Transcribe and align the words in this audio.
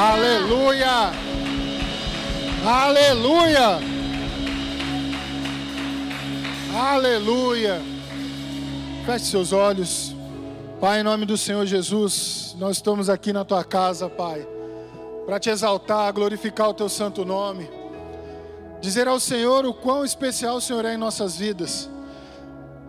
Aleluia! 0.00 1.12
Aleluia! 2.64 3.78
Aleluia! 6.74 7.82
Feche 9.04 9.26
seus 9.26 9.52
olhos. 9.52 10.16
Pai, 10.80 11.00
em 11.00 11.02
nome 11.02 11.26
do 11.26 11.36
Senhor 11.36 11.66
Jesus, 11.66 12.56
nós 12.58 12.78
estamos 12.78 13.10
aqui 13.10 13.30
na 13.30 13.44
tua 13.44 13.62
casa, 13.62 14.08
Pai, 14.08 14.48
para 15.26 15.38
te 15.38 15.50
exaltar, 15.50 16.10
glorificar 16.14 16.70
o 16.70 16.74
teu 16.74 16.88
santo 16.88 17.22
nome, 17.22 17.68
dizer 18.80 19.06
ao 19.06 19.20
Senhor 19.20 19.66
o 19.66 19.74
quão 19.74 20.02
especial 20.02 20.56
o 20.56 20.62
Senhor 20.62 20.86
é 20.86 20.94
em 20.94 20.96
nossas 20.96 21.36
vidas. 21.36 21.90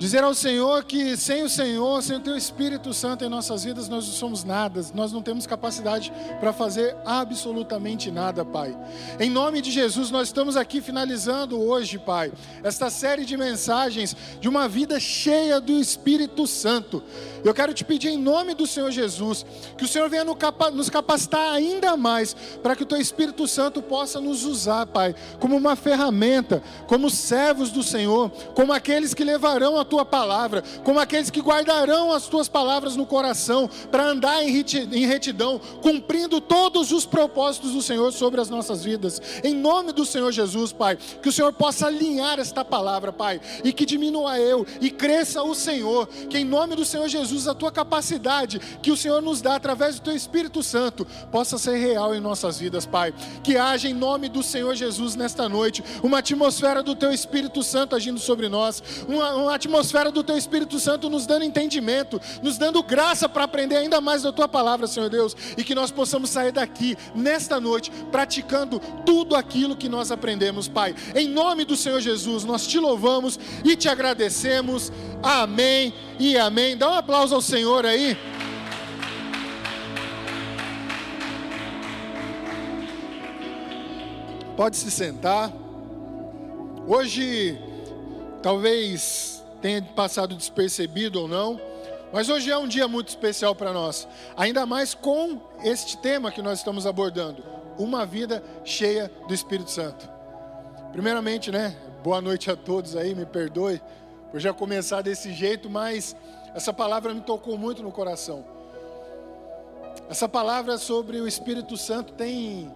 Dizer 0.02 0.24
ao 0.24 0.34
Senhor 0.34 0.84
que 0.84 1.16
sem 1.16 1.44
o 1.44 1.50
Senhor, 1.50 2.02
sem 2.02 2.18
o 2.18 2.20
Teu 2.20 2.36
Espírito 2.36 2.92
Santo 2.92 3.24
em 3.24 3.30
nossas 3.30 3.64
vidas, 3.64 3.88
nós 3.88 4.08
não 4.08 4.14
somos 4.16 4.44
nada, 4.44 4.84
nós 4.96 5.12
não 5.12 5.22
temos 5.22 5.46
capacidade 5.46 6.12
para 6.40 6.52
fazer 6.52 6.98
absolutamente 7.06 8.10
nada, 8.10 8.44
Pai. 8.44 8.76
Em 9.20 9.30
nome 9.30 9.62
de 9.62 9.70
Jesus, 9.70 10.10
nós 10.10 10.30
estamos 10.30 10.58
aqui 10.58 10.82
finalizando 10.82 11.62
hoje, 11.62 12.00
Pai, 12.00 12.34
esta 12.64 12.90
série 12.90 13.26
de 13.26 13.38
mensagens 13.38 14.18
de 14.40 14.50
uma 14.50 14.68
vida 14.68 15.00
cheia 15.00 15.62
do 15.62 15.74
Espírito 15.74 16.48
Santo. 16.48 17.04
Eu 17.44 17.54
quero 17.54 17.72
te 17.72 17.86
pedir 17.86 18.10
em 18.10 18.18
nome 18.18 18.56
do 18.56 18.66
Senhor 18.66 18.90
Jesus, 18.90 19.46
que 19.78 19.84
o 19.84 19.88
Senhor 19.88 20.10
venha 20.10 20.26
nos 20.26 20.90
capacitar 20.90 21.54
ainda 21.54 21.96
mais, 21.96 22.36
para 22.64 22.76
que 22.76 22.82
o 22.82 22.88
Teu 22.88 23.00
Espírito 23.00 23.48
Santo 23.48 23.84
possa 23.84 24.20
nos 24.20 24.46
usar, 24.46 24.88
Pai, 24.88 25.14
como 25.40 25.56
uma 25.56 25.76
ferramenta, 25.76 26.64
como 26.88 27.08
servos 27.08 27.70
do 27.70 27.84
Senhor, 27.84 28.32
como 28.56 28.74
aqueles 28.74 29.14
que 29.14 29.24
levarão 29.24 29.78
a 29.78 29.91
tua 29.92 30.06
palavra, 30.06 30.64
como 30.86 31.02
aqueles 31.02 31.30
que 31.30 31.42
guardarão 31.42 32.14
as 32.14 32.26
tuas 32.28 32.48
palavras 32.48 32.96
no 32.96 33.06
coração, 33.06 33.70
para 33.92 34.06
andar 34.06 34.42
em 34.42 35.06
retidão, 35.06 35.60
cumprindo 35.82 36.40
todos 36.40 36.94
os 36.94 37.06
propósitos 37.06 37.74
do 37.74 37.82
Senhor 37.82 38.14
sobre 38.14 38.40
as 38.40 38.50
nossas 38.50 38.86
vidas. 38.86 39.22
Em 39.44 39.54
nome 39.54 39.92
do 39.92 40.06
Senhor 40.06 40.32
Jesus, 40.32 40.72
Pai, 40.72 40.98
que 41.22 41.28
o 41.28 41.32
Senhor 41.32 41.52
possa 41.52 41.88
alinhar 41.88 42.40
esta 42.40 42.64
palavra, 42.64 43.12
Pai, 43.12 43.42
e 43.66 43.74
que 43.74 43.86
diminua 43.86 44.40
eu 44.40 44.66
e 44.80 44.90
cresça 44.90 45.44
o 45.44 45.54
Senhor, 45.54 46.08
que 46.08 46.38
em 46.38 46.46
nome 46.46 46.74
do 46.74 46.86
Senhor 46.86 47.10
Jesus 47.10 47.46
a 47.50 47.54
tua 47.54 47.72
capacidade 47.72 48.62
que 48.82 48.92
o 48.92 48.98
Senhor 48.98 49.22
nos 49.22 49.42
dá 49.42 49.56
através 49.56 49.96
do 49.96 50.04
teu 50.04 50.16
Espírito 50.16 50.64
Santo 50.64 51.06
possa 51.30 51.58
ser 51.58 51.76
real 51.76 52.16
em 52.16 52.22
nossas 52.22 52.58
vidas, 52.58 52.86
Pai. 52.86 53.14
Que 53.44 53.58
haja 53.58 53.90
em 53.90 53.94
nome 53.94 54.30
do 54.30 54.42
Senhor 54.42 54.74
Jesus 54.74 55.18
nesta 55.18 55.50
noite 55.50 55.84
uma 56.02 56.20
atmosfera 56.20 56.82
do 56.82 56.96
teu 56.96 57.12
Espírito 57.12 57.62
Santo 57.62 57.94
agindo 57.94 58.22
sobre 58.22 58.48
nós, 58.48 58.82
uma, 59.06 59.34
uma 59.34 59.56
atmosfera 59.56 59.81
atmosfera 59.82 60.12
do 60.12 60.24
Teu 60.24 60.38
Espírito 60.38 60.80
Santo 60.80 61.10
nos 61.10 61.26
dando 61.26 61.44
entendimento, 61.44 62.22
nos 62.44 62.58
dando 62.58 62.84
graça 62.84 63.28
para 63.28 63.44
aprender 63.44 63.78
ainda 63.78 64.00
mais 64.00 64.22
da 64.22 64.32
Tua 64.32 64.48
palavra, 64.48 64.86
Senhor 64.86 65.10
Deus, 65.10 65.36
e 65.58 65.64
que 65.64 65.74
nós 65.74 65.90
possamos 65.90 66.30
sair 66.30 66.52
daqui 66.52 66.96
nesta 67.16 67.60
noite 67.60 67.92
praticando 68.12 68.80
tudo 69.06 69.36
aquilo 69.36 69.76
que 69.76 69.90
nós 69.90 70.12
aprendemos, 70.12 70.68
Pai. 70.68 70.96
Em 71.16 71.28
nome 71.28 71.66
do 71.66 71.76
Senhor 71.76 72.00
Jesus, 72.00 72.44
nós 72.44 72.68
te 72.68 72.78
louvamos 72.78 73.40
e 73.66 73.76
te 73.76 73.90
agradecemos. 73.90 74.92
Amém 75.24 75.94
e 76.20 76.38
amém. 76.38 76.78
Dá 76.78 76.92
um 76.92 76.96
aplauso 76.96 77.34
ao 77.34 77.42
Senhor 77.42 77.86
aí. 77.86 78.16
Pode 84.56 84.78
se 84.78 84.92
sentar. 84.92 85.52
Hoje, 86.88 87.58
talvez 88.44 89.41
tenha 89.62 89.82
passado 89.82 90.36
despercebido 90.36 91.22
ou 91.22 91.28
não, 91.28 91.62
mas 92.12 92.28
hoje 92.28 92.52
é 92.52 92.58
um 92.58 92.68
dia 92.68 92.88
muito 92.88 93.10
especial 93.10 93.56
para 93.56 93.72
nós, 93.72 94.08
ainda 94.36 94.66
mais 94.66 94.94
com 94.94 95.40
este 95.64 95.98
tema 95.98 96.32
que 96.32 96.42
nós 96.42 96.60
estamos 96.60 96.86
abordando, 96.86 97.44
uma 97.78 98.06
vida 98.06 98.44
cheia 98.66 99.10
do 99.28 99.34
Espírito 99.34 99.72
Santo. 99.72 100.10
Primeiramente, 100.92 101.52
né, 101.52 101.78
boa 102.04 102.20
noite 102.20 102.52
a 102.52 102.56
todos 102.56 102.96
aí, 102.98 103.16
me 103.16 103.26
perdoe 103.26 103.82
por 104.30 104.40
já 104.40 104.52
começar 104.52 105.02
desse 105.02 105.32
jeito, 105.32 105.70
mas 105.70 106.16
essa 106.54 106.74
palavra 106.74 107.14
me 107.14 107.22
tocou 107.22 107.58
muito 107.58 107.82
no 107.82 107.92
coração. 107.92 108.44
Essa 110.10 110.28
palavra 110.28 110.78
sobre 110.78 111.22
o 111.22 111.28
Espírito 111.28 111.78
Santo 111.78 112.14
tem 112.14 112.70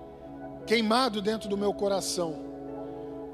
queimado 0.65 1.21
dentro 1.21 1.49
do 1.49 1.57
meu 1.57 1.73
coração, 1.73 2.35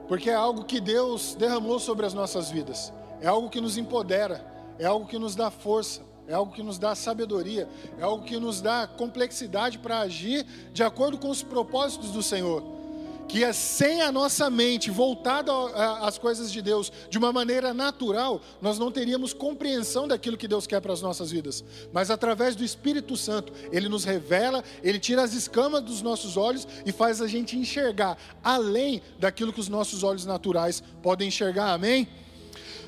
porque 0.08 0.32
é 0.32 0.34
algo 0.34 0.66
que 0.66 0.80
Deus 0.80 1.36
derramou 1.36 1.80
sobre 1.80 2.06
as 2.06 2.14
nossas 2.14 2.50
vidas 2.50 2.92
é 3.22 3.28
algo 3.28 3.50
que 3.50 3.62
nos 3.62 3.78
empodera, 3.78 4.44
é 4.80 4.86
algo 4.86 5.06
que 5.06 5.20
nos 5.20 5.36
dá 5.36 5.52
força, 5.52 6.02
é 6.28 6.34
algo 6.34 6.52
que 6.52 6.64
nos 6.64 6.80
dá 6.80 6.96
sabedoria, 6.96 7.70
é 8.00 8.04
algo 8.04 8.26
que 8.26 8.38
nos 8.40 8.62
dá 8.62 8.88
complexidade 8.88 9.78
para 9.78 10.00
agir 10.00 10.46
de 10.74 10.84
acordo 10.84 11.18
com 11.18 11.30
os 11.30 11.44
propósitos 11.44 12.12
do 12.12 12.24
Senhor. 12.24 12.82
Que 13.28 13.46
é 13.46 13.54
sem 13.54 14.02
a 14.02 14.12
nossa 14.12 14.50
mente 14.50 14.92
voltada 14.92 15.54
às 16.02 16.18
coisas 16.18 16.52
de 16.52 16.62
Deus 16.62 16.92
de 17.10 17.18
uma 17.18 17.32
maneira 17.32 17.74
natural, 17.74 18.42
nós 18.62 18.78
não 18.78 18.92
teríamos 18.92 19.32
compreensão 19.34 20.06
daquilo 20.06 20.36
que 20.36 20.50
Deus 20.50 20.68
quer 20.68 20.82
para 20.82 20.92
as 20.92 21.02
nossas 21.02 21.32
vidas. 21.32 21.64
Mas 21.94 22.10
através 22.10 22.58
do 22.58 22.64
Espírito 22.64 23.16
Santo, 23.16 23.54
Ele 23.72 23.88
nos 23.88 24.04
revela, 24.04 24.64
Ele 24.84 25.00
tira 25.00 25.24
as 25.24 25.34
escamas 25.34 25.82
dos 25.82 26.02
nossos 26.02 26.36
olhos 26.36 26.68
e 26.86 26.92
faz 26.92 27.22
a 27.22 27.28
gente 27.28 27.58
enxergar 27.58 28.18
além 28.44 29.02
daquilo 29.18 29.54
que 29.54 29.62
os 29.62 29.70
nossos 29.70 30.04
olhos 30.04 30.26
naturais 30.26 30.84
podem 31.02 31.30
enxergar. 31.30 31.72
Amém? 31.72 32.10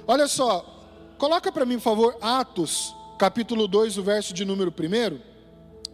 Olha 0.06 0.28
só, 0.28 0.62
coloca 1.18 1.50
para 1.50 1.66
mim, 1.66 1.76
por 1.76 1.84
favor, 1.84 2.18
Atos, 2.20 2.94
capítulo 3.18 3.70
2, 3.70 3.98
o 3.98 4.04
verso 4.04 4.34
de 4.34 4.44
número 4.44 4.70
1. 4.70 5.20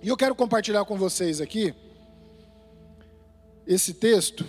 E 0.01 0.07
eu 0.07 0.17
quero 0.17 0.33
compartilhar 0.33 0.83
com 0.85 0.97
vocês 0.97 1.39
aqui 1.39 1.75
esse 3.67 3.93
texto, 3.93 4.47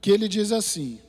que 0.00 0.12
ele 0.12 0.28
diz 0.28 0.52
assim: 0.52 1.00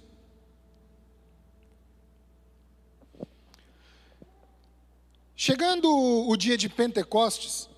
Chegando 5.35 5.93
o 6.27 6.35
dia 6.35 6.57
de 6.57 6.67
Pentecostes, 6.67 7.69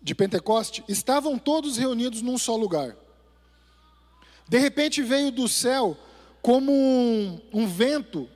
de 0.00 0.14
Pentecoste, 0.14 0.84
estavam 0.86 1.36
todos 1.36 1.76
reunidos 1.76 2.22
num 2.22 2.38
só 2.38 2.54
lugar. 2.54 2.94
De 4.48 4.56
repente 4.56 5.02
veio 5.02 5.32
do 5.32 5.48
céu 5.48 5.96
como 6.42 6.72
um, 6.72 7.40
um 7.52 7.66
vento. 7.66 8.28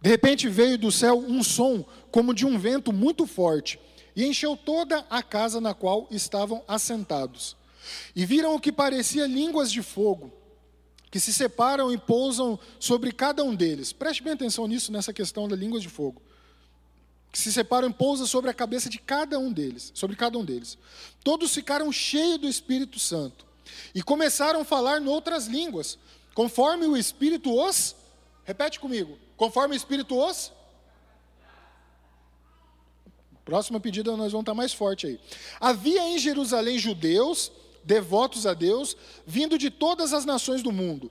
De 0.00 0.08
repente 0.08 0.48
veio 0.48 0.76
do 0.76 0.90
céu 0.90 1.18
um 1.18 1.42
som, 1.42 1.84
como 2.10 2.34
de 2.34 2.44
um 2.44 2.58
vento 2.58 2.92
muito 2.92 3.26
forte, 3.26 3.78
e 4.14 4.24
encheu 4.24 4.56
toda 4.56 5.06
a 5.08 5.22
casa 5.22 5.60
na 5.60 5.74
qual 5.74 6.06
estavam 6.10 6.62
assentados. 6.66 7.56
E 8.14 8.24
viram 8.24 8.54
o 8.54 8.60
que 8.60 8.72
parecia 8.72 9.26
línguas 9.26 9.70
de 9.70 9.82
fogo, 9.82 10.32
que 11.10 11.20
se 11.20 11.32
separam 11.32 11.92
e 11.92 11.98
pousam 11.98 12.58
sobre 12.78 13.12
cada 13.12 13.44
um 13.44 13.54
deles. 13.54 13.92
Preste 13.92 14.22
bem 14.22 14.32
atenção 14.32 14.66
nisso, 14.66 14.90
nessa 14.92 15.12
questão 15.12 15.48
da 15.48 15.56
línguas 15.56 15.82
de 15.82 15.88
fogo. 15.88 16.22
Que 17.30 17.38
se 17.38 17.52
separam 17.52 17.88
e 17.88 17.92
pousam 17.92 18.26
sobre 18.26 18.50
a 18.50 18.54
cabeça 18.54 18.88
de 18.90 18.98
cada 18.98 19.38
um 19.38 19.52
deles, 19.52 19.90
sobre 19.94 20.16
cada 20.16 20.38
um 20.38 20.44
deles. 20.44 20.76
Todos 21.24 21.54
ficaram 21.54 21.90
cheios 21.90 22.38
do 22.38 22.48
Espírito 22.48 22.98
Santo 22.98 23.46
e 23.94 24.02
começaram 24.02 24.60
a 24.60 24.64
falar 24.64 25.00
em 25.00 25.06
outras 25.06 25.46
línguas, 25.46 25.98
Conforme 26.34 26.86
o 26.86 26.96
Espírito 26.96 27.52
os. 27.54 27.94
Repete 28.44 28.80
comigo. 28.80 29.18
Conforme 29.36 29.74
o 29.74 29.76
Espírito 29.76 30.18
os. 30.18 30.52
Próxima 33.44 33.80
pedida 33.80 34.16
nós 34.16 34.32
vamos 34.32 34.44
estar 34.44 34.54
mais 34.54 34.72
forte 34.72 35.06
aí. 35.06 35.20
Havia 35.60 36.08
em 36.08 36.18
Jerusalém 36.18 36.78
judeus, 36.78 37.50
devotos 37.82 38.46
a 38.46 38.54
Deus, 38.54 38.96
vindo 39.26 39.58
de 39.58 39.70
todas 39.70 40.12
as 40.12 40.24
nações 40.24 40.62
do 40.62 40.70
mundo. 40.70 41.10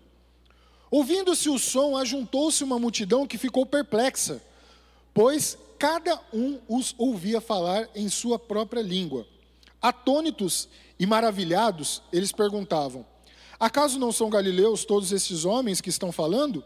Ouvindo-se 0.89 1.49
o 1.49 1.59
som, 1.59 1.95
ajuntou-se 1.97 2.63
uma 2.63 2.79
multidão 2.79 3.27
que 3.27 3.37
ficou 3.37 3.65
perplexa, 3.65 4.41
pois 5.13 5.57
cada 5.77 6.21
um 6.33 6.59
os 6.67 6.95
ouvia 6.97 7.41
falar 7.41 7.89
em 7.95 8.09
sua 8.09 8.37
própria 8.37 8.81
língua. 8.81 9.25
Atônitos 9.81 10.69
e 10.99 11.05
maravilhados, 11.05 12.01
eles 12.11 12.31
perguntavam: 12.31 13.05
Acaso 13.61 13.99
não 13.99 14.11
são 14.11 14.27
galileus 14.27 14.83
todos 14.83 15.11
esses 15.11 15.45
homens 15.45 15.79
que 15.79 15.89
estão 15.89 16.11
falando? 16.11 16.63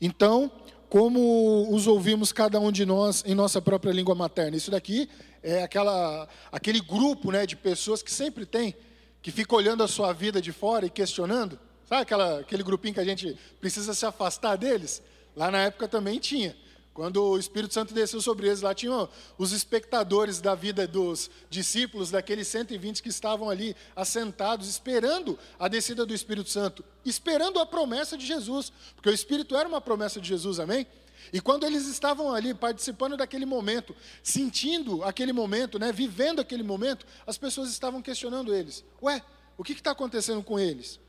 Então, 0.00 0.48
como 0.88 1.74
os 1.74 1.88
ouvimos 1.88 2.30
cada 2.30 2.60
um 2.60 2.70
de 2.70 2.86
nós 2.86 3.24
em 3.26 3.34
nossa 3.34 3.60
própria 3.60 3.90
língua 3.90 4.14
materna? 4.14 4.56
Isso 4.56 4.70
daqui 4.70 5.10
é 5.42 5.64
aquela, 5.64 6.28
aquele 6.52 6.80
grupo 6.80 7.32
né, 7.32 7.44
de 7.46 7.56
pessoas 7.56 8.00
que 8.00 8.12
sempre 8.12 8.46
tem, 8.46 8.76
que 9.20 9.32
fica 9.32 9.56
olhando 9.56 9.82
a 9.82 9.88
sua 9.88 10.12
vida 10.12 10.40
de 10.40 10.52
fora 10.52 10.86
e 10.86 10.90
questionando. 10.90 11.58
Sabe 11.84 12.02
aquela, 12.02 12.38
aquele 12.38 12.62
grupinho 12.62 12.94
que 12.94 13.00
a 13.00 13.04
gente 13.04 13.36
precisa 13.60 13.92
se 13.92 14.06
afastar 14.06 14.54
deles? 14.54 15.02
Lá 15.34 15.50
na 15.50 15.62
época 15.62 15.88
também 15.88 16.20
tinha. 16.20 16.56
Quando 16.94 17.22
o 17.22 17.38
Espírito 17.38 17.72
Santo 17.72 17.94
desceu 17.94 18.20
sobre 18.20 18.48
eles, 18.48 18.60
lá 18.60 18.74
tinham 18.74 19.08
os 19.38 19.52
espectadores 19.52 20.42
da 20.42 20.54
vida 20.54 20.86
dos 20.86 21.30
discípulos, 21.48 22.10
daqueles 22.10 22.48
120 22.48 23.02
que 23.02 23.08
estavam 23.08 23.48
ali 23.48 23.74
assentados, 23.96 24.68
esperando 24.68 25.38
a 25.58 25.68
descida 25.68 26.04
do 26.04 26.12
Espírito 26.12 26.50
Santo, 26.50 26.84
esperando 27.02 27.58
a 27.58 27.64
promessa 27.64 28.16
de 28.16 28.26
Jesus, 28.26 28.70
porque 28.94 29.08
o 29.08 29.14
Espírito 29.14 29.56
era 29.56 29.66
uma 29.66 29.80
promessa 29.80 30.20
de 30.20 30.28
Jesus, 30.28 30.60
amém? 30.60 30.86
E 31.32 31.40
quando 31.40 31.64
eles 31.64 31.86
estavam 31.86 32.34
ali 32.34 32.52
participando 32.52 33.16
daquele 33.16 33.46
momento, 33.46 33.96
sentindo 34.22 35.02
aquele 35.02 35.32
momento, 35.32 35.78
né, 35.78 35.92
vivendo 35.92 36.40
aquele 36.40 36.62
momento, 36.62 37.06
as 37.26 37.38
pessoas 37.38 37.70
estavam 37.70 38.02
questionando 38.02 38.54
eles: 38.54 38.84
Ué, 39.00 39.22
o 39.56 39.64
que 39.64 39.72
está 39.72 39.92
acontecendo 39.92 40.42
com 40.42 40.58
eles? 40.58 41.00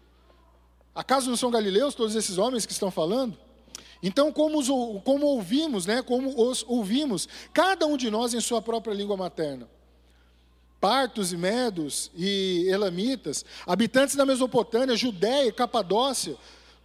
Acaso 0.96 1.30
não 1.30 1.36
são 1.36 1.50
galileus 1.50 1.96
todos 1.96 2.16
esses 2.16 2.38
homens 2.38 2.66
que 2.66 2.72
estão 2.72 2.92
falando? 2.92 3.38
Então, 4.04 4.34
como, 4.34 4.60
os, 4.60 4.68
como 5.06 5.26
ouvimos, 5.26 5.86
né, 5.86 6.04
como 6.04 6.50
os 6.50 6.66
ouvimos, 6.68 7.30
cada 7.54 7.86
um 7.86 7.96
de 7.96 8.12
nós 8.12 8.34
em 8.34 8.42
sua 8.42 8.62
própria 8.62 8.94
língua 8.94 9.16
materna. 9.16 9.70
Partos 10.82 11.32
e 11.32 11.38
medos 11.38 12.12
e 12.14 12.66
elamitas, 12.68 13.46
habitantes 13.66 14.18
da 14.18 14.26
Mesopotâmia, 14.26 14.98
Judéia 14.98 15.48
e 15.48 15.54
Capadócia, 15.54 16.36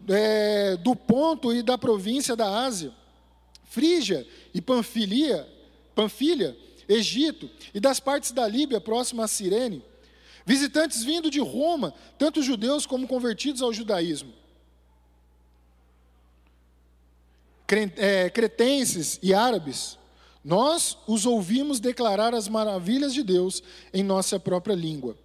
é, 0.08 0.76
do 0.76 0.94
Ponto 0.94 1.52
e 1.52 1.60
da 1.60 1.76
província 1.76 2.36
da 2.36 2.64
Ásia, 2.64 2.92
Frígia 3.64 4.24
e 4.54 4.60
Panfilia, 4.60 5.44
Panfilha, 5.96 6.56
Egito 6.88 7.50
e 7.74 7.80
das 7.80 7.98
partes 7.98 8.30
da 8.30 8.46
Líbia 8.46 8.80
próxima 8.80 9.24
a 9.24 9.28
Cirene, 9.28 9.84
visitantes 10.46 11.02
vindo 11.02 11.28
de 11.28 11.40
Roma, 11.40 11.92
tanto 12.16 12.40
judeus 12.40 12.86
como 12.86 13.08
convertidos 13.08 13.60
ao 13.60 13.72
judaísmo 13.72 14.38
É, 17.12 17.56
cretenses 18.32 19.18
e 19.22 19.34
árabes, 19.34 19.98
nós 20.42 20.96
os 21.06 21.26
ouvimos 21.26 21.78
declarar 21.78 22.34
as 22.34 22.48
maravilhas 22.48 23.12
de 23.12 23.22
Deus 23.22 23.62
em 23.92 24.02
nossa 24.02 24.40
própria 24.40 24.74
língua. 24.74 25.16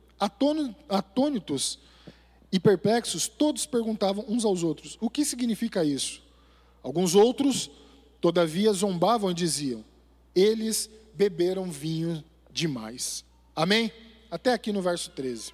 Atônitos 0.89 1.79
e 2.51 2.59
perplexos, 2.59 3.27
todos 3.27 3.65
perguntavam 3.65 4.25
uns 4.27 4.43
aos 4.43 4.63
outros: 4.63 4.97
o 4.99 5.09
que 5.09 5.23
significa 5.23 5.83
isso? 5.83 6.21
Alguns 6.81 7.15
outros, 7.15 7.71
todavia, 8.19 8.73
zombavam 8.73 9.31
e 9.31 9.33
diziam: 9.33 9.83
eles 10.35 10.89
beberam 11.13 11.71
vinho 11.71 12.23
demais. 12.51 13.23
Amém? 13.55 13.91
Até 14.29 14.51
aqui 14.51 14.71
no 14.71 14.81
verso 14.81 15.11
13. 15.11 15.53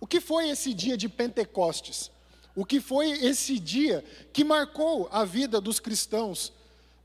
O 0.00 0.06
que 0.06 0.20
foi 0.20 0.48
esse 0.48 0.72
dia 0.72 0.96
de 0.96 1.08
Pentecostes? 1.08 2.10
O 2.54 2.64
que 2.64 2.80
foi 2.80 3.10
esse 3.10 3.58
dia 3.58 4.04
que 4.32 4.44
marcou 4.44 5.08
a 5.10 5.24
vida 5.24 5.60
dos 5.60 5.80
cristãos 5.80 6.52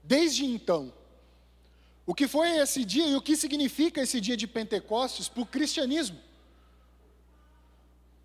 desde 0.04 0.46
então? 0.46 0.94
O 2.06 2.14
que 2.14 2.28
foi 2.28 2.58
esse 2.58 2.86
dia 2.86 3.08
e 3.08 3.16
o 3.16 3.22
que 3.22 3.36
significa 3.36 4.02
esse 4.02 4.22
dia 4.22 4.38
de 4.38 4.48
Pentecostes 4.48 5.28
para 5.28 5.42
o 5.42 5.46
cristianismo? 5.46 6.18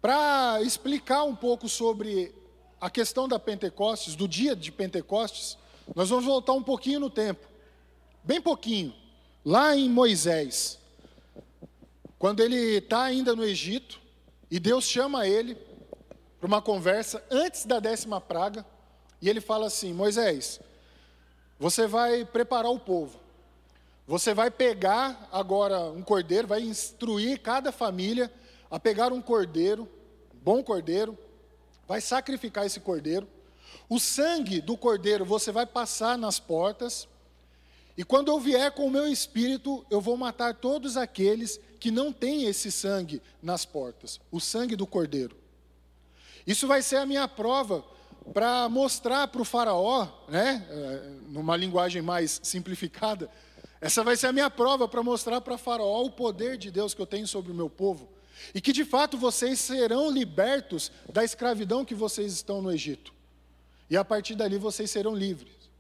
Para 0.01 0.61
explicar 0.63 1.25
um 1.25 1.35
pouco 1.35 1.69
sobre 1.69 2.35
a 2.81 2.91
questão 2.91 3.27
da 3.27 3.39
Pentecostes, 3.39 4.15
do 4.15 4.29
dia 4.29 4.55
de 4.55 4.71
Pentecostes, 4.71 5.57
nós 5.95 6.11
vamos 6.11 6.27
voltar 6.27 6.53
um 6.53 6.63
pouquinho 6.63 7.01
no 7.01 7.11
tempo, 7.11 7.47
bem 8.23 8.41
pouquinho, 8.41 8.95
lá 9.45 9.75
em 9.77 9.89
Moisés, 9.89 10.79
quando 12.19 12.41
ele 12.41 12.79
está 12.79 13.03
ainda 13.03 13.35
no 13.35 13.45
Egito, 13.45 14.01
e 14.51 14.59
Deus 14.59 14.85
chama 14.85 15.27
ele 15.27 15.57
para 16.45 16.49
uma 16.49 16.61
conversa 16.61 17.25
antes 17.31 17.65
da 17.65 17.81
décima 17.81 18.21
praga, 18.21 18.67
e 19.23 19.31
ele 19.31 19.41
fala 19.41 19.67
assim: 19.67 19.95
Moisés, 19.95 20.61
você 21.59 21.87
vai 21.87 22.23
preparar 22.23 22.71
o 22.71 22.79
povo. 22.79 23.19
Você 24.07 24.35
vai 24.35 24.51
pegar 24.51 25.27
agora 25.33 25.81
um 25.85 26.03
cordeiro, 26.03 26.47
vai 26.47 26.61
instruir 26.61 27.41
cada 27.41 27.73
família 27.73 28.31
a 28.71 28.79
pegar 28.79 29.11
um 29.11 29.23
cordeiro, 29.23 29.89
bom 30.43 30.63
cordeiro, 30.63 31.17
vai 31.89 32.03
sacrificar 32.03 32.67
esse 32.67 32.79
cordeiro. 32.79 33.27
O 33.89 33.99
sangue 33.99 34.61
do 34.61 34.77
cordeiro 34.77 35.25
você 35.25 35.51
vai 35.51 35.65
passar 35.65 36.19
nas 36.19 36.39
portas. 36.39 37.09
E 37.97 38.05
quando 38.05 38.31
eu 38.31 38.39
vier 38.39 38.71
com 38.73 38.87
o 38.87 38.91
meu 38.91 39.07
espírito, 39.07 39.83
eu 39.89 39.99
vou 39.99 40.19
matar 40.19 40.55
todos 40.57 40.99
aqueles 40.99 41.59
que 41.81 41.91
não 41.91 42.13
têm 42.13 42.45
esse 42.45 42.71
sangue 42.71 43.23
nas 43.43 43.65
portas, 43.65 44.21
o 44.31 44.39
sangue 44.39 44.77
do 44.77 44.87
cordeiro. 44.87 45.43
Isso 46.47 46.67
vai 46.67 46.83
ser 46.83 46.97
a 46.97 47.07
minha 47.07 47.27
prova 47.27 47.85
para 48.33 48.69
mostrar 48.69 49.29
para 49.29 49.43
o 49.43 49.45
faraó, 49.45 50.09
né, 50.29 50.67
eh, 50.69 51.11
numa 51.29 51.57
linguagem 51.57 52.01
mais 52.01 52.41
simplificada, 52.43 53.31
essa 53.81 54.03
vai 54.03 54.17
ser 54.17 54.29
a 54.29 54.33
minha 54.33 54.49
prova 54.49 54.89
para 54.89 55.03
mostrar 55.03 55.43
para 55.43 55.59
faraó 55.59 56.05
o 56.05 56.11
poder 56.11 56.57
de 56.57 56.71
Deus 56.71 56.95
que 56.95 57.03
eu 57.03 57.07
tenho 57.07 57.29
sobre 57.29 57.53
o 57.53 57.55
meu 57.55 57.69
povo. 57.69 58.09
E 58.55 58.61
que 58.61 58.73
de 58.73 58.83
fato 58.83 59.19
vocês 59.19 59.61
serão 59.61 60.11
libertos 60.11 60.91
da 61.13 61.23
escravidão 61.23 61.85
que 61.85 61.95
vocês 61.95 62.33
estão 62.33 62.63
no 62.63 62.73
Egito. 62.73 63.13
E 63.91 63.97
a 63.97 64.03
partir 64.03 64.35
dali 64.37 64.57
vocês 64.57 64.91
serão 64.91 65.15
livres. 65.15 65.71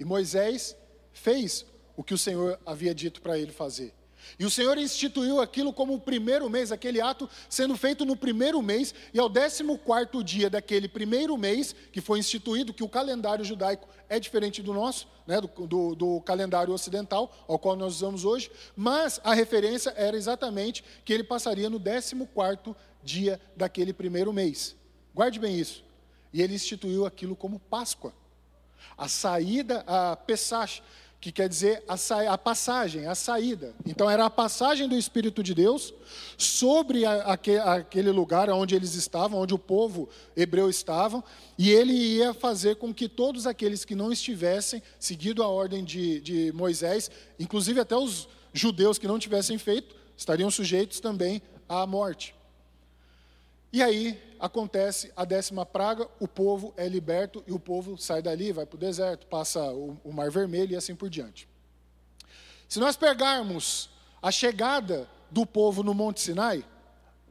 E 0.00 0.04
Moisés 0.04 0.74
fez 1.12 1.66
o 1.94 2.02
que 2.02 2.14
o 2.14 2.18
Senhor 2.18 2.58
havia 2.64 2.94
dito 2.94 3.20
para 3.20 3.38
ele 3.38 3.52
fazer. 3.52 3.92
E 4.38 4.44
o 4.44 4.50
Senhor 4.50 4.76
instituiu 4.78 5.40
aquilo 5.40 5.72
como 5.72 5.94
o 5.94 6.00
primeiro 6.00 6.48
mês, 6.50 6.72
aquele 6.72 7.00
ato 7.00 7.28
sendo 7.48 7.76
feito 7.76 8.04
no 8.04 8.16
primeiro 8.16 8.60
mês, 8.62 8.94
e 9.12 9.18
ao 9.18 9.28
décimo 9.28 9.78
quarto 9.78 10.22
dia 10.22 10.50
daquele 10.50 10.88
primeiro 10.88 11.36
mês, 11.36 11.74
que 11.92 12.00
foi 12.00 12.18
instituído, 12.18 12.74
que 12.74 12.84
o 12.84 12.88
calendário 12.88 13.44
judaico 13.44 13.88
é 14.08 14.20
diferente 14.20 14.62
do 14.62 14.72
nosso, 14.72 15.08
né, 15.26 15.40
do, 15.40 15.48
do, 15.66 15.94
do 15.94 16.20
calendário 16.20 16.72
ocidental, 16.72 17.32
ao 17.48 17.58
qual 17.58 17.76
nós 17.76 17.94
usamos 17.94 18.24
hoje, 18.24 18.50
mas 18.76 19.20
a 19.24 19.34
referência 19.34 19.92
era 19.96 20.16
exatamente 20.16 20.84
que 21.04 21.12
ele 21.12 21.24
passaria 21.24 21.70
no 21.70 21.78
décimo 21.78 22.26
quarto 22.26 22.76
dia 23.02 23.40
daquele 23.56 23.92
primeiro 23.92 24.32
mês. 24.32 24.76
Guarde 25.14 25.38
bem 25.38 25.58
isso. 25.58 25.84
E 26.32 26.42
ele 26.42 26.54
instituiu 26.54 27.06
aquilo 27.06 27.34
como 27.34 27.58
Páscoa. 27.58 28.12
A 28.96 29.08
saída, 29.08 29.82
a 29.86 30.16
Pesach, 30.16 30.82
que 31.26 31.32
quer 31.32 31.48
dizer 31.48 31.82
a, 31.88 31.96
a, 32.32 32.38
passagem, 32.38 33.08
a 33.08 33.14
saída. 33.16 33.74
Então, 33.84 34.08
era 34.08 34.26
a 34.26 34.30
passagem 34.30 34.88
do 34.88 34.94
Espírito 34.94 35.42
de 35.42 35.54
Deus 35.54 35.92
sobre 36.38 37.04
a, 37.04 37.32
aquele 37.32 38.12
lugar 38.12 38.48
onde 38.48 38.76
eles 38.76 38.94
estavam, 38.94 39.40
onde 39.40 39.52
o 39.52 39.58
povo 39.58 40.08
hebreu 40.36 40.70
estava, 40.70 41.24
e 41.58 41.68
ele 41.68 41.92
ia 41.92 42.32
fazer 42.32 42.76
com 42.76 42.94
que 42.94 43.08
todos 43.08 43.44
aqueles 43.44 43.84
que 43.84 43.96
não 43.96 44.12
estivessem 44.12 44.80
seguido 45.00 45.42
a 45.42 45.48
ordem 45.48 45.82
de, 45.82 46.20
de 46.20 46.52
Moisés, 46.52 47.10
inclusive 47.40 47.80
até 47.80 47.96
os 47.96 48.28
judeus 48.52 48.96
que 48.96 49.08
não 49.08 49.18
tivessem 49.18 49.58
feito, 49.58 49.96
estariam 50.16 50.48
sujeitos 50.48 51.00
também 51.00 51.42
à 51.68 51.84
morte. 51.88 52.35
E 53.72 53.82
aí 53.82 54.20
acontece 54.38 55.12
a 55.16 55.24
décima 55.24 55.66
praga, 55.66 56.08
o 56.20 56.28
povo 56.28 56.72
é 56.76 56.88
liberto 56.88 57.42
e 57.46 57.52
o 57.52 57.58
povo 57.58 57.98
sai 57.98 58.22
dali, 58.22 58.52
vai 58.52 58.64
para 58.64 58.76
o 58.76 58.78
deserto, 58.80 59.26
passa 59.26 59.60
o, 59.72 60.12
Mar 60.12 60.30
Vermelho 60.30 60.72
e 60.72 60.76
assim 60.76 60.94
por 60.94 61.10
diante. 61.10 61.48
Se 62.68 62.78
nós 62.78 62.96
pegarmos 62.96 63.90
a 64.22 64.30
chegada 64.30 65.08
do 65.30 65.44
povo 65.44 65.82
no 65.82 65.94
Monte 65.94 66.20
Sinai, 66.20 66.64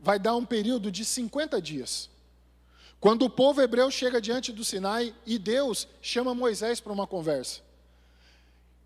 vai 0.02 0.20
dar 0.20 0.36
um 0.36 0.46
período 0.46 0.92
de 0.92 1.04
50 1.04 1.62
dias. 1.62 2.10
Quando 3.00 3.24
o 3.24 3.30
povo 3.30 3.62
hebreu 3.62 3.90
chega 3.92 4.22
diante 4.22 4.52
do 4.52 4.64
Sinai 4.64 5.14
e 5.26 5.38
Deus 5.38 5.88
chama 6.02 6.34
Moisés 6.34 6.80
para 6.80 6.94
uma 6.94 7.08
conversa. 7.08 7.65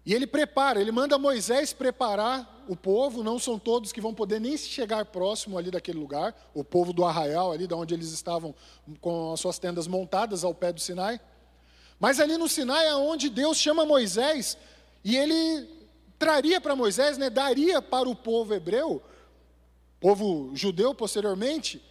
E 0.06 0.14
ele 0.14 0.26
prepara, 0.26 0.80
ele 0.80 0.92
manda 0.92 1.18
Moisés 1.18 1.74
preparar 1.74 2.64
o 2.68 2.76
povo, 2.76 3.24
não 3.24 3.38
são 3.38 3.60
todos 3.60 3.92
que 3.92 4.00
vão 4.00 4.14
poder 4.14 4.40
nem 4.40 4.56
chegar 4.58 5.06
próximo 5.06 5.58
ali 5.58 5.70
daquele 5.70 6.00
lugar, 6.00 6.36
o 6.54 6.64
povo 6.64 6.94
do 6.94 7.04
arraial 7.04 7.52
ali, 7.52 7.68
de 7.68 7.74
onde 7.74 7.94
eles 7.94 8.12
estavam 8.12 8.56
com 9.02 9.34
as 9.34 9.40
suas 9.40 9.60
tendas 9.60 9.88
montadas 9.88 10.44
ao 10.44 10.54
pé 10.54 10.72
do 10.72 10.80
Sinai. 10.80 11.20
Mas 12.00 12.20
ali 12.20 12.38
no 12.38 12.48
Sinai 12.48 12.88
é 12.88 12.96
onde 12.96 13.30
Deus 13.30 13.58
chama 13.58 13.86
Moisés 13.86 14.58
e 15.04 15.18
ele 15.18 15.68
traria 16.18 16.62
para 16.62 16.76
Moisés, 16.76 17.18
né, 17.18 17.30
daria 17.30 17.82
para 17.82 18.08
o 18.08 18.16
povo 18.16 18.54
hebreu, 18.54 19.02
povo 20.00 20.52
judeu 20.54 20.94
posteriormente, 20.94 21.82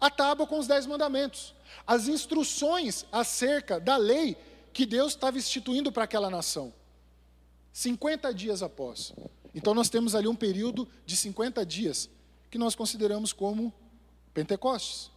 a 0.00 0.10
tábua 0.10 0.46
com 0.46 0.58
os 0.58 0.66
dez 0.66 0.86
mandamentos, 0.86 1.54
as 1.86 2.06
instruções 2.06 3.06
acerca 3.10 3.80
da 3.80 3.96
lei 3.96 4.36
que 4.72 4.84
Deus 4.84 5.12
estava 5.12 5.38
instituindo 5.38 5.90
para 5.90 6.04
aquela 6.04 6.28
nação. 6.28 6.72
50 7.76 8.32
dias 8.32 8.62
após. 8.62 9.12
Então 9.54 9.74
nós 9.74 9.90
temos 9.90 10.14
ali 10.14 10.26
um 10.26 10.34
período 10.34 10.88
de 11.04 11.14
50 11.14 11.64
dias 11.66 12.08
que 12.50 12.56
nós 12.56 12.74
consideramos 12.74 13.34
como 13.34 13.70
Pentecostes. 14.32 15.10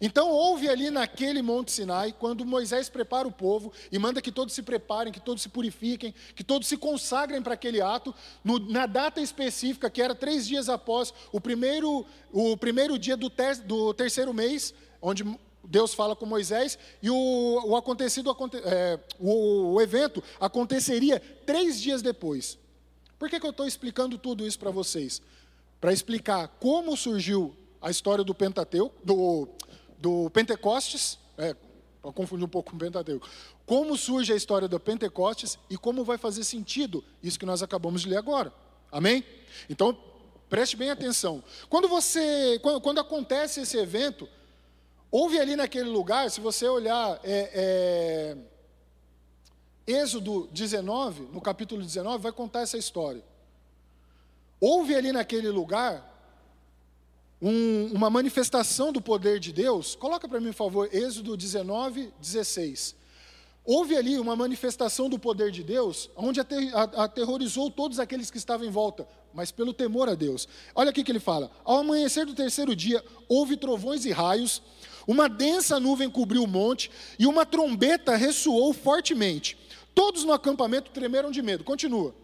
Então 0.00 0.30
houve 0.30 0.70
ali 0.70 0.90
naquele 0.90 1.42
Monte 1.42 1.70
Sinai, 1.70 2.14
quando 2.18 2.46
Moisés 2.46 2.88
prepara 2.88 3.28
o 3.28 3.32
povo 3.32 3.70
e 3.90 3.98
manda 3.98 4.22
que 4.22 4.32
todos 4.32 4.54
se 4.54 4.62
preparem, 4.62 5.12
que 5.12 5.20
todos 5.20 5.42
se 5.42 5.50
purifiquem, 5.50 6.14
que 6.34 6.42
todos 6.42 6.66
se 6.66 6.78
consagrem 6.78 7.42
para 7.42 7.52
aquele 7.52 7.82
ato, 7.82 8.14
no, 8.42 8.58
na 8.58 8.86
data 8.86 9.20
específica, 9.20 9.90
que 9.90 10.00
era 10.00 10.14
três 10.14 10.46
dias 10.46 10.70
após 10.70 11.12
o 11.30 11.42
primeiro, 11.42 12.06
o 12.32 12.56
primeiro 12.56 12.98
dia 12.98 13.18
do, 13.18 13.28
ter, 13.28 13.58
do 13.58 13.92
terceiro 13.92 14.32
mês, 14.32 14.72
onde 15.02 15.24
Deus 15.64 15.94
fala 15.94 16.16
com 16.16 16.26
Moisés 16.26 16.78
e 17.00 17.08
o, 17.08 17.62
o 17.64 17.76
acontecido, 17.76 18.34
é, 18.64 18.98
o, 19.18 19.74
o, 19.74 19.80
evento 19.80 20.22
aconteceria 20.40 21.20
três 21.46 21.80
dias 21.80 22.02
depois. 22.02 22.58
Por 23.18 23.30
que, 23.30 23.38
que 23.38 23.46
eu 23.46 23.50
estou 23.50 23.66
explicando 23.66 24.18
tudo 24.18 24.46
isso 24.46 24.58
para 24.58 24.70
vocês? 24.70 25.22
Para 25.80 25.92
explicar 25.92 26.48
como 26.58 26.96
surgiu 26.96 27.54
a 27.80 27.90
história 27.90 28.24
do 28.24 28.34
Pentateuco, 28.34 28.94
do, 29.04 29.48
do 29.98 30.30
Pentecostes, 30.30 31.18
é, 31.38 31.54
para 32.02 32.12
confundir 32.12 32.44
um 32.44 32.48
pouco 32.48 32.70
com 32.70 32.76
o 32.76 32.80
Pentateuco, 32.80 33.28
como 33.64 33.96
surge 33.96 34.32
a 34.32 34.36
história 34.36 34.66
do 34.66 34.78
Pentecostes 34.80 35.58
e 35.70 35.76
como 35.76 36.04
vai 36.04 36.18
fazer 36.18 36.42
sentido 36.42 37.04
isso 37.22 37.38
que 37.38 37.46
nós 37.46 37.62
acabamos 37.62 38.02
de 38.02 38.08
ler 38.08 38.16
agora. 38.16 38.52
Amém? 38.90 39.24
Então, 39.70 39.96
preste 40.50 40.76
bem 40.76 40.90
atenção. 40.90 41.42
Quando 41.68 41.88
você, 41.88 42.58
quando, 42.62 42.80
quando 42.80 42.98
acontece 42.98 43.60
esse 43.60 43.78
evento, 43.78 44.28
Houve 45.12 45.38
ali 45.38 45.54
naquele 45.54 45.90
lugar, 45.90 46.30
se 46.30 46.40
você 46.40 46.66
olhar 46.66 47.20
é, 47.22 48.36
é, 49.86 49.92
Êxodo 50.00 50.48
19, 50.50 51.28
no 51.30 51.38
capítulo 51.38 51.82
19, 51.82 52.22
vai 52.22 52.32
contar 52.32 52.62
essa 52.62 52.78
história. 52.78 53.22
Houve 54.58 54.94
ali 54.94 55.12
naquele 55.12 55.50
lugar 55.50 56.10
um, 57.42 57.90
uma 57.92 58.08
manifestação 58.08 58.90
do 58.90 59.02
poder 59.02 59.38
de 59.38 59.52
Deus. 59.52 59.94
Coloca 59.94 60.26
para 60.26 60.40
mim, 60.40 60.46
por 60.46 60.54
favor, 60.54 60.88
Êxodo 60.90 61.36
19, 61.36 62.10
16. 62.18 62.96
Houve 63.66 63.94
ali 63.94 64.18
uma 64.18 64.34
manifestação 64.34 65.10
do 65.10 65.18
poder 65.18 65.50
de 65.50 65.62
Deus, 65.62 66.08
onde 66.16 66.40
aterrorizou 66.40 67.70
todos 67.70 68.00
aqueles 68.00 68.30
que 68.30 68.38
estavam 68.38 68.66
em 68.66 68.70
volta, 68.70 69.06
mas 69.34 69.52
pelo 69.52 69.74
temor 69.74 70.08
a 70.08 70.14
Deus. 70.14 70.48
Olha 70.74 70.88
aqui 70.88 71.04
que 71.04 71.12
ele 71.12 71.20
fala: 71.20 71.50
Ao 71.64 71.78
amanhecer 71.78 72.24
do 72.24 72.34
terceiro 72.34 72.74
dia, 72.74 73.04
houve 73.28 73.58
trovões 73.58 74.04
e 74.04 74.10
raios, 74.10 74.62
uma 75.06 75.28
densa 75.28 75.80
nuvem 75.80 76.10
cobriu 76.10 76.44
o 76.44 76.48
monte 76.48 76.90
e 77.18 77.26
uma 77.26 77.44
trombeta 77.44 78.16
ressoou 78.16 78.72
fortemente. 78.72 79.56
Todos 79.94 80.24
no 80.24 80.32
acampamento 80.32 80.90
tremeram 80.90 81.30
de 81.30 81.42
medo. 81.42 81.64
Continua. 81.64 82.14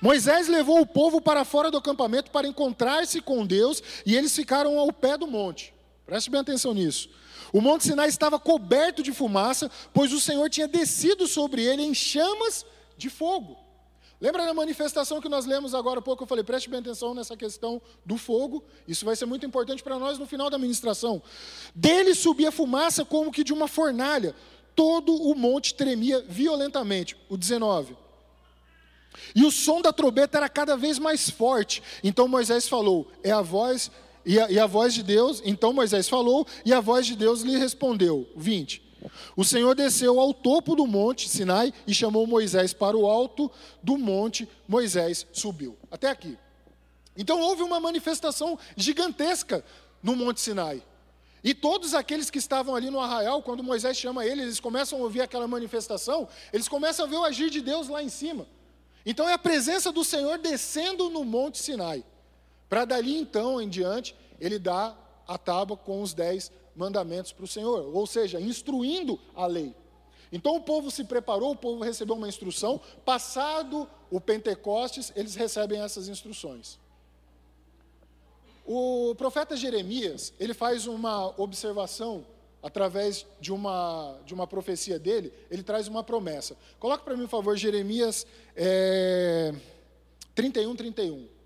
Moisés 0.00 0.48
levou 0.48 0.80
o 0.80 0.86
povo 0.86 1.20
para 1.20 1.44
fora 1.44 1.70
do 1.70 1.76
acampamento 1.76 2.30
para 2.30 2.48
encontrar-se 2.48 3.20
com 3.20 3.44
Deus 3.44 3.82
e 4.06 4.16
eles 4.16 4.34
ficaram 4.34 4.78
ao 4.78 4.92
pé 4.92 5.18
do 5.18 5.26
monte. 5.26 5.74
Preste 6.06 6.30
bem 6.30 6.40
atenção 6.40 6.72
nisso. 6.72 7.10
O 7.52 7.60
monte 7.60 7.84
Sinai 7.84 8.08
estava 8.08 8.38
coberto 8.38 9.02
de 9.02 9.12
fumaça, 9.12 9.70
pois 9.92 10.12
o 10.12 10.20
Senhor 10.20 10.48
tinha 10.48 10.68
descido 10.68 11.26
sobre 11.26 11.62
ele 11.62 11.82
em 11.82 11.92
chamas 11.92 12.64
de 12.96 13.10
fogo. 13.10 13.58
Lembra 14.20 14.44
da 14.44 14.52
manifestação 14.52 15.20
que 15.20 15.28
nós 15.30 15.46
lemos 15.46 15.74
agora 15.74 16.00
há 16.00 16.02
pouco? 16.02 16.24
Eu 16.24 16.26
falei, 16.26 16.44
preste 16.44 16.68
bem 16.68 16.80
atenção 16.80 17.14
nessa 17.14 17.36
questão 17.36 17.80
do 18.04 18.18
fogo. 18.18 18.62
Isso 18.86 19.04
vai 19.04 19.16
ser 19.16 19.24
muito 19.24 19.46
importante 19.46 19.82
para 19.82 19.98
nós 19.98 20.18
no 20.18 20.26
final 20.26 20.50
da 20.50 20.58
ministração. 20.58 21.22
Dele 21.74 22.14
subia 22.14 22.52
fumaça 22.52 23.02
como 23.02 23.32
que 23.32 23.42
de 23.42 23.52
uma 23.52 23.66
fornalha. 23.66 24.34
Todo 24.76 25.14
o 25.14 25.34
monte 25.34 25.74
tremia 25.74 26.22
violentamente. 26.28 27.16
O 27.30 27.36
19. 27.36 27.96
E 29.34 29.44
o 29.44 29.50
som 29.50 29.80
da 29.80 29.92
trombeta 29.92 30.36
era 30.36 30.48
cada 30.50 30.76
vez 30.76 30.98
mais 30.98 31.30
forte. 31.30 31.82
Então 32.04 32.28
Moisés 32.28 32.68
falou: 32.68 33.10
É 33.22 33.30
a 33.30 33.40
voz 33.40 33.90
e 34.24 34.38
a, 34.38 34.50
e 34.50 34.58
a 34.58 34.66
voz 34.66 34.92
de 34.92 35.02
Deus. 35.02 35.40
Então 35.46 35.72
Moisés 35.72 36.08
falou 36.08 36.46
e 36.64 36.74
a 36.74 36.80
voz 36.80 37.06
de 37.06 37.16
Deus 37.16 37.40
lhe 37.40 37.56
respondeu. 37.56 38.28
20. 38.36 38.89
O 39.36 39.44
Senhor 39.44 39.74
desceu 39.74 40.18
ao 40.20 40.34
topo 40.34 40.74
do 40.74 40.86
monte 40.86 41.28
Sinai 41.28 41.72
e 41.86 41.94
chamou 41.94 42.26
Moisés 42.26 42.72
para 42.72 42.96
o 42.96 43.06
alto 43.06 43.50
do 43.82 43.96
monte. 43.96 44.48
Moisés 44.66 45.26
subiu. 45.32 45.76
Até 45.90 46.08
aqui. 46.08 46.38
Então 47.16 47.40
houve 47.40 47.62
uma 47.62 47.80
manifestação 47.80 48.58
gigantesca 48.76 49.64
no 50.02 50.16
monte 50.16 50.40
Sinai. 50.40 50.82
E 51.42 51.54
todos 51.54 51.94
aqueles 51.94 52.30
que 52.30 52.38
estavam 52.38 52.74
ali 52.74 52.90
no 52.90 53.00
arraial, 53.00 53.42
quando 53.42 53.62
Moisés 53.62 53.96
chama 53.96 54.26
eles, 54.26 54.44
eles 54.44 54.60
começam 54.60 54.98
a 54.98 55.02
ouvir 55.02 55.22
aquela 55.22 55.48
manifestação, 55.48 56.28
eles 56.52 56.68
começam 56.68 57.06
a 57.06 57.08
ver 57.08 57.16
o 57.16 57.24
agir 57.24 57.48
de 57.48 57.60
Deus 57.60 57.88
lá 57.88 58.02
em 58.02 58.10
cima. 58.10 58.46
Então 59.06 59.28
é 59.28 59.32
a 59.32 59.38
presença 59.38 59.90
do 59.90 60.04
Senhor 60.04 60.38
descendo 60.38 61.08
no 61.08 61.24
monte 61.24 61.58
Sinai. 61.58 62.04
Para 62.68 62.84
dali 62.84 63.16
então 63.16 63.60
em 63.60 63.68
diante, 63.68 64.14
ele 64.38 64.58
dá 64.58 64.94
a 65.26 65.38
tábua 65.38 65.76
com 65.76 66.02
os 66.02 66.12
dez 66.12 66.52
mandamentos 66.80 67.30
para 67.30 67.44
o 67.44 67.48
Senhor, 67.48 67.94
ou 67.94 68.06
seja, 68.06 68.40
instruindo 68.40 69.20
a 69.36 69.46
lei. 69.46 69.76
Então 70.32 70.56
o 70.56 70.62
povo 70.62 70.90
se 70.90 71.04
preparou, 71.04 71.52
o 71.52 71.56
povo 71.56 71.84
recebeu 71.84 72.16
uma 72.16 72.28
instrução, 72.28 72.80
passado 73.04 73.86
o 74.10 74.20
Pentecostes, 74.20 75.12
eles 75.14 75.34
recebem 75.34 75.82
essas 75.82 76.08
instruções. 76.08 76.78
O 78.64 79.14
profeta 79.16 79.56
Jeremias, 79.56 80.32
ele 80.40 80.54
faz 80.54 80.86
uma 80.86 81.34
observação 81.40 82.24
através 82.62 83.26
de 83.40 83.52
uma, 83.52 84.18
de 84.24 84.32
uma 84.32 84.46
profecia 84.46 84.98
dele, 84.98 85.32
ele 85.50 85.62
traz 85.62 85.86
uma 85.88 86.02
promessa. 86.02 86.56
Coloque 86.78 87.04
para 87.04 87.16
mim, 87.16 87.24
por 87.24 87.30
favor, 87.30 87.56
Jeremias 87.56 88.26
é, 88.56 89.52
31, 90.34 90.76
31. 90.76 91.39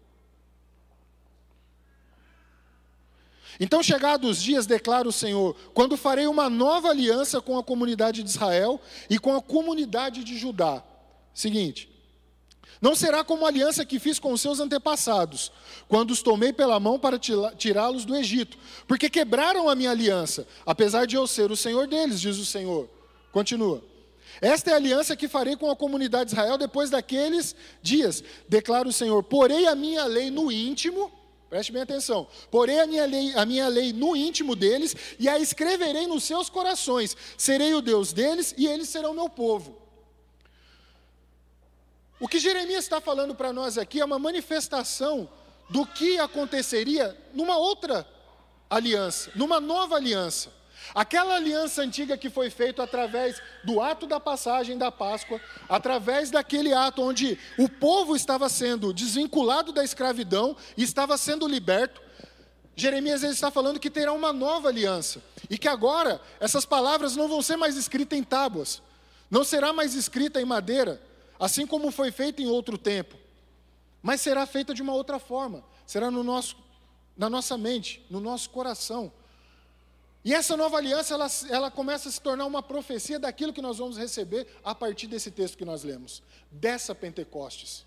Então, 3.61 3.83
chegados 3.83 4.31
os 4.31 4.43
dias, 4.43 4.67
declara 4.67 5.09
o 5.09 5.13
Senhor, 5.13 5.55
quando 5.73 5.97
farei 5.97 6.27
uma 6.27 6.51
nova 6.51 6.89
aliança 6.91 7.41
com 7.41 7.57
a 7.57 7.63
comunidade 7.63 8.23
de 8.23 8.29
Israel 8.29 8.81
e 9.09 9.19
com 9.19 9.35
a 9.37 9.43
comunidade 9.43 10.25
de 10.25 10.37
Judá. 10.37 10.83
Seguinte, 11.33 11.89
não 12.81 12.95
será 12.95 13.25
como 13.25 13.45
a 13.45 13.49
aliança 13.49 13.85
que 13.85 13.99
fiz 13.99 14.19
com 14.19 14.33
os 14.33 14.41
seus 14.41 14.61
antepassados, 14.61 15.51
quando 15.89 16.11
os 16.11 16.23
tomei 16.23 16.53
pela 16.53 16.79
mão 16.79 16.99
para 16.99 17.19
tirá-los 17.19 18.05
do 18.05 18.15
Egito, 18.15 18.59
porque 18.87 19.09
quebraram 19.09 19.69
a 19.69 19.75
minha 19.75 19.91
aliança, 19.91 20.47
apesar 20.67 21.07
de 21.07 21.17
eu 21.17 21.27
ser 21.27 21.51
o 21.51 21.57
Senhor 21.57 21.87
deles, 21.87 22.21
diz 22.21 22.37
o 22.37 22.45
Senhor. 22.45 22.89
Continua. 23.33 23.83
Esta 24.41 24.71
é 24.71 24.73
a 24.75 24.77
aliança 24.77 25.17
que 25.17 25.29
farei 25.29 25.57
com 25.57 25.71
a 25.71 25.77
comunidade 25.77 26.31
de 26.31 26.37
Israel 26.37 26.59
depois 26.59 26.91
daqueles 26.91 27.55
dias, 27.81 28.23
declara 28.49 28.89
o 28.89 28.93
Senhor. 28.93 29.23
Porei 29.23 29.67
a 29.67 29.75
minha 29.75 30.05
lei 30.05 30.31
no 30.31 30.51
íntimo 30.51 31.11
Preste 31.49 31.71
bem 31.71 31.83
atenção. 31.83 32.27
Porém 32.51 32.81
a 32.81 32.87
minha, 32.87 33.07
lei, 33.07 33.35
a 33.35 33.47
minha 33.47 33.69
lei 33.69 33.93
no 33.93 34.17
íntimo 34.17 34.57
deles 34.57 34.95
e 35.19 35.29
a 35.29 35.39
escreverei 35.39 36.07
nos 36.07 36.25
seus 36.25 36.49
corações. 36.49 37.17
Serei 37.39 37.75
o 37.75 37.81
Deus 37.81 38.13
deles 38.13 38.55
e 38.57 38.67
eles 38.67 38.89
serão 38.89 39.15
meu 39.15 39.29
povo. 39.29 39.81
O 42.19 42.29
que 42.29 42.39
Jeremias 42.39 42.85
está 42.85 43.01
falando 43.01 43.35
para 43.35 43.53
nós 43.53 43.77
aqui 43.77 44.01
é 44.01 44.05
uma 44.05 44.19
manifestação 44.19 45.29
do 45.69 45.87
que 45.87 46.19
aconteceria 46.19 47.17
numa 47.33 47.57
outra 47.57 48.07
aliança, 48.69 49.31
numa 49.35 49.61
nova 49.61 49.97
aliança. 49.97 50.53
Aquela 50.93 51.37
aliança 51.37 51.83
antiga 51.83 52.17
que 52.17 52.29
foi 52.29 52.51
feita 52.51 52.83
através 52.83 53.41
do 53.63 53.81
ato 53.81 54.07
da 54.07 54.19
passagem 54.19 54.77
da 54.77 54.91
Páscoa, 54.91 55.41
através 55.69 56.31
daquele 56.31 56.73
ato 56.73 57.03
onde 57.03 57.39
o 57.57 57.69
povo 57.69 58.17
estava 58.17 58.49
sendo 58.49 58.93
desvinculado 58.93 59.73
da 59.73 59.85
escravidão 59.85 60.57
e 60.77 60.83
estava 60.83 61.17
sendo 61.17 61.47
liberto, 61.47 62.03
Jeremias 62.77 63.23
ele 63.23 63.33
está 63.33 63.51
falando 63.51 63.79
que 63.79 63.91
terá 63.91 64.13
uma 64.13 64.33
nova 64.33 64.69
aliança 64.69 65.23
e 65.49 65.57
que 65.57 65.69
agora 65.69 66.21
essas 66.41 66.65
palavras 66.65 67.15
não 67.15 67.29
vão 67.29 67.41
ser 67.41 67.57
mais 67.57 67.77
escritas 67.77 68.19
em 68.19 68.23
tábuas, 68.23 68.83
não 69.31 69.45
será 69.45 69.73
mais 69.73 69.95
escrita 69.95 70.41
em 70.41 70.45
madeira, 70.45 71.01
assim 71.39 71.67
como 71.67 71.93
foi 71.93 72.11
feito 72.11 72.43
em 72.43 72.47
outro 72.47 72.77
tempo, 72.77 73.17
mas 74.03 74.21
será 74.21 74.45
feita 74.45 74.75
de 74.75 74.83
uma 74.83 74.93
outra 74.93 75.19
forma, 75.19 75.65
será 75.87 76.11
no 76.11 76.25
nosso, 76.25 76.57
na 77.17 77.31
nossa 77.31 77.57
mente, 77.57 78.05
no 78.11 78.21
nosso 78.21 78.51
coração. 78.51 79.13
E 80.25 80.33
essa 80.33 80.57
nova 80.57 80.79
aliança, 80.79 81.13
ela, 81.13 81.27
ela 81.51 81.71
começa 81.71 82.09
a 82.09 82.13
se 82.13 82.21
tornar 82.21 82.47
uma 82.47 82.63
profecia 82.63 83.19
daquilo 83.19 83.53
que 83.53 83.61
nós 83.61 83.77
vamos 83.77 83.99
receber 83.99 84.47
a 84.65 84.75
partir 84.75 85.07
desse 85.07 85.31
texto 85.31 85.59
que 85.59 85.67
nós 85.67 85.85
lemos, 85.85 86.23
dessa 86.51 86.95
Pentecostes. 86.95 87.85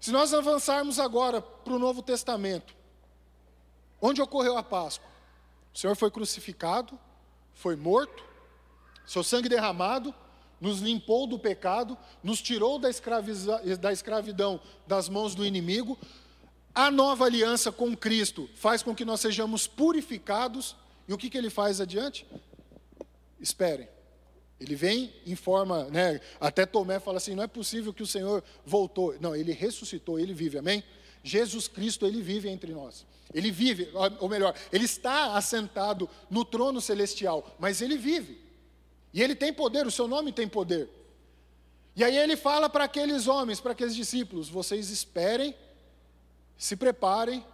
Se 0.00 0.12
nós 0.12 0.32
avançarmos 0.32 1.00
agora 1.00 1.42
para 1.42 1.72
o 1.72 1.78
Novo 1.80 2.00
Testamento, 2.00 2.76
onde 4.00 4.22
ocorreu 4.22 4.56
a 4.56 4.62
Páscoa? 4.62 5.10
O 5.74 5.78
Senhor 5.78 5.96
foi 5.96 6.12
crucificado, 6.12 6.96
foi 7.54 7.74
morto, 7.74 8.22
seu 9.04 9.24
sangue 9.24 9.48
derramado, 9.48 10.14
nos 10.60 10.78
limpou 10.78 11.26
do 11.26 11.40
pecado, 11.40 11.98
nos 12.22 12.40
tirou 12.40 12.78
da, 12.78 12.88
da 13.80 13.92
escravidão 13.92 14.60
das 14.86 15.08
mãos 15.08 15.34
do 15.34 15.44
inimigo. 15.44 15.98
A 16.72 16.88
nova 16.88 17.24
aliança 17.24 17.72
com 17.72 17.96
Cristo 17.96 18.48
faz 18.54 18.80
com 18.80 18.94
que 18.94 19.04
nós 19.04 19.20
sejamos 19.20 19.66
purificados 19.66 20.76
e 21.06 21.12
o 21.12 21.18
que, 21.18 21.28
que 21.28 21.38
ele 21.38 21.50
faz 21.50 21.80
adiante? 21.80 22.26
Esperem. 23.40 23.88
Ele 24.58 24.74
vem 24.74 25.12
em 25.26 25.34
forma, 25.34 25.84
né? 25.84 26.20
Até 26.40 26.64
Tomé 26.64 26.98
fala 26.98 27.18
assim: 27.18 27.34
não 27.34 27.42
é 27.42 27.46
possível 27.46 27.92
que 27.92 28.02
o 28.02 28.06
Senhor 28.06 28.42
voltou. 28.64 29.14
Não, 29.20 29.34
ele 29.34 29.52
ressuscitou, 29.52 30.18
ele 30.18 30.32
vive, 30.32 30.58
amém? 30.58 30.82
Jesus 31.22 31.68
Cristo, 31.68 32.06
ele 32.06 32.22
vive 32.22 32.48
entre 32.48 32.72
nós. 32.72 33.06
Ele 33.32 33.50
vive, 33.50 33.90
ou 34.20 34.28
melhor, 34.28 34.54
ele 34.72 34.84
está 34.84 35.36
assentado 35.36 36.08
no 36.30 36.44
trono 36.44 36.80
celestial, 36.80 37.56
mas 37.58 37.82
ele 37.82 37.96
vive. 37.96 38.40
E 39.12 39.22
ele 39.22 39.34
tem 39.34 39.52
poder, 39.52 39.86
o 39.86 39.90
seu 39.90 40.06
nome 40.06 40.32
tem 40.32 40.46
poder. 40.46 40.88
E 41.96 42.04
aí 42.04 42.16
ele 42.16 42.36
fala 42.36 42.68
para 42.68 42.84
aqueles 42.84 43.26
homens, 43.26 43.60
para 43.60 43.72
aqueles 43.72 43.94
discípulos: 43.94 44.48
vocês 44.48 44.90
esperem, 44.90 45.54
se 46.56 46.76
preparem, 46.76 47.44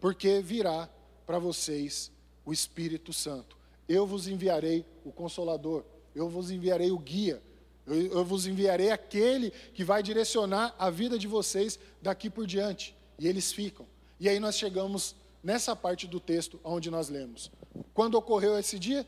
porque 0.00 0.40
virá 0.40 0.88
para 1.26 1.38
vocês 1.38 2.10
o 2.48 2.52
Espírito 2.52 3.12
Santo. 3.12 3.58
Eu 3.86 4.06
vos 4.06 4.26
enviarei 4.26 4.86
o 5.04 5.12
Consolador, 5.12 5.84
eu 6.14 6.30
vos 6.30 6.50
enviarei 6.50 6.90
o 6.90 6.98
guia, 6.98 7.42
eu, 7.86 7.94
eu 8.10 8.24
vos 8.24 8.46
enviarei 8.46 8.90
aquele 8.90 9.50
que 9.50 9.84
vai 9.84 10.02
direcionar 10.02 10.74
a 10.78 10.88
vida 10.88 11.18
de 11.18 11.26
vocês 11.26 11.78
daqui 12.00 12.30
por 12.30 12.46
diante. 12.46 12.96
E 13.18 13.28
eles 13.28 13.52
ficam. 13.52 13.84
E 14.18 14.30
aí 14.30 14.40
nós 14.40 14.56
chegamos 14.56 15.14
nessa 15.44 15.76
parte 15.76 16.06
do 16.06 16.18
texto 16.18 16.58
onde 16.64 16.90
nós 16.90 17.10
lemos. 17.10 17.50
Quando 17.92 18.14
ocorreu 18.14 18.58
esse 18.58 18.78
dia? 18.78 19.06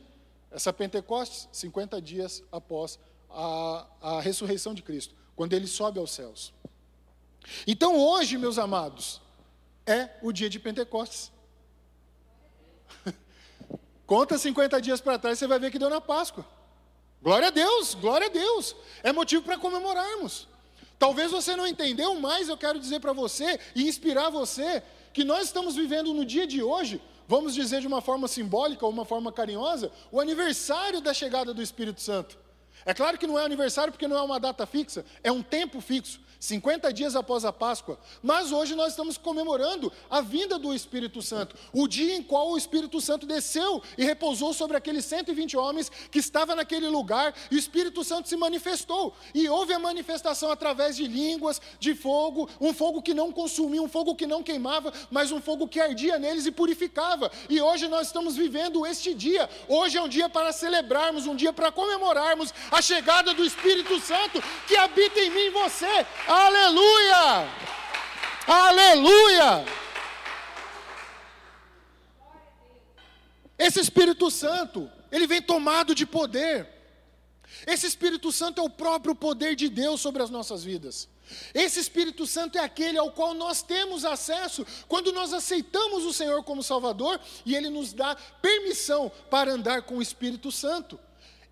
Essa 0.50 0.70
Pentecostes, 0.70 1.48
50 1.50 1.98
dias 2.02 2.42
após 2.52 2.98
a, 3.30 3.86
a 4.02 4.20
ressurreição 4.20 4.74
de 4.74 4.82
Cristo, 4.82 5.14
quando 5.34 5.54
ele 5.54 5.66
sobe 5.66 5.98
aos 5.98 6.10
céus. 6.10 6.52
Então 7.66 7.98
hoje, 7.98 8.36
meus 8.36 8.58
amados, 8.58 9.22
é 9.86 10.10
o 10.20 10.30
dia 10.30 10.50
de 10.50 10.58
Pentecostes. 10.58 11.32
Conta 14.10 14.36
50 14.36 14.80
dias 14.80 15.00
para 15.00 15.20
trás, 15.20 15.38
você 15.38 15.46
vai 15.46 15.60
ver 15.60 15.70
que 15.70 15.78
deu 15.78 15.88
na 15.88 16.00
Páscoa. 16.00 16.44
Glória 17.22 17.46
a 17.46 17.50
Deus, 17.52 17.94
glória 17.94 18.26
a 18.26 18.28
Deus. 18.30 18.74
É 19.04 19.12
motivo 19.12 19.44
para 19.44 19.56
comemorarmos. 19.56 20.48
Talvez 20.98 21.30
você 21.30 21.54
não 21.54 21.64
entendeu, 21.64 22.18
mas 22.18 22.48
eu 22.48 22.56
quero 22.56 22.80
dizer 22.80 22.98
para 22.98 23.12
você 23.12 23.60
e 23.72 23.86
inspirar 23.86 24.28
você 24.28 24.82
que 25.12 25.22
nós 25.22 25.44
estamos 25.44 25.76
vivendo 25.76 26.12
no 26.12 26.24
dia 26.24 26.44
de 26.44 26.60
hoje, 26.60 27.00
vamos 27.28 27.54
dizer 27.54 27.82
de 27.82 27.86
uma 27.86 28.00
forma 28.00 28.26
simbólica 28.26 28.84
ou 28.84 28.90
uma 28.90 29.04
forma 29.04 29.30
carinhosa, 29.30 29.92
o 30.10 30.18
aniversário 30.18 31.00
da 31.00 31.14
chegada 31.14 31.54
do 31.54 31.62
Espírito 31.62 32.00
Santo. 32.00 32.36
É 32.84 32.92
claro 32.92 33.16
que 33.16 33.28
não 33.28 33.38
é 33.38 33.44
aniversário 33.44 33.92
porque 33.92 34.08
não 34.08 34.18
é 34.18 34.22
uma 34.22 34.40
data 34.40 34.66
fixa, 34.66 35.04
é 35.22 35.30
um 35.30 35.40
tempo 35.40 35.80
fixo. 35.80 36.18
50 36.40 36.90
dias 36.92 37.14
após 37.14 37.44
a 37.44 37.52
Páscoa. 37.52 37.98
Mas 38.22 38.50
hoje 38.50 38.74
nós 38.74 38.92
estamos 38.92 39.18
comemorando 39.18 39.92
a 40.08 40.22
vinda 40.22 40.58
do 40.58 40.74
Espírito 40.74 41.20
Santo, 41.20 41.54
o 41.70 41.86
dia 41.86 42.16
em 42.16 42.22
qual 42.22 42.50
o 42.50 42.56
Espírito 42.56 42.98
Santo 42.98 43.26
desceu 43.26 43.82
e 43.98 44.04
repousou 44.04 44.54
sobre 44.54 44.74
aqueles 44.74 45.04
120 45.04 45.56
homens 45.58 45.92
que 46.10 46.18
estavam 46.18 46.56
naquele 46.56 46.88
lugar, 46.88 47.34
e 47.50 47.56
o 47.56 47.58
Espírito 47.58 48.02
Santo 48.02 48.28
se 48.28 48.36
manifestou. 48.36 49.14
E 49.34 49.48
houve 49.50 49.74
a 49.74 49.78
manifestação 49.78 50.50
através 50.50 50.96
de 50.96 51.06
línguas, 51.06 51.60
de 51.78 51.94
fogo, 51.94 52.48
um 52.58 52.72
fogo 52.72 53.02
que 53.02 53.12
não 53.12 53.30
consumia, 53.30 53.82
um 53.82 53.88
fogo 53.88 54.14
que 54.14 54.26
não 54.26 54.42
queimava, 54.42 54.92
mas 55.10 55.30
um 55.30 55.42
fogo 55.42 55.68
que 55.68 55.78
ardia 55.78 56.18
neles 56.18 56.46
e 56.46 56.50
purificava. 56.50 57.30
E 57.50 57.60
hoje 57.60 57.86
nós 57.86 58.06
estamos 58.06 58.34
vivendo 58.34 58.86
este 58.86 59.12
dia. 59.12 59.48
Hoje 59.68 59.98
é 59.98 60.02
um 60.02 60.08
dia 60.08 60.28
para 60.28 60.52
celebrarmos, 60.52 61.26
um 61.26 61.36
dia 61.36 61.52
para 61.52 61.70
comemorarmos 61.70 62.54
a 62.70 62.80
chegada 62.80 63.34
do 63.34 63.44
Espírito 63.44 64.00
Santo 64.00 64.42
que 64.66 64.76
habita 64.76 65.20
em 65.20 65.30
mim 65.30 65.40
e 65.40 65.50
você. 65.50 66.06
Aleluia! 66.30 67.48
Aleluia! 68.46 69.64
Esse 73.58 73.80
Espírito 73.80 74.30
Santo, 74.30 74.88
ele 75.10 75.26
vem 75.26 75.42
tomado 75.42 75.92
de 75.92 76.06
poder. 76.06 76.68
Esse 77.66 77.88
Espírito 77.88 78.30
Santo 78.30 78.60
é 78.60 78.64
o 78.64 78.70
próprio 78.70 79.12
poder 79.12 79.56
de 79.56 79.68
Deus 79.68 80.00
sobre 80.00 80.22
as 80.22 80.30
nossas 80.30 80.62
vidas. 80.62 81.08
Esse 81.52 81.80
Espírito 81.80 82.24
Santo 82.28 82.56
é 82.58 82.60
aquele 82.60 82.96
ao 82.96 83.10
qual 83.10 83.34
nós 83.34 83.60
temos 83.60 84.04
acesso 84.04 84.64
quando 84.86 85.10
nós 85.10 85.32
aceitamos 85.32 86.04
o 86.04 86.12
Senhor 86.12 86.44
como 86.44 86.62
Salvador 86.62 87.20
e 87.44 87.56
Ele 87.56 87.68
nos 87.68 87.92
dá 87.92 88.14
permissão 88.40 89.10
para 89.28 89.50
andar 89.50 89.82
com 89.82 89.96
o 89.96 90.02
Espírito 90.02 90.52
Santo. 90.52 90.96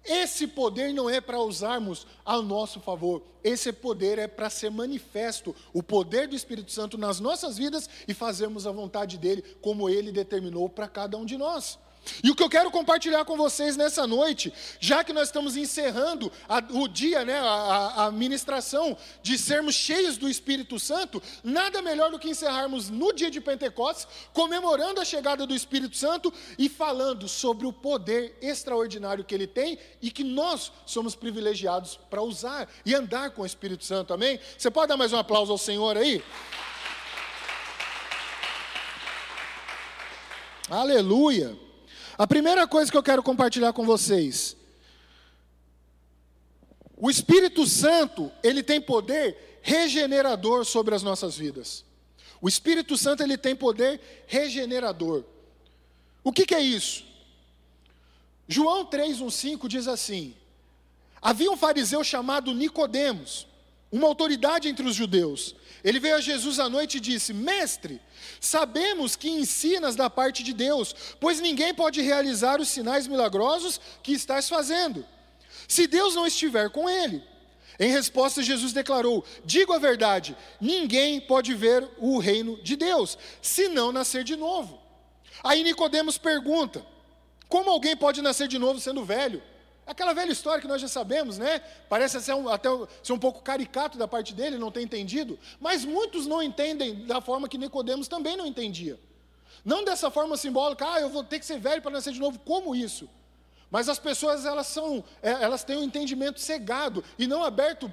Esse 0.09 0.47
poder 0.47 0.95
não 0.95 1.11
é 1.11 1.21
para 1.21 1.39
usarmos 1.39 2.07
ao 2.25 2.43
nosso 2.43 2.81
favor, 2.81 3.23
esse 3.45 3.71
poder 3.73 4.19
é 4.19 4.27
para 4.27 4.49
ser 4.49 4.71
manifesto, 4.71 5.55
o 5.71 5.83
poder 5.83 6.27
do 6.27 6.35
Espírito 6.35 6.73
Santo 6.73 6.97
nas 6.97 7.21
nossas 7.21 7.59
vidas 7.59 7.89
e 8.09 8.15
fazermos 8.15 8.67
a 8.67 8.73
vontade 8.73 9.19
dele, 9.19 9.43
como 9.61 9.89
ele 9.89 10.11
determinou 10.11 10.67
para 10.67 10.89
cada 10.89 11.19
um 11.19 11.27
de 11.27 11.37
nós. 11.37 11.79
E 12.23 12.31
o 12.31 12.35
que 12.35 12.43
eu 12.43 12.49
quero 12.49 12.71
compartilhar 12.71 13.25
com 13.25 13.37
vocês 13.37 13.77
nessa 13.77 14.07
noite, 14.07 14.53
já 14.81 15.05
que 15.05 15.13
nós 15.13 15.29
estamos 15.29 15.57
encerrando 15.57 16.31
a, 16.49 16.59
o 16.71 16.89
dia, 16.89 17.25
né, 17.25 17.39
a, 17.39 18.07
a 18.07 18.13
ministração 18.13 18.97
de 19.23 19.39
sermos 19.39 19.75
cheios 19.75 20.17
do 20.17 20.29
Espírito 20.29 20.79
Santo, 20.79 21.23
nada 21.43 21.81
melhor 21.83 22.11
do 22.11 22.19
que 22.19 22.29
encerrarmos 22.29 22.91
no 22.91 23.13
dia 23.13 23.31
de 23.31 23.41
Pentecostes, 23.41 24.07
comemorando 24.33 25.01
a 25.01 25.05
chegada 25.05 25.47
do 25.47 25.55
Espírito 25.55 25.97
Santo 25.97 26.33
e 26.59 26.69
falando 26.69 27.29
sobre 27.29 27.67
o 27.67 27.73
poder 27.73 28.37
extraordinário 28.41 29.25
que 29.25 29.35
ele 29.35 29.47
tem 29.47 29.79
e 30.01 30.11
que 30.11 30.25
nós 30.25 30.73
somos 30.87 31.15
privilegiados 31.15 31.99
para 32.11 32.23
usar 32.23 32.69
e 32.85 32.95
andar 32.95 33.31
com 33.31 33.43
o 33.43 33.47
Espírito 33.47 33.85
Santo, 33.85 34.13
amém? 34.13 34.41
Você 34.57 34.71
pode 34.71 34.89
dar 34.89 34.97
mais 34.97 35.13
um 35.13 35.19
aplauso 35.19 35.53
ao 35.53 35.59
Senhor 35.59 35.97
aí? 35.97 36.23
Aleluia! 40.71 41.68
A 42.19 42.27
primeira 42.27 42.67
coisa 42.67 42.91
que 42.91 42.97
eu 42.99 43.03
quero 43.03 43.23
compartilhar 43.23 43.73
com 43.73 43.87
vocês, 43.87 44.57
o 46.97 47.09
Espírito 47.09 47.65
Santo, 47.65 48.33
ele 48.43 48.61
tem 48.61 48.81
poder 48.81 49.61
regenerador 49.63 50.65
sobre 50.65 50.97
as 50.97 51.03
nossas 51.03 51.37
vidas. 51.37 51.85
O 52.41 52.49
Espírito 52.49 52.97
Santo, 52.97 53.23
ele 53.23 53.39
tem 53.39 53.55
poder 53.55 54.25
regenerador. 54.27 55.23
O 56.25 56.33
que, 56.33 56.45
que 56.45 56.55
é 56.55 56.61
isso? 56.61 57.05
João 58.49 58.85
3:15 58.85 59.69
diz 59.69 59.87
assim: 59.87 60.35
Havia 61.23 61.51
um 61.51 61.57
fariseu 61.57 62.03
chamado 62.03 62.55
Nicodemos, 62.55 63.47
uma 63.91 64.07
autoridade 64.07 64.69
entre 64.69 64.87
os 64.87 64.95
judeus. 64.95 65.55
Ele 65.83 66.01
veio 66.01 66.17
a 66.17 66.21
Jesus 66.21 66.59
à 66.59 66.69
noite 66.69 66.99
e 66.99 67.01
disse: 67.01 67.33
Mestre, 67.33 68.01
sabemos 68.41 69.17
que 69.17 69.29
ensinas 69.31 69.97
da 69.97 70.11
parte 70.11 70.43
de 70.43 70.53
Deus, 70.53 70.95
pois 71.21 71.41
ninguém 71.41 71.75
pode 71.75 72.01
realizar 72.01 72.61
os 72.61 72.69
sinais 72.69 73.07
milagrosos 73.07 73.81
que 74.03 74.13
estás 74.13 74.49
fazendo, 74.49 75.05
se 75.67 75.87
Deus 75.87 76.15
não 76.15 76.27
estiver 76.27 76.71
com 76.71 76.89
ele. 76.89 77.23
Em 77.79 77.91
resposta, 77.91 78.43
Jesus 78.43 78.73
declarou: 78.73 79.25
Digo 79.45 79.73
a 79.73 79.79
verdade, 79.79 80.37
ninguém 80.61 81.21
pode 81.21 81.55
ver 81.55 81.89
o 81.99 82.19
reino 82.19 82.61
de 82.63 82.77
Deus, 82.77 83.17
se 83.41 83.69
não 83.69 83.93
nascer 83.93 84.25
de 84.25 84.37
novo. 84.37 84.81
Aí 85.45 85.63
Nicodemos 85.63 86.19
pergunta: 86.19 86.85
Como 87.49 87.71
alguém 87.71 87.97
pode 87.97 88.21
nascer 88.21 88.49
de 88.49 88.59
novo 88.59 88.81
sendo 88.81 89.05
velho? 89.05 89.43
Aquela 89.89 90.13
velha 90.13 90.31
história 90.31 90.61
que 90.61 90.69
nós 90.69 90.83
já 90.83 90.87
sabemos, 90.87 91.39
né? 91.39 91.63
Parece 91.89 92.21
ser 92.21 92.35
um, 92.35 92.47
até 92.47 92.69
ser 93.03 93.15
um 93.15 93.19
pouco 93.19 93.41
caricato 93.41 93.97
da 93.97 94.07
parte 94.07 94.35
dele, 94.35 94.59
não 94.59 94.71
ter 94.71 94.83
entendido, 94.83 95.39
mas 95.59 95.83
muitos 95.83 96.27
não 96.27 96.43
entendem 96.43 97.07
da 97.07 97.23
forma 97.23 97.49
que 97.49 97.57
Nicodemos 97.57 98.07
também 98.07 98.37
não 98.37 98.47
entendia. 98.47 99.01
Não 99.65 99.83
dessa 99.83 100.11
forma 100.11 100.37
simbólica, 100.37 100.87
ah, 100.87 101.01
eu 101.01 101.09
vou 101.09 101.25
ter 101.25 101.39
que 101.39 101.47
ser 101.47 101.59
velho 101.59 101.81
para 101.81 101.91
nascer 101.91 102.13
de 102.13 102.21
novo, 102.21 102.39
como 102.41 102.77
isso? 102.77 103.09
Mas 103.71 103.89
as 103.89 103.99
pessoas 103.99 104.45
elas 104.45 104.67
são, 104.67 105.03
é, 105.23 105.31
elas 105.31 105.65
têm 105.65 105.79
um 105.79 105.83
entendimento 105.83 106.39
cegado 106.39 107.03
e 107.19 107.27
não 107.27 107.43
aberto, 107.43 107.91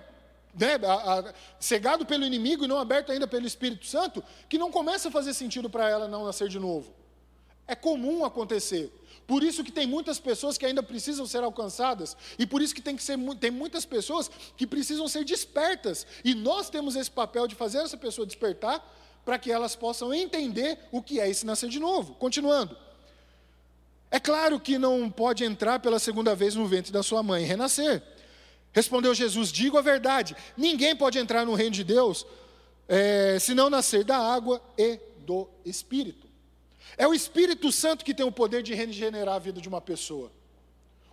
né, 0.53 0.75
a, 0.85 1.19
a, 1.19 1.33
cegado 1.61 2.05
pelo 2.05 2.25
inimigo 2.25 2.65
e 2.65 2.67
não 2.67 2.77
aberto 2.77 3.13
ainda 3.13 3.25
pelo 3.25 3.47
Espírito 3.47 3.85
Santo, 3.85 4.21
que 4.49 4.57
não 4.57 4.69
começa 4.69 5.07
a 5.07 5.11
fazer 5.11 5.33
sentido 5.33 5.69
para 5.69 5.89
ela 5.89 6.09
não 6.09 6.25
nascer 6.25 6.49
de 6.49 6.59
novo. 6.59 6.93
É 7.67 7.75
comum 7.75 8.23
acontecer. 8.23 8.91
Por 9.27 9.43
isso 9.43 9.63
que 9.63 9.71
tem 9.71 9.87
muitas 9.87 10.19
pessoas 10.19 10.57
que 10.57 10.65
ainda 10.65 10.83
precisam 10.83 11.25
ser 11.25 11.43
alcançadas, 11.43 12.15
e 12.37 12.45
por 12.45 12.61
isso 12.61 12.75
que 12.75 12.81
tem 12.81 12.95
que 12.95 13.03
ser 13.03 13.17
tem 13.39 13.49
muitas 13.49 13.83
pessoas 13.83 14.29
que 14.55 14.67
precisam 14.67 15.07
ser 15.07 15.25
despertas. 15.25 16.05
E 16.23 16.35
nós 16.35 16.69
temos 16.69 16.95
esse 16.95 17.09
papel 17.09 17.47
de 17.47 17.55
fazer 17.55 17.79
essa 17.79 17.97
pessoa 17.97 18.27
despertar 18.27 18.83
para 19.25 19.39
que 19.39 19.51
elas 19.51 19.75
possam 19.75 20.13
entender 20.13 20.77
o 20.91 21.01
que 21.01 21.19
é 21.19 21.27
esse 21.27 21.45
nascer 21.45 21.69
de 21.69 21.79
novo. 21.79 22.13
Continuando. 22.15 22.77
É 24.11 24.19
claro 24.19 24.59
que 24.59 24.77
não 24.77 25.09
pode 25.09 25.43
entrar 25.43 25.79
pela 25.79 25.97
segunda 25.97 26.35
vez 26.35 26.53
no 26.53 26.67
ventre 26.67 26.91
da 26.91 27.01
sua 27.01 27.23
mãe 27.23 27.43
e 27.43 27.47
renascer. 27.47 28.03
Respondeu 28.71 29.15
Jesus: 29.15 29.51
Digo 29.51 29.77
a 29.77 29.81
verdade, 29.81 30.35
ninguém 30.55 30.95
pode 30.95 31.17
entrar 31.17 31.45
no 31.45 31.55
reino 31.55 31.71
de 31.71 31.83
Deus 31.83 32.25
é, 32.87 33.37
se 33.39 33.55
não 33.55 33.69
nascer 33.69 34.03
da 34.03 34.17
água 34.17 34.61
e 34.77 34.99
do 35.25 35.49
Espírito. 35.65 36.24
É 36.97 37.07
o 37.07 37.13
Espírito 37.13 37.71
Santo 37.71 38.05
que 38.05 38.13
tem 38.13 38.25
o 38.25 38.31
poder 38.31 38.63
de 38.63 38.73
regenerar 38.73 39.35
a 39.35 39.39
vida 39.39 39.59
de 39.59 39.67
uma 39.67 39.81
pessoa. 39.81 40.31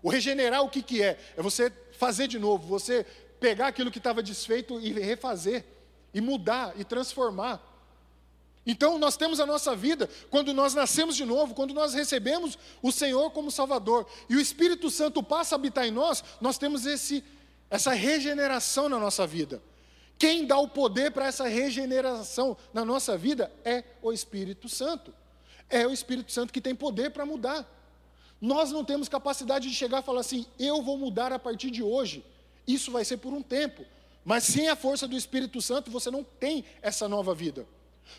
O 0.02 0.10
regenerar 0.10 0.62
o 0.62 0.68
que, 0.68 0.82
que 0.82 1.02
é? 1.02 1.18
É 1.36 1.42
você 1.42 1.72
fazer 1.92 2.26
de 2.26 2.38
novo, 2.38 2.66
você 2.66 3.06
pegar 3.38 3.68
aquilo 3.68 3.90
que 3.90 3.98
estava 3.98 4.22
desfeito 4.22 4.80
e 4.80 4.92
refazer, 4.92 5.64
e 6.12 6.20
mudar, 6.20 6.72
e 6.76 6.84
transformar. 6.84 7.60
Então, 8.64 8.96
nós 8.98 9.16
temos 9.16 9.40
a 9.40 9.46
nossa 9.46 9.74
vida, 9.74 10.08
quando 10.30 10.52
nós 10.52 10.72
nascemos 10.72 11.16
de 11.16 11.24
novo, 11.24 11.54
quando 11.54 11.74
nós 11.74 11.94
recebemos 11.94 12.56
o 12.80 12.92
Senhor 12.92 13.30
como 13.30 13.50
Salvador, 13.50 14.06
e 14.28 14.36
o 14.36 14.40
Espírito 14.40 14.88
Santo 14.88 15.22
passa 15.22 15.54
a 15.54 15.56
habitar 15.56 15.86
em 15.86 15.90
nós, 15.90 16.22
nós 16.40 16.58
temos 16.58 16.86
esse, 16.86 17.24
essa 17.68 17.92
regeneração 17.92 18.88
na 18.88 19.00
nossa 19.00 19.26
vida. 19.26 19.60
Quem 20.16 20.46
dá 20.46 20.56
o 20.58 20.68
poder 20.68 21.10
para 21.10 21.26
essa 21.26 21.48
regeneração 21.48 22.56
na 22.72 22.84
nossa 22.84 23.18
vida 23.18 23.52
é 23.64 23.82
o 24.00 24.12
Espírito 24.12 24.68
Santo. 24.68 25.12
É 25.68 25.87
o 25.87 25.92
Espírito 25.92 26.33
Santo 26.33 26.53
que 26.53 26.61
tem 26.61 26.75
poder 26.75 27.11
para 27.11 27.27
mudar. 27.27 27.66
Nós 28.40 28.72
não 28.72 28.85
temos 28.85 29.09
capacidade 29.09 29.68
de 29.68 29.75
chegar 29.75 30.03
e 30.03 30.05
falar 30.05 30.20
assim: 30.20 30.46
eu 30.59 30.83
vou 30.83 30.98
mudar 30.98 31.33
a 31.33 31.38
partir 31.38 31.70
de 31.70 31.83
hoje. 31.83 32.25
Isso 32.66 32.90
vai 32.90 33.05
ser 33.05 33.18
por 33.18 33.33
um 33.33 33.42
tempo. 33.42 33.85
Mas 34.25 34.44
sem 34.44 34.68
a 34.68 34.77
força 34.77 35.09
do 35.09 35.16
Espírito 35.16 35.61
Santo, 35.61 35.90
você 35.90 36.11
não 36.11 36.22
tem 36.22 36.64
essa 36.81 37.09
nova 37.09 37.35
vida. 37.35 37.66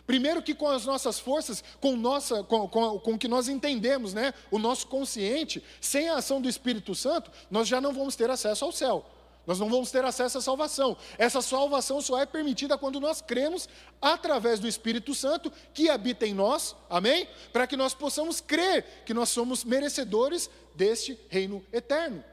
Primeiro 0.05 0.41
que 0.41 0.53
com 0.53 0.67
as 0.67 0.85
nossas 0.85 1.19
forças, 1.19 1.63
com 1.79 1.95
nossa, 1.95 2.43
com, 2.43 2.67
com, 2.67 2.99
com 2.99 3.13
o 3.13 3.17
que 3.17 3.27
nós 3.27 3.47
entendemos, 3.47 4.13
né, 4.13 4.33
o 4.49 4.57
nosso 4.57 4.87
consciente, 4.87 5.63
sem 5.79 6.09
a 6.09 6.17
ação 6.17 6.41
do 6.41 6.49
Espírito 6.49 6.95
Santo, 6.95 7.31
nós 7.49 7.67
já 7.67 7.79
não 7.79 7.93
vamos 7.93 8.15
ter 8.15 8.29
acesso 8.29 8.65
ao 8.65 8.71
céu. 8.71 9.05
Nós 9.45 9.59
não 9.59 9.69
vamos 9.69 9.91
ter 9.91 10.05
acesso 10.05 10.37
à 10.37 10.41
salvação. 10.41 10.95
Essa 11.17 11.41
salvação 11.41 12.01
só 12.01 12.19
é 12.19 12.25
permitida 12.25 12.77
quando 12.77 12.99
nós 12.99 13.21
cremos 13.21 13.67
através 14.01 14.59
do 14.59 14.67
Espírito 14.67 15.13
Santo 15.13 15.51
que 15.73 15.89
habita 15.89 16.25
em 16.25 16.33
nós, 16.33 16.75
amém? 16.89 17.27
Para 17.51 17.67
que 17.67 17.75
nós 17.75 17.93
possamos 17.93 18.39
crer 18.39 19.03
que 19.05 19.13
nós 19.13 19.29
somos 19.29 19.63
merecedores 19.63 20.49
deste 20.75 21.19
reino 21.29 21.63
eterno. 21.73 22.23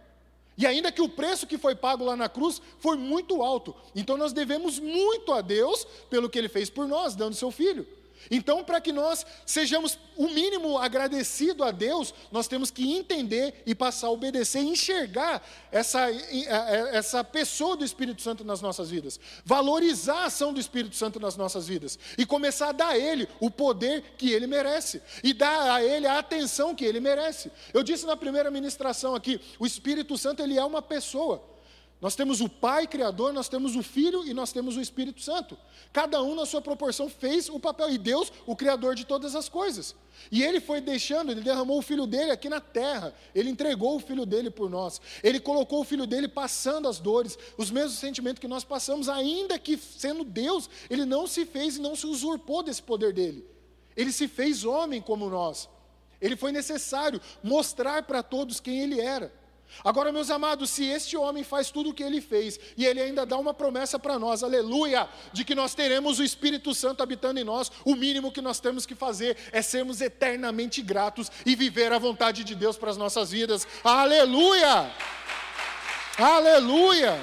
E 0.57 0.67
ainda 0.67 0.93
que 0.93 1.03
o 1.03 1.09
preço 1.09 1.47
que 1.47 1.59
foi 1.59 1.75
pago 1.75 2.05
lá 2.05 2.15
na 2.15 2.29
cruz 2.29 2.61
foi 2.79 2.97
muito 2.97 3.43
alto, 3.43 3.75
então 3.95 4.17
nós 4.17 4.33
devemos 4.33 4.79
muito 4.79 5.33
a 5.33 5.41
Deus 5.41 5.87
pelo 6.11 6.29
que 6.29 6.39
ele 6.39 6.49
fez 6.49 6.69
por 6.69 6.87
nós, 6.87 7.15
dando 7.17 7.35
seu 7.35 7.51
filho. 7.51 7.87
Então, 8.31 8.65
para 8.65 8.81
que 8.81 8.93
nós 8.93 9.25
sejamos 9.47 9.99
o 10.17 10.29
mínimo 10.29 10.79
agradecido 10.79 11.63
a 11.63 11.71
Deus, 11.71 12.13
nós 12.31 12.49
temos 12.49 12.71
que 12.71 12.93
entender 12.93 13.63
e 13.65 13.75
passar 13.75 14.09
a 14.09 14.11
obedecer, 14.11 14.61
enxergar 14.61 15.43
essa, 15.71 16.11
essa 16.93 17.23
pessoa 17.23 17.77
do 17.77 17.85
Espírito 17.85 18.21
Santo 18.23 18.45
nas 18.45 18.61
nossas 18.61 18.91
vidas, 18.91 19.21
valorizar 19.45 20.23
a 20.23 20.25
ação 20.25 20.53
do 20.53 20.61
Espírito 20.61 20.97
Santo 20.97 21.21
nas 21.21 21.37
nossas 21.37 21.67
vidas 21.67 21.99
e 22.19 22.27
começar 22.27 22.71
a 22.71 22.73
dar 22.73 22.89
a 22.89 22.99
Ele 22.99 23.29
o 23.39 23.51
poder 23.51 24.03
que 24.19 24.33
Ele 24.33 24.47
merece 24.47 25.01
e 25.23 25.33
dar 25.33 25.75
a 25.75 25.83
Ele 25.83 26.07
a 26.07 26.19
atenção 26.19 26.75
que 26.75 26.85
Ele 26.85 27.01
merece. 27.01 27.51
Eu 27.73 27.83
disse 27.83 28.05
na 28.07 28.17
primeira 28.17 28.51
ministração 28.51 29.15
aqui: 29.15 29.41
o 29.59 29.67
Espírito 29.67 30.17
Santo 30.19 30.43
ele 30.43 30.59
é 30.59 30.65
uma 30.65 30.83
pessoa. 30.83 31.50
Nós 32.01 32.17
temos 32.17 32.41
o 32.41 32.49
Pai 32.49 32.87
Criador, 32.87 33.31
nós 33.31 33.49
temos 33.49 33.77
o 33.77 33.83
Filho 33.83 34.27
e 34.27 34.33
nós 34.33 34.53
temos 34.53 34.75
o 34.75 34.81
Espírito 34.81 35.21
Santo. 35.21 35.57
Cada 35.93 36.23
um, 36.23 36.35
na 36.35 36.47
sua 36.47 36.63
proporção, 36.63 37.11
fez 37.11 37.51
o 37.51 37.61
papel. 37.61 37.91
E 37.91 37.99
Deus, 37.99 38.33
o 38.47 38.57
Criador 38.57 38.95
de 38.95 39.05
todas 39.05 39.35
as 39.35 39.51
coisas. 39.51 39.95
E 40.33 40.43
Ele 40.43 40.61
foi 40.61 40.81
deixando, 40.81 41.31
Ele 41.31 41.43
derramou 41.43 41.79
o 41.79 41.83
Filho 41.83 42.07
dele 42.07 42.31
aqui 42.31 42.49
na 42.49 42.59
terra. 42.59 43.15
Ele 43.35 43.51
entregou 43.51 43.97
o 43.97 44.01
Filho 44.01 44.25
dele 44.25 44.51
por 44.51 44.71
nós. 44.71 44.99
Ele 45.23 45.39
colocou 45.39 45.81
o 45.81 45.85
Filho 45.85 46.07
dele 46.07 46.27
passando 46.27 46.89
as 46.89 46.99
dores, 46.99 47.39
os 47.59 47.71
mesmos 47.71 47.99
sentimentos 47.99 48.41
que 48.41 48.49
nós 48.49 48.65
passamos, 48.65 49.07
ainda 49.07 49.59
que 49.59 49.77
sendo 49.77 50.25
Deus, 50.25 50.71
Ele 50.89 51.05
não 51.05 51.27
se 51.27 51.45
fez 51.45 51.77
e 51.77 51.83
não 51.83 51.95
se 51.95 52.07
usurpou 52.07 52.63
desse 52.63 52.83
poder 52.83 53.13
dele. 53.13 53.47
Ele 53.95 54.11
se 54.11 54.27
fez 54.27 54.65
homem 54.65 55.03
como 55.03 55.29
nós. 55.29 55.69
Ele 56.19 56.35
foi 56.35 56.51
necessário 56.51 57.21
mostrar 57.43 58.05
para 58.05 58.23
todos 58.23 58.59
quem 58.59 58.81
Ele 58.81 58.99
era. 59.01 59.40
Agora, 59.85 60.13
meus 60.13 60.31
amados, 60.31 60.71
se 60.71 60.85
este 60.85 61.17
homem 61.17 61.43
faz 61.43 61.71
tudo 61.71 61.91
o 61.91 61.95
que 61.95 62.03
ele 62.03 62.21
fez 62.21 62.59
e 62.77 62.85
ele 62.85 63.01
ainda 63.01 63.25
dá 63.25 63.39
uma 63.39 63.55
promessa 63.55 63.99
para 63.99 64.19
nós, 64.19 64.43
aleluia, 64.43 65.09
de 65.33 65.45
que 65.45 65.55
nós 65.55 65.75
teremos 65.75 66.19
o 66.19 66.25
Espírito 66.25 66.75
Santo 66.75 67.03
habitando 67.03 67.41
em 67.41 67.45
nós, 67.45 67.71
o 67.85 67.95
mínimo 67.95 68.33
que 68.33 68.41
nós 68.41 68.61
temos 68.61 68.85
que 68.85 68.95
fazer 68.95 69.37
é 69.53 69.63
sermos 69.63 70.01
eternamente 70.01 70.83
gratos 70.83 71.31
e 71.47 71.57
viver 71.57 71.93
a 71.93 71.99
vontade 71.99 72.45
de 72.45 72.55
Deus 72.55 72.77
para 72.77 72.91
as 72.91 72.97
nossas 72.97 73.31
vidas, 73.31 73.67
aleluia, 73.83 74.91
aleluia. 76.19 77.19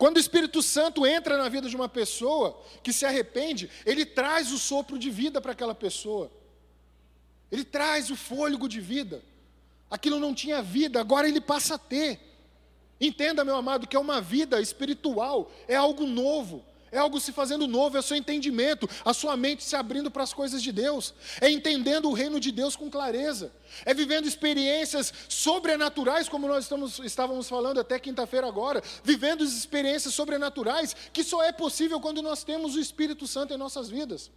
Quando 0.00 0.16
o 0.16 0.20
Espírito 0.20 0.62
Santo 0.62 1.06
entra 1.06 1.36
na 1.36 1.46
vida 1.50 1.68
de 1.68 1.76
uma 1.76 1.86
pessoa 1.86 2.58
que 2.82 2.90
se 2.90 3.04
arrepende, 3.04 3.70
ele 3.84 4.06
traz 4.06 4.50
o 4.50 4.58
sopro 4.58 4.98
de 4.98 5.10
vida 5.10 5.42
para 5.42 5.52
aquela 5.52 5.74
pessoa. 5.74 6.30
Ele 7.50 7.64
traz 7.64 8.10
o 8.10 8.16
fôlego 8.16 8.68
de 8.68 8.80
vida. 8.80 9.22
Aquilo 9.90 10.20
não 10.20 10.32
tinha 10.32 10.62
vida, 10.62 11.00
agora 11.00 11.28
ele 11.28 11.40
passa 11.40 11.74
a 11.74 11.78
ter. 11.78 12.20
Entenda, 13.00 13.44
meu 13.44 13.56
amado, 13.56 13.88
que 13.88 13.96
é 13.96 13.98
uma 13.98 14.20
vida 14.20 14.60
espiritual, 14.60 15.50
é 15.66 15.74
algo 15.74 16.06
novo, 16.06 16.62
é 16.92 16.98
algo 16.98 17.18
se 17.18 17.32
fazendo 17.32 17.66
novo, 17.66 17.96
é 17.96 18.00
o 18.00 18.02
seu 18.02 18.16
entendimento, 18.16 18.88
a 19.04 19.14
sua 19.14 19.36
mente 19.36 19.64
se 19.64 19.74
abrindo 19.74 20.10
para 20.10 20.22
as 20.22 20.32
coisas 20.32 20.62
de 20.62 20.70
Deus, 20.70 21.14
é 21.40 21.50
entendendo 21.50 22.08
o 22.08 22.12
reino 22.12 22.38
de 22.38 22.52
Deus 22.52 22.76
com 22.76 22.90
clareza, 22.90 23.52
é 23.84 23.94
vivendo 23.94 24.28
experiências 24.28 25.12
sobrenaturais, 25.28 26.28
como 26.28 26.46
nós 26.46 26.64
estamos, 26.64 26.98
estávamos 26.98 27.48
falando 27.48 27.80
até 27.80 27.98
quinta-feira 27.98 28.46
agora, 28.46 28.82
vivendo 29.02 29.42
experiências 29.42 30.14
sobrenaturais 30.14 30.94
que 31.12 31.24
só 31.24 31.42
é 31.42 31.52
possível 31.52 32.00
quando 32.00 32.20
nós 32.22 32.44
temos 32.44 32.74
o 32.74 32.80
Espírito 32.80 33.26
Santo 33.26 33.54
em 33.54 33.56
nossas 33.56 33.88
vidas. 33.88 34.30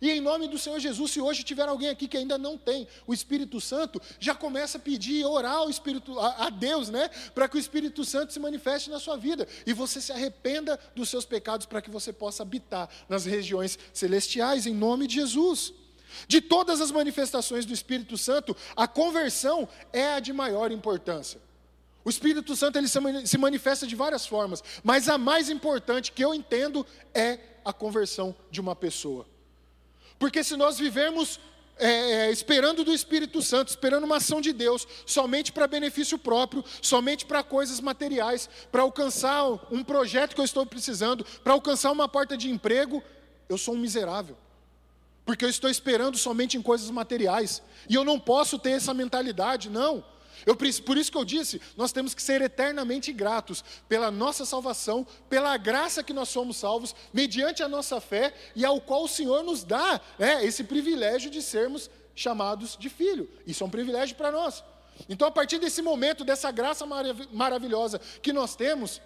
E 0.00 0.10
em 0.10 0.20
nome 0.20 0.48
do 0.48 0.58
Senhor 0.58 0.78
Jesus, 0.78 1.10
se 1.10 1.20
hoje 1.20 1.42
tiver 1.42 1.68
alguém 1.68 1.88
aqui 1.88 2.06
que 2.06 2.16
ainda 2.16 2.38
não 2.38 2.56
tem 2.56 2.86
o 3.06 3.12
Espírito 3.12 3.60
Santo, 3.60 4.00
já 4.18 4.34
começa 4.34 4.78
a 4.78 4.80
pedir, 4.80 5.24
orar 5.24 5.56
ao 5.56 5.70
Espírito, 5.70 6.18
a, 6.18 6.46
a 6.46 6.50
Deus, 6.50 6.88
né? 6.88 7.08
Para 7.34 7.48
que 7.48 7.56
o 7.56 7.60
Espírito 7.60 8.04
Santo 8.04 8.32
se 8.32 8.40
manifeste 8.40 8.90
na 8.90 8.98
sua 8.98 9.16
vida. 9.16 9.46
E 9.66 9.72
você 9.72 10.00
se 10.00 10.12
arrependa 10.12 10.78
dos 10.94 11.08
seus 11.08 11.24
pecados 11.24 11.66
para 11.66 11.82
que 11.82 11.90
você 11.90 12.12
possa 12.12 12.42
habitar 12.42 12.88
nas 13.08 13.24
regiões 13.24 13.78
celestiais, 13.92 14.66
em 14.66 14.74
nome 14.74 15.06
de 15.06 15.16
Jesus. 15.16 15.72
De 16.26 16.40
todas 16.40 16.80
as 16.80 16.90
manifestações 16.90 17.64
do 17.64 17.72
Espírito 17.72 18.16
Santo, 18.16 18.56
a 18.76 18.88
conversão 18.88 19.68
é 19.92 20.14
a 20.14 20.20
de 20.20 20.32
maior 20.32 20.72
importância. 20.72 21.40
O 22.04 22.10
Espírito 22.10 22.56
Santo 22.56 22.78
ele 22.78 22.88
se 22.88 23.38
manifesta 23.38 23.86
de 23.86 23.94
várias 23.94 24.26
formas, 24.26 24.62
mas 24.82 25.08
a 25.08 25.18
mais 25.18 25.50
importante 25.50 26.12
que 26.12 26.24
eu 26.24 26.34
entendo 26.34 26.86
é 27.14 27.38
a 27.64 27.72
conversão 27.72 28.34
de 28.50 28.60
uma 28.60 28.74
pessoa. 28.74 29.26
Porque 30.20 30.44
se 30.44 30.54
nós 30.54 30.78
vivermos 30.78 31.40
é, 31.78 32.26
é, 32.26 32.30
esperando 32.30 32.84
do 32.84 32.92
Espírito 32.92 33.40
Santo, 33.40 33.68
esperando 33.68 34.04
uma 34.04 34.18
ação 34.18 34.38
de 34.38 34.52
Deus, 34.52 34.86
somente 35.06 35.50
para 35.50 35.66
benefício 35.66 36.18
próprio, 36.18 36.62
somente 36.82 37.24
para 37.24 37.42
coisas 37.42 37.80
materiais, 37.80 38.46
para 38.70 38.82
alcançar 38.82 39.42
um 39.72 39.82
projeto 39.82 40.34
que 40.34 40.40
eu 40.42 40.44
estou 40.44 40.66
precisando, 40.66 41.24
para 41.42 41.54
alcançar 41.54 41.90
uma 41.90 42.06
porta 42.06 42.36
de 42.36 42.50
emprego, 42.50 43.02
eu 43.48 43.56
sou 43.56 43.74
um 43.74 43.78
miserável. 43.78 44.36
Porque 45.24 45.42
eu 45.42 45.48
estou 45.48 45.70
esperando 45.70 46.18
somente 46.18 46.54
em 46.54 46.60
coisas 46.60 46.90
materiais. 46.90 47.62
E 47.88 47.94
eu 47.94 48.04
não 48.04 48.20
posso 48.20 48.58
ter 48.58 48.72
essa 48.72 48.92
mentalidade, 48.92 49.70
não. 49.70 50.04
Eu, 50.46 50.56
por 50.56 50.96
isso 50.96 51.12
que 51.12 51.18
eu 51.18 51.24
disse, 51.24 51.60
nós 51.76 51.92
temos 51.92 52.14
que 52.14 52.22
ser 52.22 52.40
eternamente 52.42 53.12
gratos 53.12 53.64
pela 53.88 54.10
nossa 54.10 54.44
salvação, 54.44 55.06
pela 55.28 55.56
graça 55.56 56.02
que 56.02 56.12
nós 56.12 56.28
somos 56.28 56.56
salvos, 56.56 56.94
mediante 57.12 57.62
a 57.62 57.68
nossa 57.68 58.00
fé 58.00 58.34
e 58.54 58.64
ao 58.64 58.80
qual 58.80 59.04
o 59.04 59.08
Senhor 59.08 59.42
nos 59.42 59.64
dá 59.64 60.00
né, 60.18 60.44
esse 60.44 60.64
privilégio 60.64 61.30
de 61.30 61.42
sermos 61.42 61.90
chamados 62.14 62.76
de 62.78 62.88
filho. 62.88 63.28
Isso 63.46 63.62
é 63.62 63.66
um 63.66 63.70
privilégio 63.70 64.16
para 64.16 64.30
nós. 64.30 64.62
Então, 65.08 65.26
a 65.26 65.30
partir 65.30 65.58
desse 65.58 65.80
momento, 65.80 66.24
dessa 66.24 66.50
graça 66.50 66.84
maravilhosa 67.32 68.00
que 68.22 68.32
nós 68.32 68.54
temos, 68.54 69.00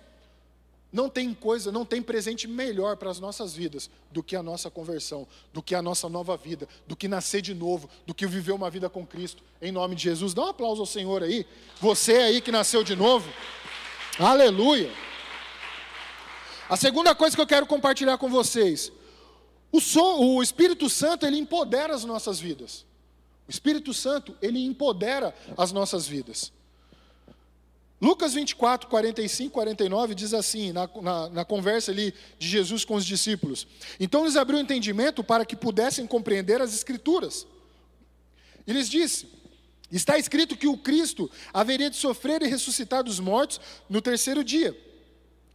não 0.94 1.08
tem 1.08 1.34
coisa, 1.34 1.72
não 1.72 1.84
tem 1.84 2.00
presente 2.00 2.46
melhor 2.46 2.96
para 2.96 3.10
as 3.10 3.18
nossas 3.18 3.52
vidas 3.52 3.90
do 4.12 4.22
que 4.22 4.36
a 4.36 4.42
nossa 4.44 4.70
conversão, 4.70 5.26
do 5.52 5.60
que 5.60 5.74
a 5.74 5.82
nossa 5.82 6.08
nova 6.08 6.36
vida, 6.36 6.68
do 6.86 6.94
que 6.94 7.08
nascer 7.08 7.42
de 7.42 7.52
novo, 7.52 7.90
do 8.06 8.14
que 8.14 8.24
viver 8.28 8.52
uma 8.52 8.70
vida 8.70 8.88
com 8.88 9.04
Cristo. 9.04 9.42
Em 9.60 9.72
nome 9.72 9.96
de 9.96 10.04
Jesus, 10.04 10.32
dá 10.32 10.42
um 10.42 10.48
aplauso 10.50 10.80
ao 10.80 10.86
Senhor 10.86 11.20
aí. 11.20 11.44
Você 11.80 12.12
aí 12.18 12.40
que 12.40 12.52
nasceu 12.52 12.84
de 12.84 12.94
novo. 12.94 13.28
Aleluia. 14.20 14.88
A 16.68 16.76
segunda 16.76 17.12
coisa 17.12 17.34
que 17.34 17.42
eu 17.42 17.46
quero 17.46 17.66
compartilhar 17.66 18.16
com 18.16 18.30
vocês, 18.30 18.92
o, 19.72 19.80
o 20.36 20.42
Espírito 20.44 20.88
Santo 20.88 21.26
ele 21.26 21.38
empodera 21.38 21.92
as 21.92 22.04
nossas 22.04 22.38
vidas. 22.38 22.86
O 23.48 23.50
Espírito 23.50 23.92
Santo 23.92 24.36
ele 24.40 24.64
empodera 24.64 25.34
as 25.56 25.72
nossas 25.72 26.06
vidas. 26.06 26.52
Lucas 28.04 28.34
24, 28.34 28.86
45, 28.90 29.50
49 29.50 30.14
diz 30.14 30.34
assim, 30.34 30.72
na, 30.72 30.86
na, 31.00 31.28
na, 31.30 31.44
conversa 31.44 31.90
ali 31.90 32.12
de 32.38 32.46
Jesus 32.46 32.84
com 32.84 32.96
os 32.96 33.06
discípulos: 33.06 33.66
Então 33.98 34.26
lhes 34.26 34.36
abriu 34.36 34.58
o 34.58 34.60
entendimento 34.60 35.24
para 35.24 35.46
que 35.46 35.56
pudessem 35.56 36.06
compreender 36.06 36.60
as 36.60 36.74
Escrituras. 36.74 37.46
E 38.66 38.74
lhes 38.74 38.90
disse: 38.90 39.26
Está 39.90 40.18
escrito 40.18 40.54
que 40.54 40.68
o 40.68 40.76
Cristo 40.76 41.30
haveria 41.50 41.88
de 41.88 41.96
sofrer 41.96 42.42
e 42.42 42.46
ressuscitar 42.46 43.02
dos 43.02 43.18
mortos 43.18 43.58
no 43.88 44.02
terceiro 44.02 44.44
dia, 44.44 44.78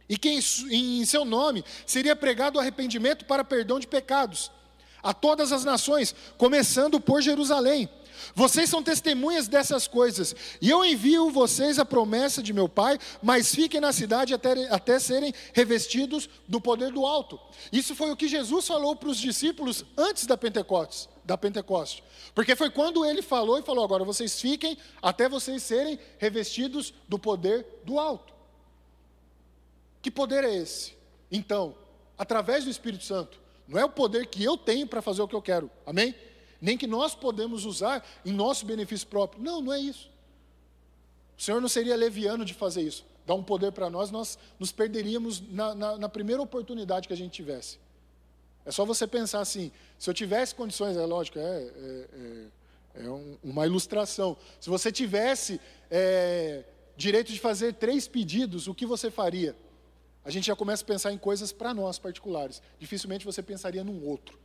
e 0.08 0.18
que 0.18 0.28
em, 0.28 0.40
em 0.72 1.04
seu 1.04 1.24
nome 1.24 1.64
seria 1.86 2.16
pregado 2.16 2.56
o 2.56 2.60
arrependimento 2.60 3.26
para 3.26 3.44
perdão 3.44 3.78
de 3.78 3.86
pecados 3.86 4.50
a 5.00 5.14
todas 5.14 5.52
as 5.52 5.64
nações, 5.64 6.14
começando 6.36 7.00
por 7.00 7.22
Jerusalém. 7.22 7.88
Vocês 8.34 8.68
são 8.68 8.82
testemunhas 8.82 9.48
dessas 9.48 9.86
coisas, 9.86 10.34
e 10.60 10.70
eu 10.70 10.84
envio 10.84 11.30
vocês 11.30 11.78
a 11.78 11.84
promessa 11.84 12.42
de 12.42 12.52
meu 12.52 12.68
Pai, 12.68 12.98
mas 13.22 13.54
fiquem 13.54 13.80
na 13.80 13.92
cidade 13.92 14.34
até, 14.34 14.52
até 14.72 14.98
serem 14.98 15.32
revestidos 15.52 16.28
do 16.46 16.60
poder 16.60 16.92
do 16.92 17.06
alto. 17.06 17.40
Isso 17.72 17.94
foi 17.94 18.10
o 18.10 18.16
que 18.16 18.28
Jesus 18.28 18.66
falou 18.66 18.96
para 18.96 19.08
os 19.08 19.18
discípulos 19.18 19.84
antes 19.96 20.26
da 20.26 20.36
Pentecostes, 20.36 21.08
da 21.24 21.36
Pentecoste. 21.36 22.02
Porque 22.34 22.56
foi 22.56 22.70
quando 22.70 23.04
ele 23.04 23.22
falou 23.22 23.58
e 23.58 23.62
falou: 23.62 23.84
agora 23.84 24.04
vocês 24.04 24.40
fiquem 24.40 24.76
até 25.02 25.28
vocês 25.28 25.62
serem 25.62 25.98
revestidos 26.18 26.94
do 27.08 27.18
poder 27.18 27.66
do 27.84 27.98
alto. 27.98 28.32
Que 30.02 30.10
poder 30.10 30.44
é 30.44 30.54
esse? 30.54 30.94
Então, 31.30 31.74
através 32.16 32.64
do 32.64 32.70
Espírito 32.70 33.04
Santo, 33.04 33.40
não 33.68 33.78
é 33.78 33.84
o 33.84 33.90
poder 33.90 34.26
que 34.26 34.42
eu 34.42 34.56
tenho 34.56 34.86
para 34.86 35.02
fazer 35.02 35.22
o 35.22 35.28
que 35.28 35.34
eu 35.34 35.42
quero. 35.42 35.70
Amém? 35.86 36.14
Nem 36.60 36.76
que 36.76 36.86
nós 36.86 37.14
podemos 37.14 37.64
usar 37.64 38.06
em 38.24 38.32
nosso 38.32 38.66
benefício 38.66 39.06
próprio. 39.06 39.42
Não, 39.42 39.60
não 39.60 39.72
é 39.72 39.80
isso. 39.80 40.10
O 41.38 41.42
Senhor 41.42 41.60
não 41.60 41.68
seria 41.68 41.96
leviano 41.96 42.44
de 42.44 42.52
fazer 42.52 42.82
isso. 42.82 43.04
dar 43.26 43.34
um 43.34 43.42
poder 43.42 43.72
para 43.72 43.88
nós, 43.88 44.10
nós 44.10 44.38
nos 44.58 44.72
perderíamos 44.72 45.40
na, 45.40 45.74
na, 45.74 45.98
na, 45.98 46.08
primeira 46.08 46.42
oportunidade 46.42 47.08
que 47.08 47.14
a 47.14 47.16
gente 47.16 47.32
tivesse. 47.32 47.78
É 48.64 48.70
só 48.70 48.84
você 48.84 49.06
pensar 49.06 49.40
assim: 49.40 49.72
se 49.98 50.10
eu 50.10 50.14
tivesse 50.14 50.54
condições, 50.54 50.96
é 50.96 51.06
lógico, 51.06 51.38
é, 51.38 51.42
é, 51.42 52.06
é, 52.94 53.06
é 53.06 53.10
um, 53.10 53.38
uma 53.42 53.66
ilustração. 53.66 54.36
Se 54.60 54.68
você 54.68 54.92
tivesse 54.92 55.58
é, 55.90 56.64
direito 56.96 57.32
de 57.32 57.40
fazer 57.40 57.72
três 57.74 58.06
pedidos, 58.06 58.66
o 58.66 58.74
que 58.74 58.84
você 58.84 59.10
faria? 59.10 59.56
A 60.22 60.30
gente 60.30 60.48
já 60.48 60.56
começa 60.56 60.82
a 60.82 60.86
pensar 60.86 61.12
em 61.12 61.18
coisas 61.18 61.52
para 61.52 61.72
nós 61.72 61.98
particulares. 61.98 62.60
Dificilmente 62.78 63.24
você 63.24 63.42
pensaria 63.42 63.82
num 63.82 64.04
outro. 64.06 64.38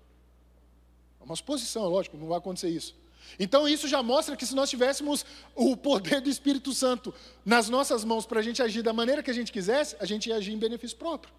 É 1.26 1.28
uma 1.28 1.36
suposição, 1.36 1.88
lógico, 1.88 2.16
não 2.18 2.28
vai 2.28 2.38
acontecer 2.38 2.70
isso. 2.70 2.96
Então 3.40 3.68
isso 3.68 3.88
já 3.88 4.04
mostra 4.04 4.36
que 4.36 4.46
se 4.46 4.54
nós 4.54 4.70
tivéssemos 4.70 5.26
o 5.56 5.76
poder 5.76 6.22
do 6.22 6.30
Espírito 6.30 6.72
Santo 6.74 7.12
nas 7.44 7.68
nossas 7.68 8.04
mãos 8.04 8.26
para 8.26 8.40
a 8.40 8.44
gente 8.44 8.62
agir 8.62 8.84
da 8.84 8.94
maneira 8.94 9.24
que 9.24 9.32
a 9.32 9.34
gente 9.34 9.52
quisesse, 9.52 9.96
a 10.00 10.06
gente 10.06 10.30
ia 10.30 10.36
agir 10.36 10.54
em 10.54 10.60
benefício 10.60 10.96
próprio. 10.96 11.34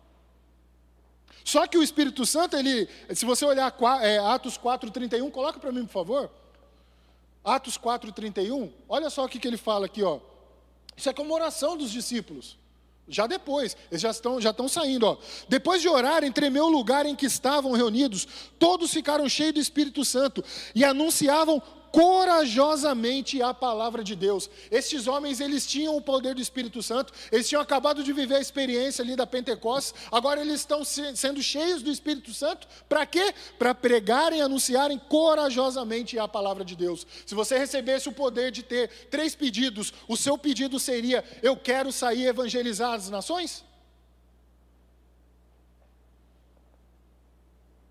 Só 1.44 1.64
que 1.68 1.79
o 1.79 1.83
Espírito 1.83 2.27
Santo, 2.27 2.57
ele, 2.57 2.88
se 3.14 3.25
você 3.25 3.44
olhar 3.44 3.72
é, 4.03 4.18
Atos 4.18 4.59
4,31, 4.59 5.31
coloca 5.31 5.61
para 5.61 5.70
mim, 5.70 5.87
por 5.87 5.92
favor. 5.92 6.31
Atos 7.44 7.79
4,31, 7.79 8.72
olha 8.88 9.09
só 9.09 9.25
o 9.25 9.29
que, 9.29 9.38
que 9.38 9.46
ele 9.46 9.57
fala 9.57 9.87
aqui, 9.87 10.03
ó. 10.03 10.18
Isso 10.96 11.09
é 11.09 11.12
como 11.12 11.33
oração 11.33 11.77
dos 11.77 11.92
discípulos. 11.92 12.59
Já 13.09 13.27
depois, 13.27 13.77
eles 13.90 14.03
já 14.03 14.11
estão, 14.11 14.40
já 14.40 14.51
estão 14.51 14.69
saindo. 14.69 15.07
Ó. 15.07 15.16
Depois 15.49 15.81
de 15.81 15.88
orarem, 15.88 16.33
tremeu 16.33 16.64
o 16.64 16.71
lugar 16.71 17.07
em 17.07 17.14
que 17.14 17.27
estavam 17.27 17.73
reunidos, 17.73 18.27
todos 18.59 18.90
ficaram 18.90 19.29
cheios 19.29 19.55
do 19.55 19.61
Espírito 19.61 20.05
Santo 20.05 20.45
e 20.75 20.85
anunciavam 20.85 21.62
corajosamente 21.96 23.40
a 23.40 23.54
palavra 23.54 24.04
de 24.04 24.14
Deus. 24.14 24.50
Estes 24.70 25.06
homens, 25.06 25.40
eles 25.40 25.66
tinham 25.66 25.96
o 25.96 26.00
poder 26.02 26.35
do 26.35 26.42
Espírito 26.42 26.82
Santo, 26.82 27.11
eles 27.32 27.48
tinham 27.48 27.62
acabado 27.62 28.04
de 28.04 28.12
viver 28.12 28.35
a 28.35 28.40
experiência 28.40 29.02
ali 29.02 29.16
da 29.16 29.26
Pentecostes, 29.26 29.94
agora 30.12 30.42
eles 30.42 30.56
estão 30.56 30.85
sendo 30.85 31.42
cheios 31.42 31.82
do 31.82 31.90
Espírito 31.90 32.35
Santo, 32.35 32.68
para 32.87 33.06
quê? 33.06 33.32
Para 33.59 33.74
pregarem 33.74 34.42
anunciarem 34.42 34.98
corajosamente 34.98 36.18
a 36.18 36.28
palavra 36.28 36.66
de 36.66 36.76
Deus. 36.76 37.06
Se 37.24 37.35
você 37.35 37.56
recebesse 37.56 38.11
o 38.11 38.12
poder 38.12 38.52
de 38.52 38.62
ter 38.62 38.90
três 39.09 39.35
pedidos, 39.35 39.90
o 40.06 40.18
seu 40.18 40.37
pedido 40.37 40.78
seria: 40.78 41.24
Eu 41.42 41.56
quero 41.56 41.90
sair 41.90 42.26
evangelizar 42.26 42.92
as 42.92 43.09
nações? 43.09 43.64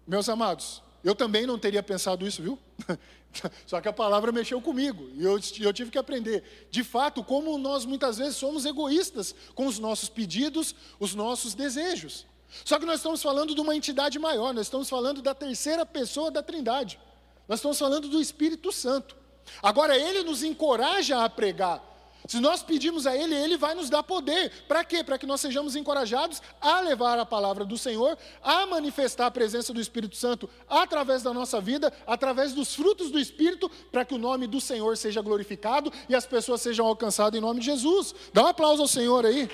Meus 0.06 0.30
amados, 0.30 0.84
eu 1.04 1.16
também 1.16 1.48
não 1.48 1.58
teria 1.58 1.82
pensado 1.82 2.28
isso, 2.28 2.44
viu? 2.44 2.60
Só 3.66 3.82
que 3.82 3.88
a 3.88 3.94
palavra 3.94 4.32
mexeu 4.32 4.62
comigo 4.62 5.10
e 5.14 5.24
eu, 5.24 5.40
eu 5.62 5.74
tive 5.74 5.92
que 5.92 5.98
aprender. 5.98 6.68
De 6.70 6.84
fato, 6.84 7.24
como 7.24 7.58
nós 7.58 7.86
muitas 7.86 8.18
vezes 8.18 8.38
somos 8.38 8.66
egoístas 8.66 9.36
com 9.54 9.66
os 9.68 9.80
nossos 9.80 10.10
pedidos, 10.10 10.76
os 11.00 11.14
nossos 11.14 11.54
desejos. 11.54 12.26
Só 12.64 12.80
que 12.80 12.86
nós 12.86 12.98
estamos 12.98 13.22
falando 13.22 13.54
de 13.54 13.60
uma 13.60 13.76
entidade 13.76 14.18
maior, 14.18 14.54
nós 14.54 14.68
estamos 14.68 14.90
falando 14.90 15.22
da 15.22 15.34
terceira 15.34 15.86
pessoa 15.86 16.32
da 16.32 16.42
Trindade. 16.42 17.00
Nós 17.48 17.60
estamos 17.60 17.78
falando 17.78 18.08
do 18.08 18.22
Espírito 18.22 18.72
Santo. 18.72 19.16
Agora, 19.62 19.98
ele 19.98 20.24
nos 20.24 20.42
encoraja 20.42 21.24
a 21.24 21.30
pregar. 21.30 21.95
Se 22.28 22.40
nós 22.40 22.64
pedimos 22.64 23.06
a 23.06 23.16
Ele, 23.16 23.36
Ele 23.36 23.56
vai 23.56 23.76
nos 23.76 23.90
dar 23.90 24.02
poder. 24.02 24.52
Para 24.68 24.84
quê? 24.84 25.04
Para 25.04 25.18
que 25.18 25.28
nós 25.28 25.40
sejamos 25.42 25.76
encorajados 25.76 26.42
a 26.60 26.80
levar 26.80 27.20
a 27.20 27.26
palavra 27.26 27.64
do 27.64 27.78
Senhor, 27.78 28.18
a 28.42 28.66
manifestar 28.66 29.28
a 29.28 29.32
presença 29.32 29.72
do 29.72 29.80
Espírito 29.80 30.16
Santo 30.16 30.50
através 30.68 31.22
da 31.22 31.34
nossa 31.34 31.62
vida, 31.62 31.94
através 32.08 32.54
dos 32.54 32.74
frutos 32.74 33.12
do 33.12 33.20
Espírito, 33.20 33.70
para 33.92 34.04
que 34.04 34.16
o 34.16 34.18
nome 34.18 34.48
do 34.48 34.60
Senhor 34.60 34.98
seja 34.98 35.22
glorificado 35.22 35.92
e 36.10 36.16
as 36.16 36.26
pessoas 36.26 36.62
sejam 36.62 36.88
alcançadas 36.88 37.38
em 37.38 37.42
nome 37.42 37.60
de 37.60 37.68
Jesus. 37.68 38.16
Dá 38.34 38.44
um 38.44 38.48
aplauso 38.48 38.82
ao 38.82 38.88
Senhor 38.88 39.24
aí. 39.26 39.50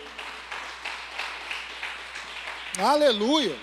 Aleluia. 2.79 3.53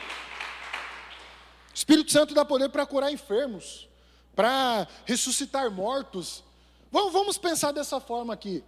O 1.71 1.75
Espírito 1.75 2.13
Santo 2.13 2.35
dá 2.35 2.45
poder 2.45 2.69
para 2.69 2.85
curar 2.85 3.11
enfermos, 3.11 3.89
para 4.37 4.87
ressuscitar 5.07 5.71
mortos. 5.71 6.45
Vamos, 6.91 7.39
pensar 7.39 7.73
dessa 7.73 8.01
forma 8.01 8.35
aqui. 8.35 8.63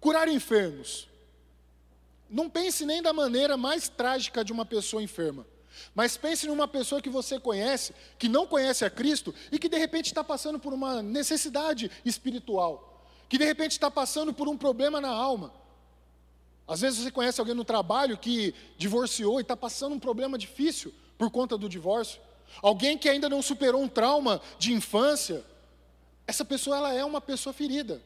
Curar 0.00 0.28
enfermos. 0.28 1.08
Não 2.28 2.48
pense 2.48 2.84
nem 2.84 3.02
da 3.02 3.12
maneira 3.12 3.56
mais 3.56 3.88
trágica 3.88 4.44
de 4.44 4.52
uma 4.52 4.64
pessoa 4.64 5.02
enferma. 5.02 5.46
Mas 5.94 6.16
pense 6.16 6.46
numa 6.46 6.68
pessoa 6.68 7.00
que 7.00 7.08
você 7.08 7.38
conhece, 7.38 7.94
que 8.18 8.28
não 8.28 8.46
conhece 8.46 8.84
a 8.84 8.90
Cristo 8.90 9.34
e 9.50 9.58
que 9.58 9.68
de 9.68 9.78
repente 9.78 10.06
está 10.06 10.22
passando 10.24 10.58
por 10.58 10.72
uma 10.72 11.02
necessidade 11.02 11.90
espiritual, 12.04 13.06
que 13.28 13.38
de 13.38 13.44
repente 13.44 13.72
está 13.72 13.90
passando 13.90 14.32
por 14.32 14.48
um 14.48 14.56
problema 14.56 15.00
na 15.00 15.08
alma. 15.08 15.52
Às 16.66 16.82
vezes 16.82 16.98
você 16.98 17.10
conhece 17.10 17.40
alguém 17.40 17.54
no 17.54 17.64
trabalho 17.64 18.18
que 18.18 18.54
divorciou 18.76 19.40
e 19.40 19.42
está 19.42 19.56
passando 19.56 19.94
um 19.94 19.98
problema 19.98 20.36
difícil 20.36 20.92
por 21.16 21.30
conta 21.30 21.56
do 21.56 21.68
divórcio. 21.68 22.20
Alguém 22.60 22.98
que 22.98 23.08
ainda 23.08 23.28
não 23.28 23.40
superou 23.40 23.82
um 23.82 23.88
trauma 23.88 24.40
de 24.58 24.72
infância. 24.72 25.44
Essa 26.26 26.44
pessoa 26.44 26.76
ela 26.76 26.92
é 26.92 27.04
uma 27.04 27.20
pessoa 27.20 27.54
ferida. 27.54 28.02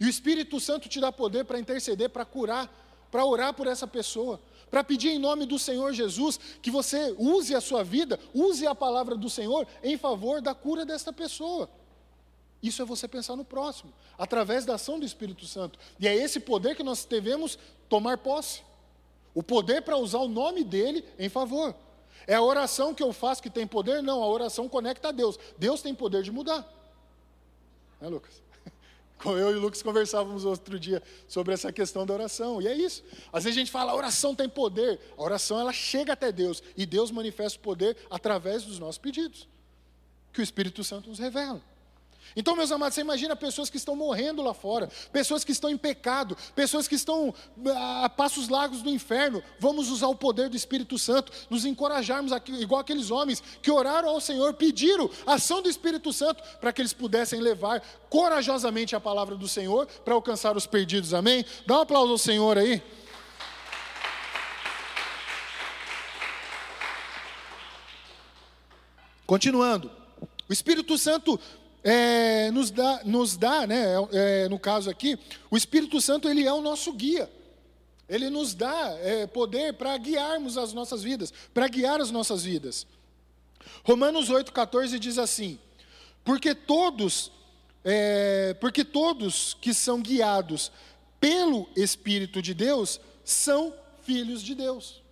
E 0.00 0.04
o 0.04 0.08
Espírito 0.08 0.60
Santo 0.60 0.88
te 0.88 1.00
dá 1.00 1.10
poder 1.10 1.44
para 1.44 1.58
interceder, 1.58 2.08
para 2.10 2.24
curar, 2.24 2.70
para 3.10 3.24
orar 3.24 3.54
por 3.54 3.66
essa 3.66 3.86
pessoa, 3.86 4.40
para 4.70 4.84
pedir 4.84 5.08
em 5.08 5.18
nome 5.18 5.46
do 5.46 5.58
Senhor 5.58 5.92
Jesus 5.92 6.38
que 6.62 6.70
você 6.70 7.14
use 7.18 7.54
a 7.54 7.60
sua 7.60 7.82
vida, 7.82 8.18
use 8.34 8.66
a 8.66 8.74
palavra 8.74 9.16
do 9.16 9.28
Senhor 9.28 9.66
em 9.82 9.96
favor 9.96 10.40
da 10.40 10.54
cura 10.54 10.84
desta 10.84 11.12
pessoa. 11.12 11.68
Isso 12.62 12.82
é 12.82 12.84
você 12.84 13.06
pensar 13.06 13.36
no 13.36 13.44
próximo, 13.44 13.92
através 14.16 14.64
da 14.64 14.74
ação 14.74 14.98
do 14.98 15.06
Espírito 15.06 15.46
Santo. 15.46 15.78
E 15.98 16.08
é 16.08 16.14
esse 16.14 16.40
poder 16.40 16.74
que 16.74 16.82
nós 16.82 17.04
devemos 17.04 17.58
tomar 17.88 18.18
posse. 18.18 18.62
O 19.34 19.42
poder 19.42 19.82
para 19.82 19.96
usar 19.96 20.18
o 20.18 20.28
nome 20.28 20.64
dele 20.64 21.04
em 21.18 21.28
favor. 21.28 21.74
É 22.26 22.34
a 22.34 22.42
oração 22.42 22.92
que 22.92 23.02
eu 23.02 23.12
faço 23.12 23.42
que 23.42 23.48
tem 23.48 23.66
poder? 23.66 24.02
Não, 24.02 24.22
a 24.22 24.26
oração 24.26 24.68
conecta 24.68 25.08
a 25.08 25.12
Deus. 25.12 25.38
Deus 25.56 25.80
tem 25.80 25.94
poder 25.94 26.22
de 26.22 26.32
mudar. 26.32 26.66
Né, 28.00 28.08
Lucas? 28.08 28.42
Eu 29.24 29.52
e 29.52 29.54
o 29.56 29.60
Lucas 29.60 29.82
conversávamos 29.82 30.44
outro 30.44 30.78
dia 30.78 31.02
sobre 31.26 31.52
essa 31.52 31.72
questão 31.72 32.06
da 32.06 32.14
oração. 32.14 32.62
E 32.62 32.68
é 32.68 32.74
isso. 32.74 33.02
Às 33.32 33.44
vezes 33.44 33.56
a 33.56 33.60
gente 33.60 33.70
fala, 33.70 33.92
a 33.92 33.94
oração 33.94 34.34
tem 34.34 34.48
poder. 34.48 35.00
A 35.16 35.22
oração 35.22 35.58
ela 35.58 35.72
chega 35.72 36.12
até 36.12 36.30
Deus 36.30 36.62
e 36.76 36.86
Deus 36.86 37.10
manifesta 37.10 37.58
o 37.58 37.62
poder 37.62 37.96
através 38.10 38.64
dos 38.64 38.78
nossos 38.78 38.98
pedidos, 38.98 39.48
que 40.32 40.40
o 40.40 40.42
Espírito 40.42 40.84
Santo 40.84 41.08
nos 41.08 41.18
revela. 41.18 41.60
Então, 42.36 42.54
meus 42.54 42.70
amados, 42.70 42.94
você 42.94 43.00
imagina 43.00 43.34
pessoas 43.34 43.70
que 43.70 43.76
estão 43.76 43.96
morrendo 43.96 44.42
lá 44.42 44.54
fora, 44.54 44.88
pessoas 45.12 45.44
que 45.44 45.52
estão 45.52 45.70
em 45.70 45.76
pecado, 45.76 46.36
pessoas 46.54 46.86
que 46.86 46.94
estão 46.94 47.34
ah, 47.66 48.04
a 48.04 48.08
passos 48.08 48.48
largos 48.48 48.82
do 48.82 48.90
inferno. 48.90 49.42
Vamos 49.58 49.90
usar 49.90 50.08
o 50.08 50.14
poder 50.14 50.48
do 50.48 50.56
Espírito 50.56 50.98
Santo, 50.98 51.32
nos 51.50 51.64
encorajarmos, 51.64 52.32
aqui, 52.32 52.52
igual 52.52 52.80
aqueles 52.80 53.10
homens 53.10 53.42
que 53.62 53.70
oraram 53.70 54.08
ao 54.08 54.20
Senhor, 54.20 54.54
pediram 54.54 55.10
a 55.26 55.34
ação 55.34 55.62
do 55.62 55.68
Espírito 55.68 56.12
Santo 56.12 56.42
para 56.60 56.72
que 56.72 56.80
eles 56.80 56.92
pudessem 56.92 57.40
levar 57.40 57.82
corajosamente 58.08 58.94
a 58.94 59.00
palavra 59.00 59.36
do 59.36 59.48
Senhor 59.48 59.86
para 60.04 60.14
alcançar 60.14 60.56
os 60.56 60.66
perdidos. 60.66 61.14
Amém? 61.14 61.44
Dá 61.66 61.78
um 61.78 61.82
aplauso 61.82 62.12
ao 62.12 62.18
Senhor 62.18 62.56
aí. 62.58 62.82
Continuando. 69.28 69.90
O 70.48 70.52
Espírito 70.54 70.96
Santo 70.96 71.38
é, 71.90 72.50
nos 72.50 72.70
dá, 72.70 73.00
nos 73.02 73.34
dá 73.34 73.66
né, 73.66 73.94
é, 74.12 74.46
no 74.50 74.58
caso 74.58 74.90
aqui, 74.90 75.18
o 75.50 75.56
Espírito 75.56 76.02
Santo 76.02 76.28
ele 76.28 76.46
é 76.46 76.52
o 76.52 76.60
nosso 76.60 76.92
guia. 76.92 77.30
Ele 78.06 78.28
nos 78.28 78.52
dá 78.52 78.94
é, 79.00 79.26
poder 79.26 79.72
para 79.72 79.96
guiarmos 79.96 80.58
as 80.58 80.74
nossas 80.74 81.02
vidas, 81.02 81.32
para 81.54 81.66
guiar 81.66 81.98
as 81.98 82.10
nossas 82.10 82.44
vidas. 82.44 82.86
Romanos 83.82 84.28
8,14 84.28 84.98
diz 84.98 85.16
assim: 85.16 85.58
porque 86.22 86.54
todos, 86.54 87.32
é, 87.82 88.52
porque 88.60 88.84
todos 88.84 89.56
que 89.58 89.72
são 89.72 90.02
guiados 90.02 90.70
pelo 91.18 91.70
Espírito 91.74 92.42
de 92.42 92.52
Deus 92.52 93.00
são 93.24 93.72
filhos 94.02 94.42
de 94.42 94.54
Deus. 94.54 95.02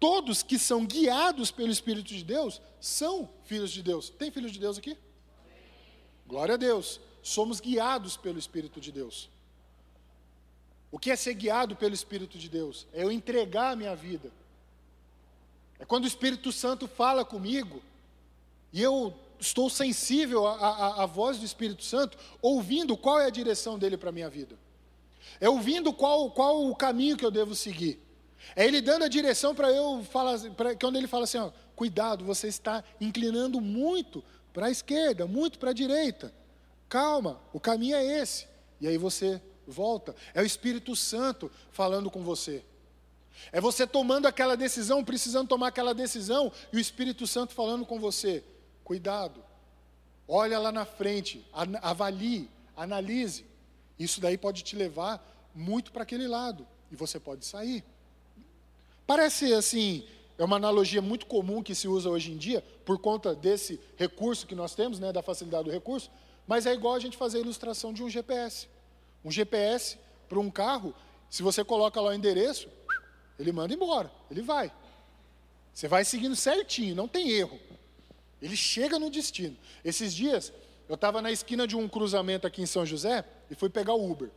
Todos 0.00 0.42
que 0.42 0.58
são 0.58 0.84
guiados 0.84 1.52
pelo 1.52 1.70
Espírito 1.70 2.08
de 2.08 2.24
Deus 2.24 2.60
são 2.80 3.28
filhos 3.44 3.70
de 3.70 3.80
Deus. 3.80 4.10
Tem 4.10 4.32
filhos 4.32 4.50
de 4.50 4.58
Deus 4.58 4.76
aqui? 4.76 4.96
Glória 6.28 6.54
a 6.54 6.58
Deus. 6.58 7.00
Somos 7.22 7.58
guiados 7.58 8.16
pelo 8.16 8.38
Espírito 8.38 8.80
de 8.80 8.92
Deus. 8.92 9.30
O 10.92 10.98
que 10.98 11.10
é 11.10 11.16
ser 11.16 11.34
guiado 11.34 11.74
pelo 11.74 11.94
Espírito 11.94 12.38
de 12.38 12.50
Deus? 12.50 12.86
É 12.92 13.02
eu 13.02 13.10
entregar 13.10 13.72
a 13.72 13.76
minha 13.76 13.96
vida. 13.96 14.30
É 15.78 15.86
quando 15.86 16.04
o 16.04 16.08
Espírito 16.08 16.52
Santo 16.52 16.86
fala 16.86 17.24
comigo 17.24 17.82
e 18.72 18.82
eu 18.82 19.14
estou 19.40 19.70
sensível 19.70 20.46
à, 20.46 21.02
à, 21.02 21.06
voz 21.06 21.38
do 21.38 21.44
Espírito 21.46 21.82
Santo, 21.84 22.18
ouvindo 22.42 22.96
qual 22.96 23.20
é 23.20 23.26
a 23.26 23.30
direção 23.30 23.78
dele 23.78 23.96
para 23.96 24.10
a 24.10 24.12
minha 24.12 24.28
vida. 24.28 24.56
É 25.40 25.48
ouvindo 25.48 25.92
qual, 25.92 26.30
qual 26.30 26.66
o 26.66 26.76
caminho 26.76 27.16
que 27.16 27.24
eu 27.24 27.30
devo 27.30 27.54
seguir. 27.54 27.98
É 28.54 28.66
ele 28.66 28.80
dando 28.80 29.04
a 29.04 29.08
direção 29.08 29.54
para 29.54 29.70
eu 29.70 30.04
falar, 30.04 30.38
pra, 30.50 30.74
quando 30.76 30.96
ele 30.96 31.06
fala 31.06 31.24
assim, 31.24 31.38
ó, 31.38 31.50
cuidado, 31.76 32.24
você 32.24 32.48
está 32.48 32.82
inclinando 33.00 33.60
muito 33.60 34.22
para 34.52 34.66
a 34.66 34.70
esquerda, 34.70 35.26
muito 35.26 35.58
para 35.58 35.70
a 35.70 35.74
direita. 35.74 36.32
Calma, 36.88 37.40
o 37.52 37.60
caminho 37.60 37.96
é 37.96 38.04
esse. 38.20 38.46
E 38.80 38.88
aí 38.88 38.96
você 38.96 39.40
volta. 39.66 40.14
É 40.34 40.40
o 40.40 40.46
Espírito 40.46 40.96
Santo 40.96 41.50
falando 41.70 42.10
com 42.10 42.22
você. 42.22 42.64
É 43.52 43.60
você 43.60 43.86
tomando 43.86 44.26
aquela 44.26 44.56
decisão, 44.56 45.04
precisando 45.04 45.48
tomar 45.48 45.68
aquela 45.68 45.94
decisão, 45.94 46.52
e 46.72 46.76
o 46.76 46.80
Espírito 46.80 47.26
Santo 47.26 47.54
falando 47.54 47.86
com 47.86 48.00
você. 48.00 48.42
Cuidado. 48.82 49.44
Olha 50.26 50.58
lá 50.58 50.72
na 50.72 50.84
frente, 50.84 51.46
avalie, 51.80 52.50
analise. 52.76 53.46
Isso 53.98 54.20
daí 54.20 54.36
pode 54.36 54.62
te 54.62 54.76
levar 54.76 55.24
muito 55.54 55.90
para 55.92 56.02
aquele 56.02 56.26
lado 56.26 56.66
e 56.90 56.96
você 56.96 57.18
pode 57.18 57.44
sair. 57.44 57.84
Parece 59.06 59.52
assim, 59.54 60.06
é 60.38 60.44
uma 60.44 60.56
analogia 60.56 61.02
muito 61.02 61.26
comum 61.26 61.62
que 61.62 61.74
se 61.74 61.88
usa 61.88 62.08
hoje 62.08 62.30
em 62.30 62.36
dia, 62.36 62.64
por 62.84 62.98
conta 62.98 63.34
desse 63.34 63.80
recurso 63.96 64.46
que 64.46 64.54
nós 64.54 64.72
temos, 64.72 65.00
né, 65.00 65.12
da 65.12 65.20
facilidade 65.20 65.64
do 65.64 65.70
recurso, 65.70 66.10
mas 66.46 66.64
é 66.64 66.72
igual 66.72 66.94
a 66.94 67.00
gente 67.00 67.16
fazer 67.16 67.38
a 67.38 67.40
ilustração 67.40 67.92
de 67.92 68.02
um 68.02 68.08
GPS. 68.08 68.68
Um 69.24 69.32
GPS 69.32 69.98
para 70.28 70.38
um 70.38 70.48
carro, 70.48 70.94
se 71.28 71.42
você 71.42 71.64
coloca 71.64 72.00
lá 72.00 72.10
o 72.10 72.14
endereço, 72.14 72.68
ele 73.36 73.50
manda 73.50 73.74
embora, 73.74 74.10
ele 74.30 74.40
vai. 74.40 74.72
Você 75.74 75.88
vai 75.88 76.04
seguindo 76.04 76.36
certinho, 76.36 76.94
não 76.94 77.08
tem 77.08 77.30
erro. 77.30 77.58
Ele 78.40 78.56
chega 78.56 78.98
no 78.98 79.10
destino. 79.10 79.56
Esses 79.84 80.14
dias, 80.14 80.52
eu 80.88 80.94
estava 80.94 81.20
na 81.20 81.32
esquina 81.32 81.66
de 81.66 81.76
um 81.76 81.88
cruzamento 81.88 82.46
aqui 82.46 82.62
em 82.62 82.66
São 82.66 82.86
José 82.86 83.24
e 83.50 83.56
fui 83.56 83.68
pegar 83.68 83.94
o 83.94 84.10
Uber. 84.10 84.30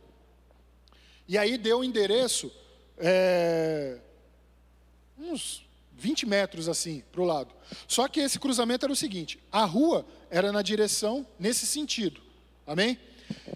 E 1.28 1.38
aí 1.38 1.56
deu 1.56 1.78
o 1.78 1.84
endereço, 1.84 2.52
é, 2.98 3.98
uns 5.16 5.64
20 6.02 6.26
metros 6.26 6.68
assim, 6.68 7.02
para 7.12 7.20
o 7.20 7.24
lado. 7.24 7.54
Só 7.86 8.08
que 8.08 8.18
esse 8.18 8.38
cruzamento 8.38 8.84
era 8.84 8.92
o 8.92 8.96
seguinte: 8.96 9.38
a 9.50 9.64
rua 9.64 10.04
era 10.28 10.50
na 10.50 10.60
direção 10.60 11.24
nesse 11.38 11.64
sentido. 11.64 12.20
Amém? 12.66 12.98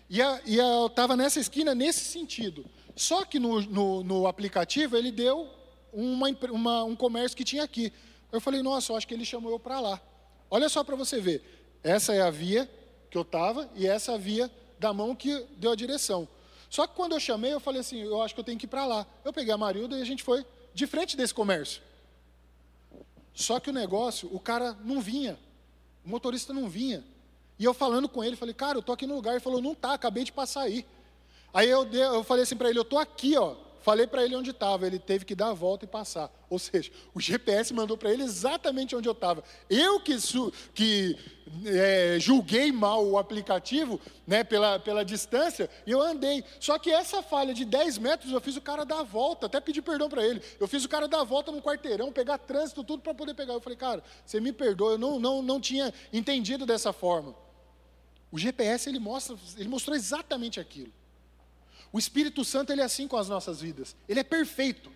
E, 0.09 0.23
a, 0.23 0.41
e 0.47 0.61
a, 0.61 0.65
eu 0.65 0.87
estava 0.87 1.17
nessa 1.17 1.41
esquina 1.41 1.75
nesse 1.75 2.05
sentido. 2.05 2.65
Só 2.95 3.25
que 3.25 3.39
no, 3.39 3.61
no, 3.63 4.05
no 4.05 4.27
aplicativo 4.27 4.97
ele 4.97 5.11
deu 5.11 5.51
uma, 5.93 6.29
uma, 6.51 6.85
um 6.85 6.97
comércio 6.97 7.37
que 7.37 7.45
tinha 7.45 7.65
aqui. 7.65 7.93
Eu 8.31 8.41
falei, 8.41 8.63
nossa, 8.63 8.93
eu 8.93 8.97
acho 8.97 9.07
que 9.07 9.15
ele 9.15 9.25
chamou 9.25 9.51
eu 9.51 9.59
para 9.59 9.81
lá. 9.81 10.01
Olha 10.49 10.69
só 10.69 10.85
para 10.85 10.97
você 10.97 11.21
ver. 11.21 11.43
Essa 11.83 12.15
é 12.15 12.23
a 12.23 12.31
via 12.31 12.71
que 13.11 13.19
eu 13.19 13.23
estava 13.23 13.69
e 13.75 13.87
essa 13.87 14.13
é 14.13 14.15
a 14.15 14.19
via 14.19 14.51
da 14.79 14.93
mão 14.93 15.15
que 15.15 15.45
deu 15.59 15.73
a 15.73 15.77
direção. 15.77 16.29
Só 16.71 16.87
que 16.87 16.95
quando 16.95 17.13
eu 17.13 17.21
chamei, 17.21 17.53
eu 17.53 17.61
falei 17.61 17.81
assim, 17.81 18.03
eu 18.03 18.23
acho 18.23 18.35
que 18.35 18.41
eu 18.41 18.45
tenho 18.45 18.59
que 18.59 18.67
ir 18.67 18.69
para 18.69 18.87
lá. 18.87 19.07
Eu 19.25 19.33
peguei 19.33 19.53
a 19.53 19.59
Marilda 19.59 19.97
e 19.99 20.03
a 20.03 20.05
gente 20.05 20.23
foi 20.23 20.45
de 20.75 20.87
frente 20.87 21.17
desse 21.17 21.35
comércio. 21.35 21.81
Só 23.37 23.61
que 23.61 23.69
o 23.69 23.73
negócio, 23.73 24.31
o 24.33 24.41
cara 24.41 24.75
não 24.83 24.99
vinha. 24.99 25.39
O 26.03 26.09
motorista 26.09 26.55
não 26.55 26.71
vinha. 26.71 27.05
E 27.59 27.65
eu 27.65 27.75
falando 27.75 28.09
com 28.09 28.25
ele, 28.25 28.35
falei, 28.35 28.55
cara, 28.55 28.79
eu 28.79 28.83
tô 28.83 28.93
aqui 28.93 29.07
no 29.07 29.15
lugar. 29.15 29.33
Ele 29.33 29.41
falou, 29.41 29.61
não 29.61 29.75
tá, 29.75 29.93
acabei 29.93 30.25
de 30.25 30.33
passar 30.33 30.63
aí. 30.63 30.87
Aí 31.53 31.69
eu, 31.69 31.85
eu 31.93 32.25
falei 32.25 32.45
assim 32.45 32.57
para 32.57 32.71
ele, 32.71 32.79
eu 32.79 32.85
tô 32.85 32.99
aqui, 32.99 33.37
ó. 33.37 33.55
Falei 33.87 34.05
para 34.05 34.25
ele 34.25 34.35
onde 34.35 34.51
estava, 34.51 34.85
ele 34.85 34.99
teve 34.99 35.25
que 35.25 35.33
dar 35.33 35.51
a 35.51 35.55
volta 35.55 35.85
e 35.85 35.89
passar. 35.89 36.29
Ou 36.51 36.59
seja, 36.59 36.91
o 37.15 37.21
GPS 37.21 37.73
mandou 37.73 37.97
para 37.97 38.11
ele 38.11 38.25
exatamente 38.25 38.97
onde 38.97 39.09
eu 39.09 39.13
estava. 39.13 39.45
Eu 39.71 40.01
que, 40.01 40.17
que 40.75 41.17
é, 41.65 42.17
julguei 42.19 42.73
mal 42.73 43.07
o 43.07 43.17
aplicativo, 43.17 44.01
né, 44.27 44.43
pela, 44.43 44.81
pela 44.81 45.05
distância, 45.05 45.71
e 45.87 45.93
eu 45.93 46.03
andei. 46.03 46.43
Só 46.59 46.81
que 46.81 46.91
essa 46.91 47.23
falha 47.23 47.55
de 47.55 47.65
10 47.65 47.99
metros, 47.99 48.33
eu 48.33 48.41
fiz 48.41 48.57
o 48.57 48.61
cara 48.61 48.85
dar 48.85 48.99
a 48.99 49.05
volta, 49.05 49.47
até 49.47 49.61
pedir 49.61 49.83
perdão 49.83 50.09
para 50.09 50.27
ele. 50.27 50.43
Eu 50.59 50.67
fiz 50.67 50.85
o 50.85 50.89
cara 50.89 51.07
dar 51.07 51.21
a 51.21 51.25
volta 51.25 51.53
no 51.53 51.63
quarteirão, 51.63 52.11
pegar 52.11 52.39
trânsito, 52.39 52.83
tudo 52.83 53.05
para 53.05 53.15
poder 53.15 53.35
pegar. 53.35 53.53
Eu 53.55 53.61
falei, 53.61 53.79
cara, 53.79 54.03
você 54.25 54.41
me 54.41 54.53
perdoa, 54.53 54.95
eu 54.95 54.99
não, 54.99 55.21
não, 55.21 55.43
não 55.43 55.61
tinha 55.61 55.95
entendido 56.13 56.67
dessa 56.67 56.93
forma. 56.93 57.37
O 58.33 58.37
GPS, 58.37 58.89
ele, 58.89 58.99
mostra, 58.99 59.37
ele 59.57 59.69
mostrou 59.69 59.95
exatamente 59.95 60.59
aquilo. 60.59 60.93
O 61.97 61.99
Espírito 61.99 62.45
Santo 62.45 62.71
ele 62.71 62.83
é 62.83 62.85
assim 62.85 63.09
com 63.09 63.17
as 63.17 63.27
nossas 63.27 63.59
vidas. 63.59 63.97
Ele 64.07 64.21
é 64.21 64.23
perfeito. 64.23 64.93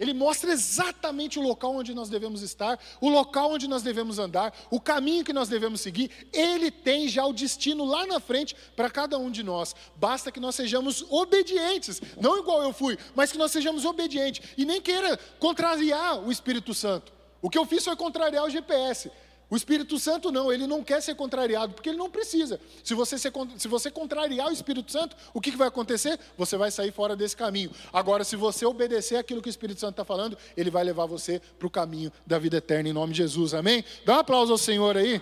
Ele 0.00 0.12
mostra 0.12 0.50
exatamente 0.50 1.38
o 1.38 1.42
local 1.42 1.76
onde 1.76 1.94
nós 1.94 2.08
devemos 2.08 2.42
estar, 2.42 2.76
o 3.00 3.08
local 3.08 3.52
onde 3.52 3.68
nós 3.68 3.84
devemos 3.84 4.18
andar, 4.18 4.52
o 4.68 4.80
caminho 4.80 5.24
que 5.24 5.32
nós 5.32 5.48
devemos 5.48 5.80
seguir. 5.80 6.10
Ele 6.32 6.68
tem 6.68 7.06
já 7.06 7.24
o 7.24 7.32
destino 7.32 7.84
lá 7.84 8.04
na 8.04 8.18
frente 8.18 8.56
para 8.74 8.90
cada 8.90 9.16
um 9.16 9.30
de 9.30 9.44
nós. 9.44 9.76
Basta 9.94 10.32
que 10.32 10.40
nós 10.40 10.56
sejamos 10.56 11.06
obedientes, 11.08 12.02
não 12.20 12.36
igual 12.36 12.64
eu 12.64 12.72
fui, 12.72 12.98
mas 13.14 13.30
que 13.30 13.38
nós 13.38 13.52
sejamos 13.52 13.84
obedientes 13.84 14.44
e 14.58 14.64
nem 14.64 14.80
queira 14.80 15.16
contrariar 15.38 16.18
o 16.18 16.32
Espírito 16.32 16.74
Santo. 16.74 17.12
O 17.40 17.48
que 17.48 17.58
eu 17.58 17.64
fiz 17.64 17.84
foi 17.84 17.94
contrariar 17.94 18.44
o 18.44 18.50
GPS. 18.50 19.08
O 19.50 19.56
Espírito 19.56 19.98
Santo 19.98 20.30
não, 20.30 20.52
ele 20.52 20.64
não 20.64 20.84
quer 20.84 21.02
ser 21.02 21.16
contrariado, 21.16 21.74
porque 21.74 21.88
ele 21.88 21.98
não 21.98 22.08
precisa. 22.08 22.60
Se 22.84 22.94
você, 22.94 23.18
ser, 23.18 23.32
se 23.58 23.66
você 23.66 23.90
contrariar 23.90 24.46
o 24.46 24.52
Espírito 24.52 24.92
Santo, 24.92 25.16
o 25.34 25.40
que, 25.40 25.50
que 25.50 25.56
vai 25.56 25.66
acontecer? 25.66 26.20
Você 26.38 26.56
vai 26.56 26.70
sair 26.70 26.92
fora 26.92 27.16
desse 27.16 27.36
caminho. 27.36 27.72
Agora, 27.92 28.22
se 28.22 28.36
você 28.36 28.64
obedecer 28.64 29.16
aquilo 29.16 29.42
que 29.42 29.48
o 29.48 29.50
Espírito 29.50 29.80
Santo 29.80 29.94
está 29.94 30.04
falando, 30.04 30.38
ele 30.56 30.70
vai 30.70 30.84
levar 30.84 31.06
você 31.06 31.42
para 31.58 31.66
o 31.66 31.70
caminho 31.70 32.12
da 32.24 32.38
vida 32.38 32.58
eterna, 32.58 32.88
em 32.88 32.92
nome 32.92 33.12
de 33.12 33.18
Jesus, 33.18 33.52
amém? 33.52 33.84
Dá 34.04 34.18
um 34.18 34.20
aplauso 34.20 34.52
ao 34.52 34.58
Senhor 34.58 34.96
aí. 34.96 35.20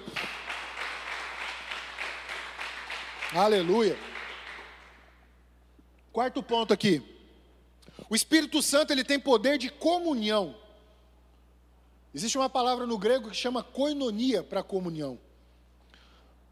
Aleluia. 3.35 3.99
Quarto 6.13 6.43
ponto 6.43 6.75
aqui. 6.75 7.03
O 8.11 8.15
Espírito 8.15 8.61
Santo 8.61 8.93
ele 8.93 9.05
tem 9.05 9.19
poder 9.19 9.57
de 9.57 9.71
comunhão. 9.71 10.55
Existe 12.15 12.39
uma 12.39 12.49
palavra 12.49 12.87
no 12.87 12.97
grego 12.97 13.31
que 13.31 13.37
chama 13.37 13.63
koinonia 13.63 14.43
para 14.43 14.63
comunhão. 14.63 15.19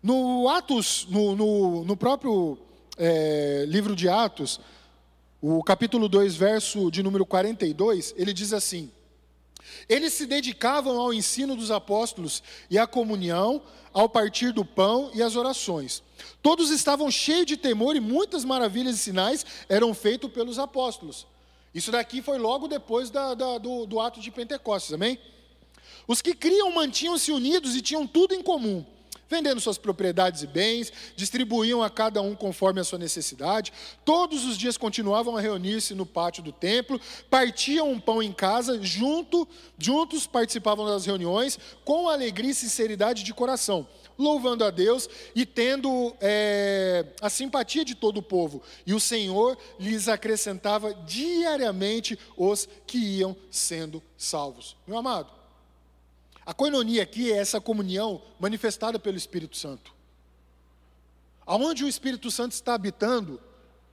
No 0.03 0.49
Atos, 0.49 1.07
no, 1.09 1.35
no, 1.35 1.85
no 1.85 1.97
próprio 1.97 2.59
é, 2.99 3.65
livro 3.67 3.97
de 3.97 4.09
Atos, 4.09 4.61
o 5.41 5.63
capítulo 5.63 6.09
2, 6.09 6.37
verso 6.37 6.91
de 6.91 7.03
número 7.03 7.25
42, 7.25 8.15
ele 8.17 8.33
diz 8.35 8.53
assim: 8.53 8.91
Eles 9.89 10.13
se 10.13 10.27
dedicavam 10.27 11.01
ao 11.01 11.13
ensino 11.13 11.57
dos 11.57 11.71
apóstolos 11.71 12.43
e 12.71 12.79
à 12.79 12.87
comunhão, 12.87 13.63
ao 13.93 14.09
partir 14.09 14.53
do 14.53 14.65
pão 14.65 15.11
e 15.15 15.23
às 15.23 15.37
orações. 15.37 16.03
Todos 16.43 16.71
estavam 16.71 17.11
cheios 17.11 17.47
de 17.47 17.57
temor 17.57 17.97
e 17.97 18.01
muitas 18.01 18.45
maravilhas 18.45 18.97
e 18.97 18.99
sinais 18.99 19.45
eram 19.69 19.95
feitos 19.95 20.31
pelos 20.31 20.59
apóstolos. 20.59 21.27
Isso 21.75 21.91
daqui 21.91 22.21
foi 22.21 22.39
logo 22.39 22.69
depois 22.69 23.11
da, 23.11 23.35
da, 23.35 23.59
do, 23.59 23.87
do 23.87 23.99
ato 23.99 24.21
de 24.21 24.31
Pentecostes, 24.31 24.93
amém? 24.93 25.19
Os 26.07 26.23
que 26.23 26.35
criam 26.35 26.71
mantinham-se 26.73 27.33
unidos 27.33 27.75
e 27.75 27.83
tinham 27.83 28.07
tudo 28.07 28.35
em 28.35 28.43
comum, 28.43 28.85
vendendo 29.29 29.61
suas 29.61 29.79
propriedades 29.79 30.43
e 30.43 30.47
bens, 30.47 30.93
distribuíam 31.17 31.83
a 31.83 31.91
cada 31.91 32.23
um 32.23 32.35
conforme 32.35 32.81
a 32.81 32.85
sua 32.85 32.99
necessidade. 32.99 33.73
Todos 34.05 34.45
os 34.45 34.57
dias 34.57 34.77
continuavam 34.77 35.37
a 35.37 35.41
reunir-se 35.41 35.95
no 35.95 36.07
pátio 36.07 36.43
do 36.43 36.53
templo, 36.53 37.01
partiam 37.29 37.91
um 37.91 37.99
pão 37.99 38.23
em 38.23 38.33
casa, 38.33 38.81
junto, 38.83 39.47
juntos 39.79 40.27
participavam 40.27 40.87
das 40.87 41.05
reuniões 41.05 41.59
com 41.85 42.09
alegria 42.09 42.53
e 42.53 42.55
sinceridade 42.55 43.25
de 43.25 43.35
coração, 43.35 43.87
louvando 44.17 44.65
a 44.65 44.71
Deus 44.71 45.09
e 45.35 45.45
tendo 45.45 46.15
é, 46.21 47.05
a 47.21 47.29
simpatia 47.29 47.85
de 47.85 47.95
todo 47.95 48.19
o 48.19 48.23
povo. 48.23 48.63
E 48.87 48.95
o 48.95 49.01
Senhor 49.01 49.59
lhes 49.79 50.07
acrescentava 50.09 50.95
diariamente 50.95 52.17
os 52.37 52.69
que 52.87 52.99
iam 52.99 53.37
sendo 53.51 54.01
salvos. 54.17 54.77
Meu 54.87 54.97
amado, 54.97 55.36
a 56.47 56.55
coinonia 56.55 57.03
aqui 57.03 57.33
é 57.33 57.39
essa 57.39 57.61
comunhão 57.61 58.23
manifestada 58.39 59.01
pelo 59.01 59.17
Espírito 59.17 59.57
Santo. 59.57 59.93
Aonde 61.45 61.85
o 61.85 61.89
Espírito 61.89 62.31
Santo 62.31 62.53
está 62.53 62.75
habitando 62.75 63.41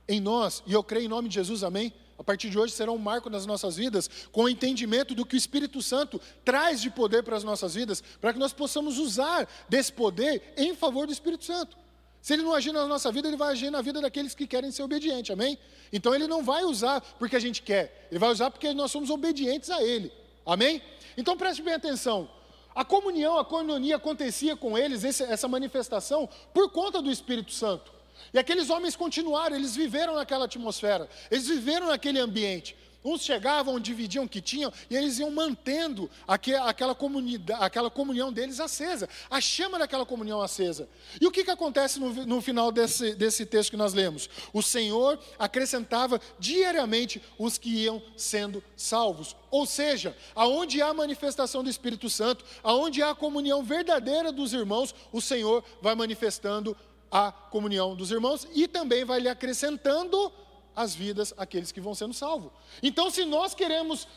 em 0.08 0.22
nós, 0.22 0.62
e 0.68 0.74
eu 0.74 0.84
creio 0.84 1.06
em 1.06 1.10
nome 1.10 1.30
de 1.30 1.36
Jesus, 1.36 1.63
amém? 1.63 1.92
A 2.18 2.24
partir 2.24 2.52
de 2.52 2.60
hoje 2.60 2.72
será 2.72 2.92
um 2.92 2.98
marco 3.00 3.28
nas 3.28 3.48
nossas 3.48 3.76
vidas, 3.76 4.08
com 4.32 4.44
o 4.44 4.50
entendimento 4.50 5.16
do 5.16 5.26
que 5.26 5.36
o 5.36 5.38
Espírito 5.38 5.82
Santo 5.82 6.22
traz 6.46 6.80
de 6.80 6.92
poder 6.92 7.24
para 7.24 7.36
as 7.36 7.44
nossas 7.44 7.74
vidas, 7.74 8.04
para 8.22 8.32
que 8.32 8.39
nós 8.39 8.54
possamos 8.54 8.99
usar 8.99 9.49
desse 9.68 9.91
poder 9.91 10.54
em 10.56 10.76
favor 10.76 11.08
do 11.08 11.14
Espírito 11.14 11.45
Santo. 11.45 11.76
Se 12.22 12.34
ele 12.34 12.43
não 12.43 12.54
agir 12.54 12.72
na 12.72 12.88
nossa 12.88 13.12
vida, 13.12 13.28
ele 13.28 13.36
vai 13.36 13.51
agir 13.51 13.72
na 13.72 13.82
vida 13.82 13.99
daqueles 13.99 14.36
que 14.36 14.45
querem 14.45 14.72
ser 14.72 14.84
obedientes, 14.84 15.32
amém? 15.32 15.58
Então 15.91 16.14
ele 16.14 16.28
não 16.28 16.43
vai 16.43 16.64
usar 16.64 17.01
porque 17.18 17.36
a 17.36 17.39
gente 17.39 17.64
quer, 17.64 18.08
ele 18.12 18.20
vai 18.20 18.30
usar 18.30 18.51
porque 18.51 18.74
nós 18.74 18.91
somos 18.91 19.10
obedientes 19.10 19.72
a 19.72 19.84
ele, 19.84 20.12
amém? 20.45 20.82
Então 21.18 21.36
preste 21.36 21.64
bem 21.64 21.74
atenção. 21.74 22.30
A 22.76 22.84
comunhão, 22.84 23.38
a 23.38 23.45
coinonia 23.45 23.97
acontecia 23.97 24.55
com 24.55 24.78
eles, 24.78 25.03
essa 25.21 25.47
manifestação, 25.47 26.28
por 26.53 26.71
conta 26.71 27.01
do 27.01 27.11
Espírito 27.11 27.51
Santo. 27.51 27.91
E 28.34 28.39
aqueles 28.39 28.69
homens 28.69 28.95
continuaram, 28.95 29.55
eles 29.55 29.76
viveram 29.76 30.15
naquela 30.15 30.45
atmosfera, 30.45 31.09
eles 31.30 31.47
viveram 31.47 31.88
naquele 31.88 32.19
ambiente. 32.19 32.76
Uns 33.04 33.24
chegavam, 33.24 33.80
dividiam 33.80 34.26
o 34.26 34.30
que 34.30 34.41
tinham, 34.41 34.72
e 34.89 34.95
eles 34.95 35.20
iam 35.20 35.30
mantendo 35.30 36.10
aquela, 36.28 36.95
comunidade, 36.95 37.64
aquela 37.64 37.89
comunhão 37.89 38.32
deles 38.32 38.60
acesa, 38.60 39.10
a 39.30 39.41
chama 39.41 39.78
daquela 39.78 40.06
comunhão 40.06 40.41
acesa. 40.41 40.88
E 41.20 41.28
o 41.28 41.32
que, 41.32 41.43
que 41.43 41.51
acontece 41.51 41.99
no, 41.99 42.14
no 42.26 42.41
final 42.41 42.72
desse, 42.72 43.14
desse 43.16 43.45
texto 43.45 43.72
que 43.72 43.78
nós 43.78 43.93
lemos? 43.93 44.30
O 44.54 44.62
Senhor 44.62 45.20
acrescentava 45.38 46.22
diariamente 46.39 47.22
os 47.38 47.58
que 47.58 47.70
iam 47.70 48.01
sendo 48.16 48.64
salvos. 48.76 49.36
Ou 49.51 49.66
seja, 49.66 50.16
aonde 50.34 50.82
há 50.82 50.93
manifestação 50.93 51.64
do 51.64 51.70
Espírito 51.70 52.10
Santo, 52.10 52.45
aonde 52.64 53.04
há 53.04 53.14
comunhão 53.14 53.64
verdadeira 53.64 54.32
dos 54.32 54.54
irmãos, 54.54 54.95
o 55.12 55.22
Senhor 55.22 55.64
vai 55.82 55.95
manifestando 55.95 56.76
a 57.12 57.32
comunhão 57.32 57.95
dos 57.95 58.10
irmãos 58.10 58.47
e 58.56 58.68
também 58.68 59.06
vai 59.06 59.20
lhe 59.20 59.30
acrescentando 59.30 60.32
as 60.76 60.95
vidas 60.95 61.34
aqueles 61.38 61.71
que 61.71 61.82
vão 61.82 61.93
sendo 61.93 62.13
salvos. 62.13 62.51
Então, 62.82 63.09
se 63.09 63.26
nós 63.26 63.53
queremos 63.53 64.07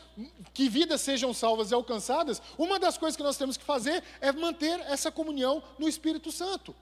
que 0.53 0.67
vidas 0.69 1.01
sejam 1.01 1.33
salvas 1.33 1.71
e 1.71 1.73
alcançadas, 1.73 2.41
uma 2.57 2.79
das 2.79 2.97
coisas 2.97 3.15
que 3.15 3.23
nós 3.23 3.37
temos 3.37 3.57
que 3.57 3.63
fazer 3.63 4.03
é 4.21 4.31
manter 4.31 4.79
essa 4.81 5.11
comunhão 5.11 5.61
no 5.77 5.87
Espírito 5.87 6.31
Santo. 6.31 6.75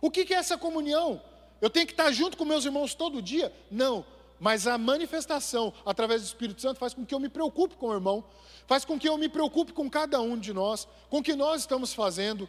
O 0.00 0.10
que 0.10 0.32
é 0.32 0.36
essa 0.36 0.56
comunhão? 0.56 1.20
Eu 1.60 1.70
tenho 1.70 1.86
que 1.86 1.92
estar 1.92 2.10
junto 2.12 2.36
com 2.36 2.44
meus 2.44 2.64
irmãos 2.64 2.94
todo 2.94 3.20
dia? 3.20 3.52
Não. 3.70 4.04
Mas 4.38 4.66
a 4.66 4.78
manifestação 4.78 5.72
através 5.84 6.22
do 6.22 6.26
Espírito 6.26 6.60
Santo 6.60 6.78
faz 6.78 6.94
com 6.94 7.04
que 7.04 7.14
eu 7.14 7.18
me 7.18 7.28
preocupe 7.28 7.74
com 7.74 7.88
o 7.88 7.94
irmão, 7.94 8.24
faz 8.66 8.84
com 8.84 8.98
que 8.98 9.08
eu 9.08 9.18
me 9.18 9.28
preocupe 9.28 9.72
com 9.72 9.90
cada 9.90 10.20
um 10.20 10.38
de 10.38 10.52
nós, 10.52 10.86
com 11.10 11.18
o 11.18 11.22
que 11.22 11.34
nós 11.34 11.62
estamos 11.62 11.92
fazendo. 11.92 12.48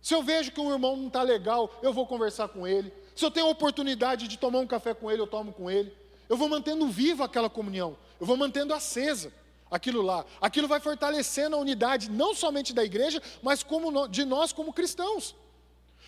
Se 0.00 0.14
eu 0.14 0.22
vejo 0.22 0.52
que 0.52 0.60
um 0.60 0.70
irmão 0.70 0.96
não 0.96 1.08
está 1.08 1.22
legal, 1.22 1.80
eu 1.82 1.92
vou 1.92 2.06
conversar 2.06 2.48
com 2.48 2.66
ele. 2.66 2.92
Se 3.14 3.24
eu 3.24 3.30
tenho 3.30 3.46
a 3.46 3.50
oportunidade 3.50 4.26
de 4.26 4.36
tomar 4.36 4.58
um 4.58 4.66
café 4.66 4.92
com 4.92 5.10
ele, 5.10 5.20
eu 5.20 5.26
tomo 5.26 5.52
com 5.52 5.70
ele. 5.70 5.92
Eu 6.28 6.36
vou 6.36 6.48
mantendo 6.48 6.88
viva 6.88 7.24
aquela 7.24 7.50
comunhão, 7.50 7.96
eu 8.18 8.26
vou 8.26 8.36
mantendo 8.36 8.72
acesa 8.74 9.32
aquilo 9.70 10.02
lá. 10.02 10.24
Aquilo 10.40 10.68
vai 10.68 10.80
fortalecendo 10.80 11.56
a 11.56 11.58
unidade, 11.58 12.10
não 12.10 12.34
somente 12.34 12.72
da 12.72 12.84
igreja, 12.84 13.22
mas 13.42 13.62
como 13.62 14.08
de 14.08 14.24
nós 14.24 14.52
como 14.52 14.72
cristãos. 14.72 15.34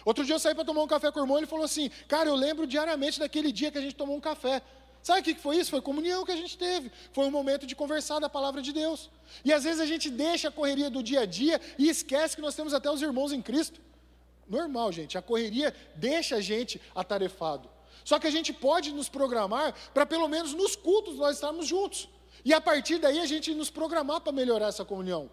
Outro 0.04 0.24
dia 0.24 0.34
eu 0.34 0.38
saí 0.38 0.54
para 0.54 0.64
tomar 0.64 0.82
um 0.82 0.86
café 0.86 1.10
com 1.10 1.18
o 1.18 1.22
irmão, 1.22 1.36
ele 1.36 1.46
falou 1.46 1.64
assim: 1.64 1.90
Cara, 2.08 2.28
eu 2.28 2.34
lembro 2.34 2.66
diariamente 2.66 3.18
daquele 3.18 3.50
dia 3.50 3.70
que 3.70 3.78
a 3.78 3.80
gente 3.80 3.94
tomou 3.94 4.16
um 4.16 4.20
café. 4.20 4.62
Sabe 5.02 5.20
o 5.20 5.22
que 5.22 5.34
foi 5.36 5.56
isso? 5.56 5.70
Foi 5.70 5.80
comunhão 5.80 6.24
que 6.24 6.32
a 6.32 6.36
gente 6.36 6.58
teve. 6.58 6.90
Foi 7.12 7.26
um 7.26 7.30
momento 7.30 7.64
de 7.64 7.76
conversar 7.76 8.18
da 8.18 8.28
palavra 8.28 8.60
de 8.60 8.72
Deus. 8.72 9.08
E 9.44 9.52
às 9.52 9.62
vezes 9.62 9.80
a 9.80 9.86
gente 9.86 10.10
deixa 10.10 10.48
a 10.48 10.50
correria 10.50 10.90
do 10.90 11.00
dia 11.00 11.20
a 11.20 11.26
dia 11.26 11.60
e 11.78 11.88
esquece 11.88 12.34
que 12.34 12.42
nós 12.42 12.56
temos 12.56 12.74
até 12.74 12.90
os 12.90 13.00
irmãos 13.00 13.32
em 13.32 13.40
Cristo. 13.40 13.80
Normal, 14.48 14.92
gente. 14.92 15.18
A 15.18 15.22
correria 15.22 15.74
deixa 15.94 16.36
a 16.36 16.40
gente 16.40 16.80
atarefado. 16.94 17.68
Só 18.04 18.18
que 18.18 18.26
a 18.26 18.30
gente 18.30 18.52
pode 18.52 18.92
nos 18.92 19.08
programar 19.08 19.74
para 19.92 20.06
pelo 20.06 20.28
menos 20.28 20.52
nos 20.52 20.76
cultos 20.76 21.16
nós 21.16 21.36
estarmos 21.36 21.66
juntos. 21.66 22.08
E 22.44 22.54
a 22.54 22.60
partir 22.60 22.98
daí 22.98 23.18
a 23.18 23.26
gente 23.26 23.52
nos 23.54 23.70
programar 23.70 24.20
para 24.20 24.32
melhorar 24.32 24.68
essa 24.68 24.84
comunhão. 24.84 25.28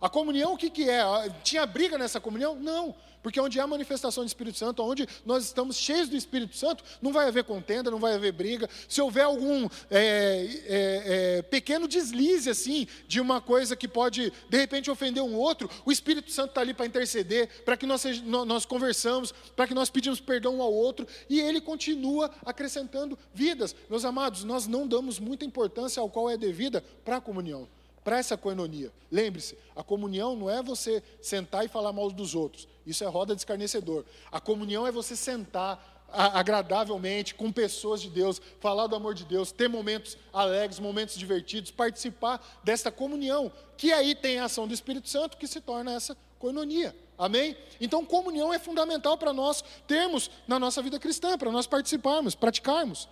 A 0.00 0.08
comunhão, 0.08 0.54
o 0.54 0.56
que, 0.56 0.68
que 0.68 0.88
é? 0.88 1.02
Tinha 1.42 1.64
briga 1.64 1.96
nessa 1.96 2.20
comunhão? 2.20 2.54
Não. 2.54 2.94
Porque 3.26 3.40
onde 3.40 3.58
há 3.58 3.66
manifestação 3.66 4.22
do 4.22 4.28
Espírito 4.28 4.56
Santo, 4.56 4.84
onde 4.84 5.04
nós 5.24 5.44
estamos 5.44 5.76
cheios 5.76 6.08
do 6.08 6.16
Espírito 6.16 6.56
Santo, 6.56 6.84
não 7.02 7.12
vai 7.12 7.26
haver 7.26 7.42
contenda, 7.42 7.90
não 7.90 7.98
vai 7.98 8.14
haver 8.14 8.30
briga. 8.30 8.70
Se 8.88 9.02
houver 9.02 9.24
algum 9.24 9.68
é, 9.90 9.98
é, 9.98 11.38
é, 11.38 11.42
pequeno 11.42 11.88
deslize, 11.88 12.48
assim, 12.48 12.86
de 13.08 13.20
uma 13.20 13.40
coisa 13.40 13.74
que 13.74 13.88
pode, 13.88 14.32
de 14.48 14.56
repente, 14.56 14.92
ofender 14.92 15.24
um 15.24 15.34
outro, 15.34 15.68
o 15.84 15.90
Espírito 15.90 16.30
Santo 16.30 16.50
está 16.50 16.60
ali 16.60 16.72
para 16.72 16.86
interceder, 16.86 17.64
para 17.64 17.76
que 17.76 17.84
nós, 17.84 18.04
nós 18.22 18.64
conversamos, 18.64 19.34
para 19.56 19.66
que 19.66 19.74
nós 19.74 19.90
pedimos 19.90 20.20
perdão 20.20 20.58
um 20.58 20.62
ao 20.62 20.72
outro, 20.72 21.04
e 21.28 21.40
ele 21.40 21.60
continua 21.60 22.30
acrescentando 22.44 23.18
vidas. 23.34 23.74
Meus 23.90 24.04
amados, 24.04 24.44
nós 24.44 24.68
não 24.68 24.86
damos 24.86 25.18
muita 25.18 25.44
importância 25.44 26.00
ao 26.00 26.08
qual 26.08 26.30
é 26.30 26.36
devida 26.36 26.80
para 27.04 27.16
a 27.16 27.20
comunhão 27.20 27.66
para 28.06 28.18
essa 28.18 28.36
coinonia. 28.36 28.92
Lembre-se, 29.10 29.58
a 29.74 29.82
comunhão 29.82 30.36
não 30.36 30.48
é 30.48 30.62
você 30.62 31.02
sentar 31.20 31.64
e 31.64 31.68
falar 31.68 31.92
mal 31.92 32.08
dos 32.08 32.36
outros. 32.36 32.68
Isso 32.86 33.02
é 33.02 33.06
roda 33.08 33.34
de 33.34 33.40
escarnecedor. 33.40 34.04
A 34.30 34.40
comunhão 34.40 34.86
é 34.86 34.92
você 34.92 35.16
sentar 35.16 36.04
agradavelmente 36.08 37.34
com 37.34 37.50
pessoas 37.50 38.00
de 38.00 38.08
Deus, 38.08 38.40
falar 38.60 38.86
do 38.86 38.94
amor 38.94 39.12
de 39.12 39.24
Deus, 39.24 39.50
ter 39.50 39.68
momentos 39.68 40.16
alegres, 40.32 40.78
momentos 40.78 41.16
divertidos, 41.16 41.72
participar 41.72 42.40
desta 42.62 42.92
comunhão, 42.92 43.50
que 43.76 43.92
aí 43.92 44.14
tem 44.14 44.38
a 44.38 44.44
ação 44.44 44.68
do 44.68 44.74
Espírito 44.74 45.08
Santo 45.08 45.36
que 45.36 45.48
se 45.48 45.60
torna 45.60 45.92
essa 45.92 46.16
coinonia. 46.38 46.94
Amém? 47.18 47.56
Então, 47.80 48.04
comunhão 48.04 48.54
é 48.54 48.58
fundamental 48.60 49.18
para 49.18 49.32
nós 49.32 49.64
termos 49.84 50.30
na 50.46 50.60
nossa 50.60 50.80
vida 50.80 51.00
cristã, 51.00 51.36
para 51.36 51.50
nós 51.50 51.66
participarmos, 51.66 52.36
praticarmos. 52.36 53.08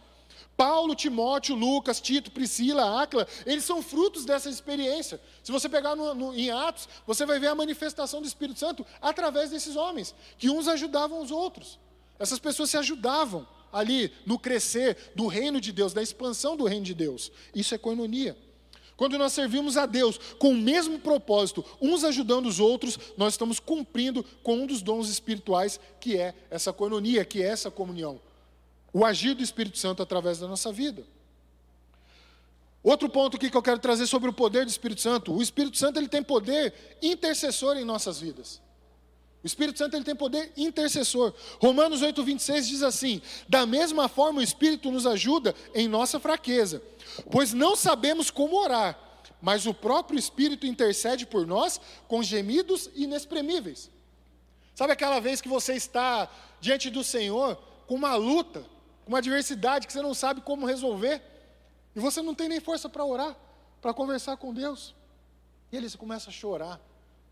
Paulo, 0.56 0.94
Timóteo, 0.94 1.54
Lucas, 1.54 2.00
Tito, 2.00 2.30
Priscila, 2.30 3.02
Áquila, 3.02 3.26
eles 3.44 3.64
são 3.64 3.82
frutos 3.82 4.24
dessa 4.24 4.48
experiência. 4.48 5.20
Se 5.42 5.50
você 5.50 5.68
pegar 5.68 5.96
no, 5.96 6.14
no, 6.14 6.34
em 6.34 6.50
Atos, 6.50 6.88
você 7.06 7.26
vai 7.26 7.38
ver 7.38 7.48
a 7.48 7.54
manifestação 7.54 8.20
do 8.20 8.26
Espírito 8.26 8.60
Santo 8.60 8.86
através 9.00 9.50
desses 9.50 9.76
homens, 9.76 10.14
que 10.38 10.50
uns 10.50 10.68
ajudavam 10.68 11.20
os 11.20 11.30
outros. 11.30 11.78
Essas 12.18 12.38
pessoas 12.38 12.70
se 12.70 12.76
ajudavam 12.76 13.46
ali 13.72 14.12
no 14.24 14.38
crescer 14.38 15.12
do 15.16 15.26
reino 15.26 15.60
de 15.60 15.72
Deus, 15.72 15.92
da 15.92 16.02
expansão 16.02 16.56
do 16.56 16.64
reino 16.64 16.84
de 16.84 16.94
Deus. 16.94 17.32
Isso 17.54 17.74
é 17.74 17.78
coinonia. 17.78 18.36
Quando 18.96 19.18
nós 19.18 19.32
servimos 19.32 19.76
a 19.76 19.86
Deus 19.86 20.18
com 20.38 20.50
o 20.50 20.56
mesmo 20.56 21.00
propósito, 21.00 21.64
uns 21.80 22.04
ajudando 22.04 22.46
os 22.46 22.60
outros, 22.60 22.96
nós 23.16 23.34
estamos 23.34 23.58
cumprindo 23.58 24.24
com 24.44 24.58
um 24.58 24.66
dos 24.66 24.82
dons 24.82 25.08
espirituais, 25.08 25.80
que 25.98 26.16
é 26.16 26.32
essa 26.48 26.72
coinonia, 26.72 27.24
que 27.24 27.42
é 27.42 27.46
essa 27.46 27.72
comunhão 27.72 28.20
o 28.94 29.04
agir 29.04 29.34
do 29.34 29.42
Espírito 29.42 29.76
Santo 29.76 30.04
através 30.04 30.38
da 30.38 30.46
nossa 30.46 30.72
vida. 30.72 31.04
Outro 32.80 33.08
ponto 33.08 33.36
aqui 33.36 33.50
que 33.50 33.56
eu 33.56 33.62
quero 33.62 33.80
trazer 33.80 34.06
sobre 34.06 34.30
o 34.30 34.32
poder 34.32 34.64
do 34.64 34.68
Espírito 34.68 35.00
Santo. 35.00 35.34
O 35.34 35.42
Espírito 35.42 35.76
Santo 35.76 35.98
ele 35.98 36.06
tem 36.06 36.22
poder 36.22 36.72
intercessor 37.02 37.76
em 37.76 37.84
nossas 37.84 38.20
vidas. 38.20 38.62
O 39.42 39.46
Espírito 39.46 39.78
Santo 39.78 39.96
ele 39.96 40.04
tem 40.04 40.14
poder 40.14 40.52
intercessor. 40.56 41.34
Romanos 41.60 42.02
8, 42.02 42.22
26 42.22 42.68
diz 42.68 42.82
assim: 42.82 43.20
Da 43.48 43.66
mesma 43.66 44.08
forma, 44.08 44.38
o 44.38 44.42
Espírito 44.42 44.92
nos 44.92 45.06
ajuda 45.06 45.56
em 45.74 45.88
nossa 45.88 46.20
fraqueza, 46.20 46.80
pois 47.32 47.52
não 47.52 47.74
sabemos 47.74 48.30
como 48.30 48.56
orar, 48.56 48.98
mas 49.42 49.66
o 49.66 49.74
próprio 49.74 50.18
Espírito 50.18 50.66
intercede 50.66 51.26
por 51.26 51.46
nós 51.46 51.80
com 52.06 52.22
gemidos 52.22 52.88
inexprimíveis. 52.94 53.90
Sabe 54.72 54.92
aquela 54.92 55.20
vez 55.20 55.40
que 55.40 55.48
você 55.48 55.74
está 55.74 56.30
diante 56.60 56.90
do 56.90 57.02
Senhor 57.02 57.56
com 57.86 57.94
uma 57.94 58.14
luta, 58.14 58.64
uma 59.06 59.18
adversidade 59.18 59.86
que 59.86 59.92
você 59.92 60.02
não 60.02 60.14
sabe 60.14 60.40
como 60.40 60.66
resolver, 60.66 61.22
e 61.94 62.00
você 62.00 62.22
não 62.22 62.34
tem 62.34 62.48
nem 62.48 62.60
força 62.60 62.88
para 62.88 63.04
orar, 63.04 63.36
para 63.80 63.94
conversar 63.94 64.36
com 64.36 64.52
Deus. 64.52 64.94
E 65.70 65.76
ele 65.76 65.90
começa 65.92 66.30
a 66.30 66.32
chorar, 66.32 66.80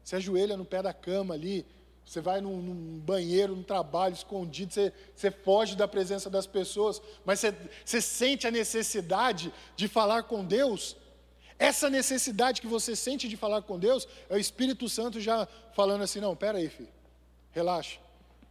você 0.02 0.16
ajoelha 0.16 0.56
no 0.56 0.64
pé 0.64 0.82
da 0.82 0.92
cama 0.92 1.34
ali, 1.34 1.66
você 2.04 2.20
vai 2.20 2.40
num, 2.40 2.60
num 2.60 2.98
banheiro, 2.98 3.54
num 3.54 3.62
trabalho 3.62 4.14
escondido, 4.14 4.72
você, 4.72 4.92
você, 5.14 5.30
foge 5.30 5.76
da 5.76 5.86
presença 5.86 6.28
das 6.28 6.46
pessoas, 6.46 7.00
mas 7.24 7.40
você, 7.40 7.54
você 7.84 8.00
sente 8.00 8.46
a 8.46 8.50
necessidade 8.50 9.52
de 9.76 9.88
falar 9.88 10.24
com 10.24 10.44
Deus. 10.44 10.96
Essa 11.58 11.88
necessidade 11.88 12.60
que 12.60 12.66
você 12.66 12.96
sente 12.96 13.28
de 13.28 13.36
falar 13.36 13.62
com 13.62 13.78
Deus 13.78 14.08
é 14.28 14.34
o 14.34 14.38
Espírito 14.38 14.88
Santo 14.88 15.20
já 15.20 15.46
falando 15.74 16.02
assim: 16.02 16.20
não, 16.20 16.34
pera 16.34 16.58
aí, 16.58 16.68
filho, 16.68 16.88
relaxa, 17.52 18.00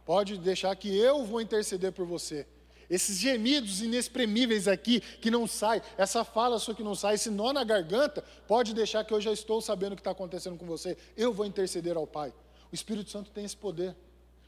pode 0.04 0.38
deixar 0.38 0.74
que 0.74 0.96
eu 0.96 1.24
vou 1.24 1.40
interceder 1.40 1.92
por 1.92 2.06
você. 2.06 2.46
Esses 2.92 3.18
gemidos 3.18 3.80
inexprimíveis 3.80 4.68
aqui 4.68 5.00
que 5.00 5.30
não 5.30 5.46
sai, 5.46 5.80
essa 5.96 6.24
fala 6.24 6.58
sua 6.58 6.74
que 6.74 6.82
não 6.82 6.94
sai, 6.94 7.14
esse 7.14 7.30
nó 7.30 7.50
na 7.50 7.64
garganta, 7.64 8.22
pode 8.46 8.74
deixar 8.74 9.02
que 9.02 9.14
eu 9.14 9.20
já 9.20 9.32
estou 9.32 9.62
sabendo 9.62 9.94
o 9.94 9.96
que 9.96 10.02
está 10.02 10.10
acontecendo 10.10 10.58
com 10.58 10.66
você. 10.66 10.94
Eu 11.16 11.32
vou 11.32 11.46
interceder 11.46 11.96
ao 11.96 12.06
Pai. 12.06 12.34
O 12.70 12.74
Espírito 12.74 13.10
Santo 13.10 13.30
tem 13.30 13.46
esse 13.46 13.56
poder. 13.56 13.96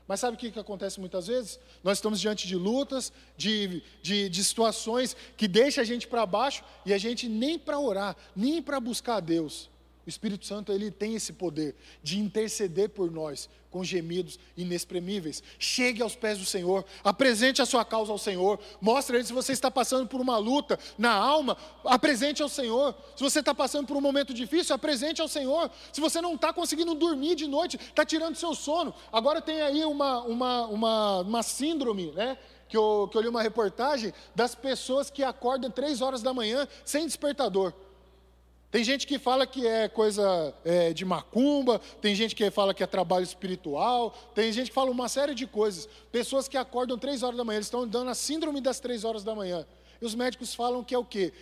Mas 0.07 0.21
sabe 0.21 0.37
o 0.37 0.39
que, 0.39 0.51
que 0.51 0.59
acontece 0.59 1.01
muitas 1.01 1.27
vezes? 1.27 1.59
Nós 1.83 1.97
estamos 1.97 2.21
diante 2.21 2.47
de 2.47 2.55
lutas, 2.55 3.11
de, 3.35 3.83
de, 4.03 4.29
de 4.29 4.45
situações 4.45 5.17
que 5.39 5.49
deixam 5.49 5.81
a 5.81 5.87
gente 5.87 6.07
para 6.07 6.27
baixo 6.27 6.63
e 6.85 6.93
a 6.93 6.99
gente 6.99 7.27
nem 7.27 7.59
para 7.59 7.81
orar, 7.81 8.15
nem 8.37 8.61
para 8.61 8.79
buscar 8.79 9.17
a 9.17 9.21
Deus. 9.21 9.71
O 10.07 10.09
Espírito 10.09 10.45
Santo 10.45 10.71
ele 10.71 10.91
tem 10.91 11.15
esse 11.15 11.33
poder 11.33 11.75
de 12.03 12.19
interceder 12.19 12.91
por 12.91 13.11
nós 13.11 13.49
com 13.71 13.83
gemidos 13.83 14.39
inexprimíveis. 14.57 15.43
Chegue 15.59 16.03
aos 16.03 16.15
pés 16.15 16.39
do 16.39 16.45
Senhor, 16.45 16.85
apresente 17.03 17.61
a 17.61 17.67
sua 17.67 17.85
causa 17.85 18.13
ao 18.13 18.19
Senhor, 18.19 18.61
mostre 18.81 19.17
a 19.17 19.19
Ele 19.19 19.27
se 19.27 19.33
você 19.33 19.53
está 19.53 19.69
passando 19.69 20.07
por 20.07 20.21
uma 20.21 20.37
luta 20.37 20.79
na 20.99 21.13
alma, 21.13 21.57
apresente 21.85 22.43
ao 22.43 22.49
Senhor. 22.49 22.95
Se 23.17 23.23
você 23.23 23.41
está 23.41 23.53
passando 23.53 23.87
por 23.87 23.97
um 23.97 24.01
momento 24.01 24.33
difícil, 24.33 24.77
apresente 24.77 25.21
ao 25.21 25.27
Senhor. 25.27 25.71
Se 25.93 26.01
você 26.01 26.21
não 26.21 26.35
está 26.35 26.53
conseguindo 26.53 26.95
dormir 26.95 27.35
de 27.35 27.49
noite, 27.49 27.77
está 27.77 28.05
tirando 28.05 28.37
seu 28.37 28.55
sono. 28.55 28.95
Agora 29.11 29.41
tem 29.41 29.61
aí 29.63 29.85
uma, 29.85 30.21
uma, 30.21 30.67
uma, 30.67 31.21
uma 31.21 31.43
síndrome, 31.43 32.13
né? 32.13 32.39
Que 32.69 32.77
eu, 32.77 33.09
que 33.11 33.17
eu 33.17 33.23
li 33.23 33.29
uma 33.29 33.43
reportagem 33.43 34.13
das 34.35 34.55
pessoas 34.55 35.11
que 35.11 35.23
acordam 35.23 35.71
três 35.71 36.01
horas 36.01 36.23
da 36.23 36.33
manhã 36.33 36.69
sem 36.85 37.07
despertador. 37.07 37.73
Tem 38.75 38.83
gente 38.83 39.07
que 39.07 39.21
fala 39.21 39.47
que 39.47 39.65
é 39.65 39.89
coisa 39.89 40.53
é, 40.65 40.93
de 40.93 41.05
macumba, 41.05 41.81
tem 42.01 42.13
gente 42.13 42.35
que 42.35 42.51
fala 42.51 42.75
que 42.75 42.83
é 42.83 42.87
trabalho 42.89 43.23
espiritual, 43.23 44.13
tem 44.35 44.51
gente 44.51 44.71
que 44.71 44.75
fala 44.75 44.91
uma 44.91 45.09
série 45.09 45.33
de 45.33 45.47
coisas. 45.47 45.89
Pessoas 46.11 46.49
que 46.49 46.57
acordam 46.57 46.99
três 46.99 47.23
horas 47.23 47.37
da 47.37 47.45
manhã, 47.45 47.59
eles 47.59 47.69
estão 47.69 47.87
dando 47.87 48.11
a 48.11 48.17
síndrome 48.17 48.61
das 48.61 48.81
três 48.81 49.05
horas 49.05 49.23
da 49.23 49.33
manhã. 49.33 49.65
E 50.03 50.05
os 50.05 50.17
médicos 50.17 50.57
falam 50.57 50.83
que 50.83 50.93
é 50.93 50.99
o 50.99 51.05
quê? 51.05 51.33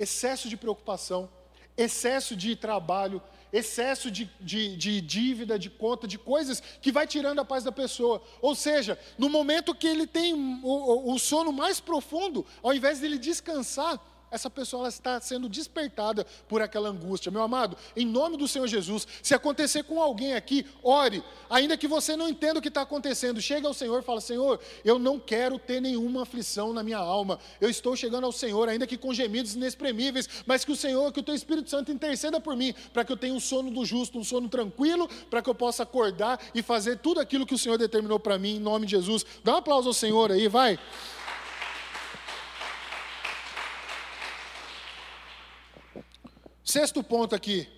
Excesso 0.00 0.48
de 0.48 0.56
preocupação, 0.56 1.30
excesso 1.76 2.34
de 2.34 2.56
trabalho, 2.56 3.22
excesso 3.52 4.10
de, 4.10 4.28
de, 4.40 4.74
de, 4.74 5.00
dívida, 5.00 5.56
de 5.56 5.70
conta, 5.70 6.08
de 6.08 6.18
coisas 6.18 6.60
que 6.82 6.90
vai 6.90 7.06
tirando 7.06 7.38
a 7.38 7.44
paz 7.44 7.62
da 7.62 7.70
pessoa. 7.70 8.20
Ou 8.42 8.56
seja, 8.56 8.98
no 9.16 9.28
momento 9.28 9.76
que 9.76 9.86
ele 9.86 10.08
tem 10.08 10.34
o, 10.34 11.14
o 11.14 11.18
sono 11.20 11.52
mais 11.52 11.78
profundo, 11.78 12.44
ao 12.60 12.74
invés 12.74 12.98
dele 12.98 13.16
descansar, 13.16 14.04
essa 14.30 14.48
pessoa 14.48 14.88
está 14.88 15.20
sendo 15.20 15.48
despertada 15.48 16.26
por 16.48 16.62
aquela 16.62 16.88
angústia. 16.88 17.32
Meu 17.32 17.42
amado, 17.42 17.76
em 17.96 18.06
nome 18.06 18.36
do 18.36 18.46
Senhor 18.46 18.66
Jesus, 18.66 19.06
se 19.22 19.34
acontecer 19.34 19.82
com 19.84 20.00
alguém 20.00 20.34
aqui, 20.34 20.64
ore, 20.82 21.22
ainda 21.48 21.76
que 21.76 21.88
você 21.88 22.16
não 22.16 22.28
entenda 22.28 22.58
o 22.58 22.62
que 22.62 22.68
está 22.68 22.82
acontecendo, 22.82 23.40
chega 23.40 23.66
ao 23.66 23.74
Senhor 23.74 24.00
e 24.00 24.04
fala: 24.04 24.20
Senhor, 24.20 24.60
eu 24.84 24.98
não 24.98 25.18
quero 25.18 25.58
ter 25.58 25.80
nenhuma 25.80 26.22
aflição 26.22 26.72
na 26.72 26.82
minha 26.82 26.98
alma, 26.98 27.38
eu 27.60 27.68
estou 27.68 27.96
chegando 27.96 28.24
ao 28.24 28.32
Senhor, 28.32 28.68
ainda 28.68 28.86
que 28.86 28.96
com 28.96 29.12
gemidos 29.12 29.54
inexprimíveis, 29.54 30.28
mas 30.46 30.64
que 30.64 30.72
o 30.72 30.76
Senhor, 30.76 31.12
que 31.12 31.20
o 31.20 31.22
Teu 31.22 31.34
Espírito 31.34 31.70
Santo 31.70 31.90
interceda 31.90 32.40
por 32.40 32.56
mim, 32.56 32.74
para 32.92 33.04
que 33.04 33.12
eu 33.12 33.16
tenha 33.16 33.34
um 33.34 33.40
sono 33.40 33.70
do 33.70 33.84
justo, 33.84 34.18
um 34.18 34.24
sono 34.24 34.48
tranquilo, 34.48 35.08
para 35.28 35.42
que 35.42 35.50
eu 35.50 35.54
possa 35.54 35.82
acordar 35.82 36.40
e 36.54 36.62
fazer 36.62 36.98
tudo 36.98 37.20
aquilo 37.20 37.46
que 37.46 37.54
o 37.54 37.58
Senhor 37.58 37.78
determinou 37.78 38.20
para 38.20 38.38
mim, 38.38 38.56
em 38.56 38.60
nome 38.60 38.86
de 38.86 38.92
Jesus. 38.92 39.24
Dá 39.42 39.54
um 39.54 39.56
aplauso 39.56 39.88
ao 39.88 39.94
Senhor 39.94 40.30
aí, 40.30 40.48
vai. 40.48 40.78
Sexto 46.64 47.02
ponto 47.02 47.34
aqui. 47.34 47.68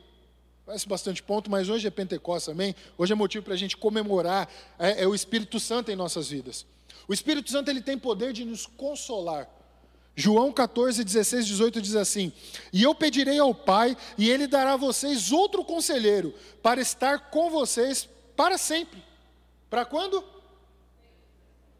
Parece 0.64 0.89
bastante 0.89 1.22
ponto, 1.22 1.51
mas 1.51 1.68
hoje 1.68 1.87
é 1.87 1.91
Pentecostes 1.91 2.47
também. 2.47 2.74
Hoje 2.97 3.12
é 3.12 3.16
motivo 3.16 3.45
para 3.45 3.55
a 3.55 3.57
gente 3.57 3.76
comemorar 3.76 4.49
é, 4.78 5.03
é, 5.03 5.07
o 5.07 5.14
Espírito 5.14 5.59
Santo 5.59 5.91
em 5.91 5.97
nossas 5.97 6.28
vidas. 6.28 6.64
O 7.09 7.12
Espírito 7.12 7.51
Santo 7.51 7.68
ele 7.68 7.80
tem 7.80 7.99
poder 7.99 8.33
de 8.33 8.45
nos 8.45 8.66
consolar. 8.66 9.49
João 10.14 10.53
14, 10.53 11.03
16, 11.03 11.47
18 11.47 11.83
diz 11.83 11.97
assim: 11.97 12.33
E 12.72 12.83
eu 12.83 12.95
pedirei 12.95 13.39
ao 13.39 13.55
Pai, 13.55 13.97
e 14.18 14.30
Ele 14.30 14.47
dará 14.47 14.74
a 14.74 14.76
vocês 14.76 15.33
outro 15.33 15.64
conselheiro, 15.64 16.35
para 16.62 16.80
estar 16.80 17.30
com 17.30 17.51
vocês 17.51 18.09
para 18.37 18.59
sempre. 18.59 19.03
Para 19.70 19.87
quando? 19.87 20.22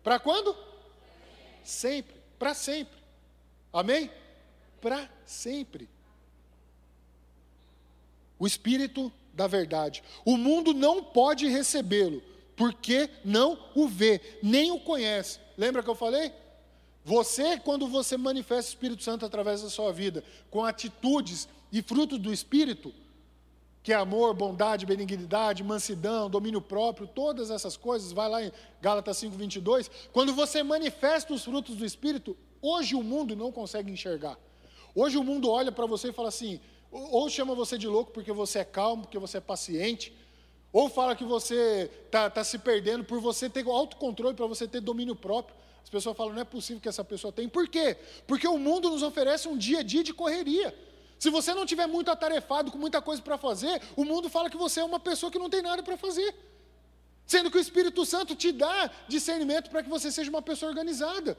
Para 0.03 0.19
quando? 0.19 0.57
Sempre. 1.63 2.17
Para 2.39 2.55
sempre. 2.55 2.99
Amém? 3.73 4.11
Para 4.81 5.09
sempre 5.27 5.89
o 8.43 8.47
Espírito 8.49 9.13
da 9.33 9.47
verdade. 9.47 10.03
O 10.25 10.37
mundo 10.37 10.75
não 10.75 11.01
pode 11.01 11.47
recebê-lo, 11.47 12.21
porque 12.57 13.09
não 13.25 13.57
o 13.73 13.87
vê, 13.87 14.21
nem 14.43 14.73
o 14.73 14.81
conhece. 14.81 15.39
Lembra 15.57 15.81
que 15.81 15.89
eu 15.89 15.95
falei? 15.95 16.33
Você, 17.05 17.57
quando 17.61 17.87
você 17.87 18.17
manifesta 18.17 18.69
o 18.69 18.75
Espírito 18.75 19.05
Santo 19.05 19.25
através 19.25 19.63
da 19.63 19.71
sua 19.71 19.93
vida, 19.93 20.25
com 20.51 20.65
atitudes 20.65 21.49
e 21.71 21.81
frutos 21.83 22.19
do 22.19 22.33
Espírito, 22.33 22.93
que 23.81 23.93
é 23.93 23.95
amor, 23.95 24.35
bondade, 24.35 24.87
benignidade, 24.87 25.63
mansidão, 25.63 26.29
domínio 26.29 26.61
próprio, 26.61 27.07
todas 27.07 27.49
essas 27.49 27.77
coisas, 27.77 28.11
vai 28.11 28.29
lá 28.29 28.43
em 28.43 28.51
Gálatas 28.81 29.19
5:22, 29.19 29.89
quando 30.13 30.35
você 30.35 30.65
manifesta 30.65 31.33
os 31.33 31.45
frutos 31.45 31.77
do 31.77 31.87
Espírito, 31.87 32.37
hoje 32.61 32.97
o 32.97 33.05
mundo 33.05 33.37
não 33.37 33.53
consegue 33.53 33.93
enxergar. 33.93 34.37
Hoje 34.97 35.17
o 35.17 35.23
mundo 35.23 35.49
olha 35.49 35.71
para 35.71 35.87
você 35.87 36.09
e 36.09 36.13
fala 36.13 36.29
assim: 36.29 36.61
ou 36.93 37.29
chama 37.31 37.55
você 37.55 37.79
de 37.79 37.89
louco 37.89 38.13
porque 38.13 38.31
você 38.31 38.59
é 38.59 38.65
calmo, 38.65 39.05
porque 39.05 39.19
você 39.19 39.39
é 39.39 39.41
paciente, 39.41 40.15
ou 40.73 40.89
fala 40.89 41.17
que 41.17 41.25
você 41.25 41.91
está 42.07 42.29
tá 42.29 42.45
se 42.45 42.59
perdendo 42.59 43.03
por 43.05 43.21
você 43.21 43.49
ter 43.49 43.67
autocontrole, 43.67 44.37
para 44.37 44.47
você 44.47 44.69
ter 44.69 44.81
domínio 44.81 45.17
próprio. 45.17 45.57
As 45.83 45.91
pessoas 45.91 46.17
falam, 46.17 46.33
não 46.35 46.43
é 46.43 46.45
possível 46.45 46.81
que 46.81 46.89
essa 46.89 47.05
pessoa 47.05 47.33
tenha. 47.33 47.49
Por 47.49 47.69
quê? 47.69 47.97
Porque 48.27 48.47
o 48.47 48.57
mundo 48.57 48.89
nos 48.91 49.03
oferece 49.03 49.49
um 49.49 49.57
dia 49.57 49.81
a 49.81 49.83
dia 49.83 50.05
de 50.05 50.15
correria. 50.15 50.75
Se 51.19 51.31
você 51.31 51.55
não 51.55 51.67
tiver 51.67 51.87
muito 51.87 52.11
atarefado, 52.11 52.71
com 52.71 52.79
muita 52.79 53.01
coisa 53.01 53.21
para 53.21 53.37
fazer, 53.37 53.81
o 53.97 54.05
mundo 54.05 54.29
fala 54.29 54.49
que 54.49 54.57
você 54.57 54.81
é 54.81 54.85
uma 54.85 55.01
pessoa 55.01 55.31
que 55.31 55.39
não 55.39 55.51
tem 55.51 55.63
nada 55.63 55.83
para 55.83 55.97
fazer. 55.97 56.35
Sendo 57.27 57.51
que 57.51 57.59
o 57.59 57.61
Espírito 57.61 58.05
Santo 58.05 58.35
te 58.35 58.53
dá 58.53 58.91
discernimento 59.09 59.71
para 59.71 59.83
que 59.83 59.89
você 59.89 60.11
seja 60.11 60.31
uma 60.31 60.43
pessoa 60.43 60.71
organizada. 60.71 61.37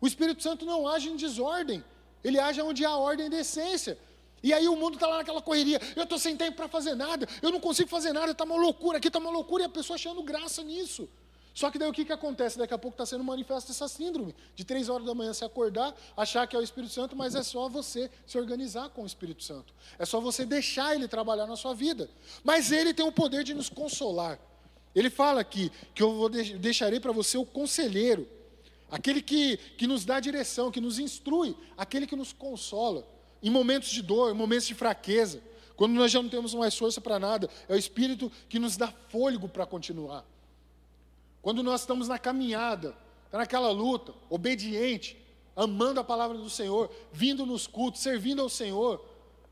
O 0.00 0.06
Espírito 0.06 0.42
Santo 0.42 0.64
não 0.64 0.88
age 0.88 1.10
em 1.10 1.16
desordem, 1.16 1.84
ele 2.24 2.38
age 2.38 2.60
onde 2.62 2.84
há 2.84 2.96
ordem 2.96 3.26
e 3.26 3.30
decência. 3.30 3.98
E 4.42 4.52
aí 4.52 4.66
o 4.68 4.76
mundo 4.76 4.94
está 4.94 5.06
lá 5.06 5.18
naquela 5.18 5.42
correria, 5.42 5.80
eu 5.94 6.04
estou 6.04 6.18
sem 6.18 6.36
tempo 6.36 6.56
para 6.56 6.68
fazer 6.68 6.94
nada, 6.94 7.28
eu 7.42 7.50
não 7.50 7.60
consigo 7.60 7.88
fazer 7.88 8.12
nada, 8.12 8.32
está 8.32 8.44
uma 8.44 8.56
loucura, 8.56 8.98
aqui 8.98 9.08
está 9.08 9.18
uma 9.18 9.30
loucura, 9.30 9.64
e 9.64 9.66
a 9.66 9.68
pessoa 9.68 9.96
achando 9.96 10.22
graça 10.22 10.62
nisso. 10.62 11.08
Só 11.52 11.70
que 11.70 11.78
daí 11.78 11.88
o 11.88 11.92
que, 11.92 12.04
que 12.04 12.12
acontece? 12.12 12.56
Daqui 12.56 12.72
a 12.72 12.78
pouco 12.78 12.94
está 12.94 13.04
sendo 13.04 13.24
manifesta 13.24 13.72
essa 13.72 13.88
síndrome, 13.88 14.34
de 14.54 14.64
três 14.64 14.88
horas 14.88 15.06
da 15.06 15.14
manhã 15.14 15.32
se 15.32 15.44
acordar, 15.44 15.94
achar 16.16 16.46
que 16.46 16.54
é 16.54 16.58
o 16.58 16.62
Espírito 16.62 16.92
Santo, 16.92 17.16
mas 17.16 17.34
é 17.34 17.42
só 17.42 17.68
você 17.68 18.10
se 18.26 18.38
organizar 18.38 18.88
com 18.90 19.02
o 19.02 19.06
Espírito 19.06 19.42
Santo. 19.42 19.74
É 19.98 20.06
só 20.06 20.20
você 20.20 20.46
deixar 20.46 20.94
ele 20.94 21.08
trabalhar 21.08 21.46
na 21.46 21.56
sua 21.56 21.74
vida. 21.74 22.08
Mas 22.44 22.70
ele 22.70 22.94
tem 22.94 23.04
o 23.04 23.12
poder 23.12 23.42
de 23.42 23.52
nos 23.52 23.68
consolar. 23.68 24.38
Ele 24.94 25.10
fala 25.10 25.40
aqui 25.40 25.70
que 25.94 26.02
eu 26.02 26.14
vou 26.14 26.28
deixarei 26.28 26.98
para 26.98 27.12
você 27.12 27.36
o 27.36 27.44
conselheiro, 27.44 28.28
aquele 28.90 29.20
que, 29.20 29.56
que 29.76 29.86
nos 29.86 30.04
dá 30.04 30.18
direção, 30.18 30.70
que 30.70 30.80
nos 30.80 30.98
instrui, 30.98 31.56
aquele 31.76 32.06
que 32.06 32.16
nos 32.16 32.32
consola 32.32 33.06
em 33.42 33.50
momentos 33.50 33.90
de 33.90 34.02
dor, 34.02 34.30
em 34.30 34.34
momentos 34.34 34.66
de 34.66 34.74
fraqueza, 34.74 35.42
quando 35.76 35.92
nós 35.94 36.10
já 36.12 36.22
não 36.22 36.28
temos 36.28 36.54
mais 36.54 36.76
força 36.76 37.00
para 37.00 37.18
nada, 37.18 37.48
é 37.66 37.74
o 37.74 37.78
Espírito 37.78 38.30
que 38.48 38.58
nos 38.58 38.76
dá 38.76 38.92
fôlego 39.08 39.48
para 39.48 39.64
continuar. 39.64 40.26
Quando 41.40 41.62
nós 41.62 41.80
estamos 41.80 42.06
na 42.06 42.18
caminhada, 42.18 42.94
tá 43.30 43.38
naquela 43.38 43.70
luta, 43.70 44.12
obediente, 44.28 45.16
amando 45.56 46.00
a 46.00 46.04
palavra 46.04 46.36
do 46.36 46.50
Senhor, 46.50 46.90
vindo 47.12 47.46
nos 47.46 47.66
cultos, 47.66 48.02
servindo 48.02 48.42
ao 48.42 48.48
Senhor, 48.48 49.02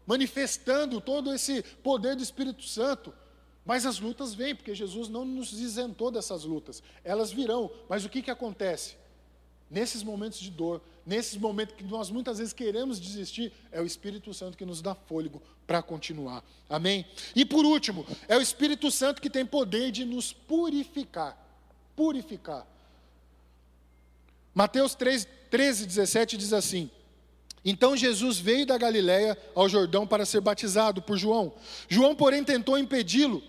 manifestando 0.07 1.01
todo 1.01 1.33
esse 1.33 1.63
poder 1.83 2.15
do 2.15 2.23
Espírito 2.23 2.63
Santo. 2.65 3.13
Mas 3.65 3.85
as 3.85 3.99
lutas 3.99 4.35
vêm, 4.35 4.55
porque 4.55 4.75
Jesus 4.75 5.09
não 5.09 5.25
nos 5.25 5.53
isentou 5.53 6.11
dessas 6.11 6.45
lutas. 6.45 6.83
Elas 7.05 7.31
virão, 7.31 7.71
mas 7.89 8.05
o 8.05 8.09
que, 8.09 8.23
que 8.23 8.31
acontece? 8.31 8.97
Nesses 9.71 10.03
momentos 10.03 10.39
de 10.39 10.51
dor, 10.51 10.81
nesses 11.05 11.37
momentos 11.37 11.75
que 11.77 11.85
nós 11.85 12.11
muitas 12.11 12.39
vezes 12.39 12.53
queremos 12.53 12.99
desistir, 12.99 13.53
é 13.71 13.81
o 13.81 13.87
Espírito 13.87 14.33
Santo 14.33 14.57
que 14.57 14.65
nos 14.65 14.81
dá 14.81 14.95
fôlego 14.95 15.43
para 15.67 15.83
continuar. 15.83 16.43
Amém? 16.69 17.05
E 17.37 17.45
por 17.45 17.65
último, 17.65 18.07
é 18.27 18.37
o 18.37 18.41
Espírito 18.41 18.91
Santo 18.91 19.21
que 19.21 19.29
tem 19.29 19.45
poder 19.45 19.91
de 19.91 20.05
nos 20.05 20.33
purificar. 20.33 21.37
Purificar. 21.95 22.67
Mateus 24.55 24.95
3, 24.95 25.29
13, 25.51 25.87
17 25.87 26.37
diz 26.37 26.53
assim: 26.53 26.91
então 27.65 27.97
Jesus 27.97 28.39
veio 28.39 28.65
da 28.65 28.79
Galiléia 28.79 29.37
ao 29.55 29.69
Jordão 29.69 30.07
para 30.07 30.25
ser 30.25 30.41
batizado 30.41 31.03
por 31.03 31.19
João. 31.19 31.53
João, 31.89 32.15
porém, 32.15 32.43
tentou 32.45 32.79
impedi-lo 32.79 33.43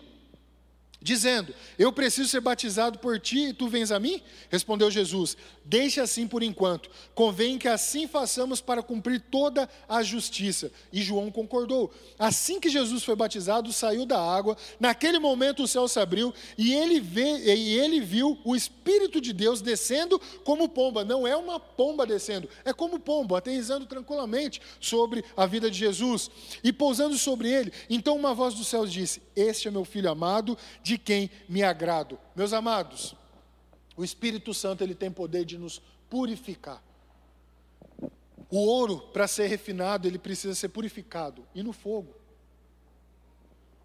dizendo: 1.01 1.53
Eu 1.77 1.91
preciso 1.91 2.29
ser 2.29 2.41
batizado 2.41 2.99
por 2.99 3.19
ti 3.19 3.49
e 3.49 3.53
tu 3.53 3.67
vens 3.67 3.91
a 3.91 3.99
mim? 3.99 4.21
Respondeu 4.49 4.91
Jesus: 4.91 5.37
Deixe 5.63 6.01
assim 6.01 6.27
por 6.27 6.43
enquanto. 6.43 6.89
Convém 7.13 7.57
que 7.57 7.67
assim 7.67 8.07
façamos 8.07 8.59
para 8.59 8.81
cumprir 8.81 9.21
toda 9.31 9.69
a 9.87 10.01
justiça. 10.01 10.71
E 10.91 11.01
João 11.01 11.31
concordou. 11.31 11.91
Assim 12.17 12.59
que 12.59 12.69
Jesus 12.69 13.03
foi 13.03 13.15
batizado, 13.15 13.71
saiu 13.71 14.05
da 14.05 14.19
água. 14.19 14.57
Naquele 14.79 15.19
momento 15.19 15.63
o 15.63 15.67
céu 15.67 15.87
se 15.87 15.99
abriu 15.99 16.33
e 16.57 16.73
ele, 16.73 16.99
vê, 16.99 17.55
e 17.55 17.79
ele 17.79 18.01
viu 18.01 18.37
o 18.43 18.55
Espírito 18.55 19.21
de 19.21 19.31
Deus 19.31 19.61
descendo 19.61 20.19
como 20.43 20.67
pomba. 20.67 21.05
Não 21.05 21.27
é 21.27 21.35
uma 21.35 21.59
pomba 21.59 22.05
descendo, 22.05 22.49
é 22.65 22.73
como 22.73 22.99
pomba, 22.99 23.37
aterrissando 23.37 23.85
tranquilamente 23.85 24.61
sobre 24.79 25.23
a 25.37 25.45
vida 25.45 25.69
de 25.69 25.77
Jesus 25.77 26.31
e 26.63 26.73
pousando 26.73 27.17
sobre 27.17 27.49
ele. 27.49 27.71
Então 27.89 28.15
uma 28.15 28.33
voz 28.33 28.55
do 28.55 28.63
céu 28.63 28.85
disse: 28.85 29.21
Este 29.41 29.67
é 29.67 29.71
meu 29.71 29.85
filho 29.85 30.09
amado 30.09 30.57
de 30.83 30.97
quem 30.97 31.29
me 31.47 31.63
agrado. 31.63 32.19
Meus 32.35 32.51
amados, 32.51 33.15
o 33.95 34.03
Espírito 34.03 34.53
Santo 34.53 34.83
ele 34.83 34.93
tem 34.93 35.09
poder 35.09 35.45
de 35.45 35.57
nos 35.57 35.81
purificar. 36.09 36.83
O 38.49 38.57
ouro, 38.57 38.99
para 39.13 39.27
ser 39.27 39.47
refinado, 39.47 40.07
ele 40.07 40.17
precisa 40.17 40.55
ser 40.55 40.69
purificado. 40.69 41.45
E 41.53 41.61
no 41.61 41.71
fogo? 41.71 42.15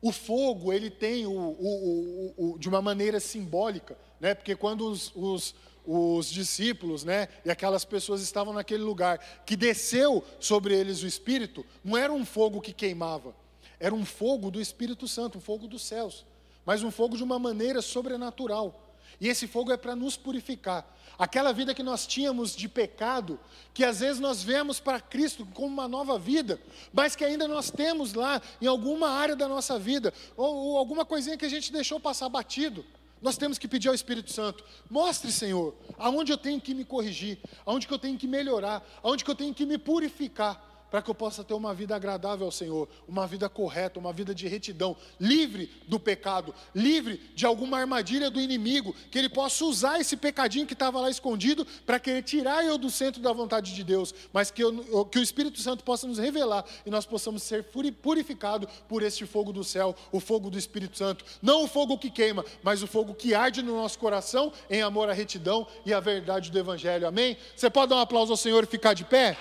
O 0.01 0.11
fogo, 0.11 0.73
ele 0.73 0.91
tem, 0.91 1.27
o, 1.27 1.33
o, 1.33 2.35
o, 2.37 2.59
de 2.59 2.69
uma 2.69 2.83
maneira 2.83 3.21
simbólica, 3.21 3.97
né? 4.21 4.35
porque 4.35 4.57
quando 4.57 4.87
os, 4.87 5.13
os, 5.15 5.55
os 5.87 6.31
discípulos 6.31 7.05
né? 7.05 7.29
e 7.45 7.51
aquelas 7.51 7.85
pessoas 7.85 8.21
estavam 8.21 8.53
naquele 8.53 8.83
lugar, 8.83 9.19
que 9.47 9.57
desceu 9.57 10.25
sobre 10.41 10.75
eles 10.79 11.03
o 11.03 11.07
Espírito, 11.07 11.65
não 11.83 11.97
era 11.97 12.13
um 12.13 12.25
fogo 12.25 12.61
que 12.61 12.73
queimava, 12.73 13.35
era 13.79 13.95
um 13.95 14.05
fogo 14.05 14.51
do 14.51 14.61
Espírito 14.61 15.07
Santo, 15.09 15.39
um 15.39 15.41
fogo 15.41 15.67
dos 15.67 15.83
céus 15.83 16.25
mas 16.65 16.83
um 16.83 16.91
fogo 16.91 17.17
de 17.17 17.23
uma 17.23 17.39
maneira 17.39 17.83
sobrenatural. 17.83 18.81
E 19.21 19.29
esse 19.29 19.47
fogo 19.47 19.73
é 19.73 19.77
para 19.77 19.95
nos 19.95 20.17
purificar. 20.17 20.85
Aquela 21.17 21.53
vida 21.53 21.73
que 21.73 21.83
nós 21.83 22.05
tínhamos 22.07 22.57
de 22.57 22.69
pecado, 22.69 23.39
que 23.73 23.85
às 23.85 24.01
vezes 24.01 24.19
nós 24.19 24.43
vemos 24.43 24.81
para 24.81 25.01
Cristo 25.01 25.47
como 25.55 25.69
uma 25.69 25.87
nova 25.87 26.19
vida, 26.19 26.61
mas 26.93 27.15
que 27.15 27.25
ainda 27.25 27.47
nós 27.47 27.71
temos 27.71 28.15
lá 28.15 28.43
em 28.61 28.67
alguma 28.67 29.11
área 29.11 29.37
da 29.37 29.47
nossa 29.47 29.79
vida, 29.79 30.13
ou, 30.37 30.53
ou 30.55 30.79
alguma 30.79 31.05
coisinha 31.05 31.37
que 31.37 31.45
a 31.45 31.49
gente 31.49 31.73
deixou 31.73 32.01
passar 32.01 32.29
batido. 32.29 32.85
Nós 33.23 33.37
temos 33.37 33.57
que 33.57 33.69
pedir 33.69 33.89
ao 33.89 33.95
Espírito 33.95 34.33
Santo: 34.33 34.65
mostre, 34.91 35.31
Senhor, 35.31 35.73
aonde 35.97 36.33
eu 36.33 36.37
tenho 36.39 36.61
que 36.61 36.75
me 36.75 36.85
corrigir, 36.85 37.39
aonde 37.65 37.87
que 37.87 37.95
eu 37.95 37.99
tenho 37.99 38.19
que 38.19 38.27
melhorar, 38.27 38.85
aonde 39.01 39.25
que 39.25 39.31
eu 39.31 39.37
tenho 39.37 39.55
que 39.55 39.65
me 39.65 39.79
purificar 39.79 40.74
para 40.95 41.03
que 41.03 41.11
eu 41.11 41.15
possa 41.17 41.43
ter 41.43 41.55
uma 41.55 41.75
vida 41.75 41.97
agradável 41.97 42.47
ao 42.47 42.53
Senhor, 42.53 42.89
uma 43.09 43.27
vida 43.27 43.49
correta, 43.49 43.99
uma 43.99 44.13
vida 44.13 44.33
de 44.33 44.47
retidão, 44.47 44.97
livre 45.19 45.69
do 45.89 45.99
pecado, 45.99 46.55
livre 46.73 47.21
de 47.35 47.45
alguma 47.45 47.81
armadilha 47.81 48.31
do 48.31 48.41
inimigo, 48.41 48.95
que 49.11 49.19
ele 49.19 49.29
possa 49.29 49.65
usar 49.65 50.01
esse 50.01 50.17
pecadinho 50.17 50.65
que 50.65 50.73
estava 50.73 51.01
lá 51.01 51.11
escondido 51.11 51.67
para 51.85 51.99
querer 51.99 52.23
tirar 52.23 52.65
eu 52.65 52.79
do 52.79 52.93
centro 52.93 53.21
da 53.21 53.33
vontade 53.33 53.75
de 53.75 53.83
Deus, 53.83 54.15
mas 54.33 54.53
que, 54.53 54.63
eu, 54.63 55.05
que 55.07 55.19
o 55.19 55.23
Espírito 55.25 55.61
Santo 55.61 55.83
possa 55.83 56.07
nos 56.07 56.19
revelar 56.19 56.65
e 56.87 56.91
nós 56.91 57.05
possamos 57.05 57.43
ser 57.43 57.65
purificados 58.01 58.71
por 58.89 59.03
este 59.03 59.27
fogo 59.27 59.53
do 59.53 59.65
céu, 59.65 59.97
o 60.13 60.21
fogo 60.21 60.49
do 60.49 60.57
Espírito 60.57 60.97
Santo, 60.97 61.25
não 61.43 61.65
o 61.65 61.67
fogo 61.67 61.99
que 61.99 62.09
queima, 62.09 62.45
mas 62.63 62.85
o 62.85 62.87
fogo 62.87 63.15
que 63.15 63.35
arde 63.35 63.63
no 63.63 63.75
nosso 63.75 63.99
coração 63.99 64.53
em 64.71 64.81
amor 64.81 65.11
à 65.11 65.13
retidão 65.13 65.67
e 65.85 65.93
à 65.93 65.99
verdade 65.99 66.53
do 66.53 66.59
Evangelho. 66.61 67.09
Amém? 67.09 67.37
Você 67.57 67.69
pode 67.69 67.91
dar 67.91 67.97
um 67.97 68.01
aplauso 68.01 68.33
ao 68.33 68.37
Senhor 68.37 68.63
e 68.63 68.67
ficar 68.69 68.95
de 68.95 69.05
pé? 69.05 69.37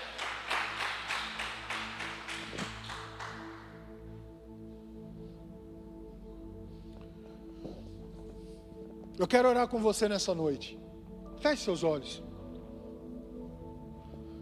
Eu 9.17 9.27
quero 9.27 9.47
orar 9.47 9.67
com 9.67 9.79
você 9.79 10.09
nessa 10.09 10.33
noite. 10.33 10.79
Feche 11.39 11.63
seus 11.63 11.83
olhos. 11.83 12.23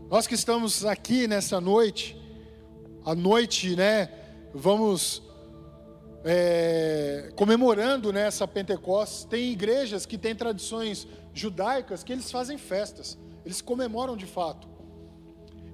Nós 0.10 0.28
que 0.28 0.36
estamos 0.36 0.86
aqui 0.86 1.28
nessa 1.28 1.60
noite, 1.60 2.20
a 3.04 3.14
noite, 3.14 3.76
né? 3.76 4.10
Vamos 4.54 5.22
é, 6.24 7.32
comemorando 7.36 8.14
né, 8.14 8.30
Pentecostes. 8.54 9.26
Tem 9.26 9.52
igrejas 9.52 10.06
que 10.06 10.18
têm 10.18 10.36
tradições 10.36 11.08
judaicas 11.34 12.04
que 12.04 12.14
eles 12.14 12.32
fazem 12.32 12.58
festas, 12.58 13.18
eles 13.46 13.62
comemoram 13.62 14.16
de 14.16 14.26
fato. 14.26 14.70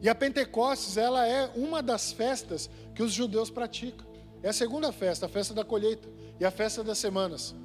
E 0.01 0.09
a 0.09 0.15
Pentecostes, 0.15 0.97
ela 0.97 1.27
é 1.27 1.51
uma 1.55 1.81
das 1.81 2.11
festas 2.11 2.69
que 2.93 3.01
os 3.01 3.11
judeus 3.11 3.49
praticam. 3.49 4.05
É 4.43 4.49
a 4.49 4.53
segunda 4.53 4.91
festa, 4.91 5.25
a 5.25 5.29
festa 5.29 5.53
da 5.53 5.65
colheita 5.65 6.07
e 6.39 6.45
a 6.45 6.51
festa 6.51 6.83
das 6.83 6.99
semanas. 6.99 7.55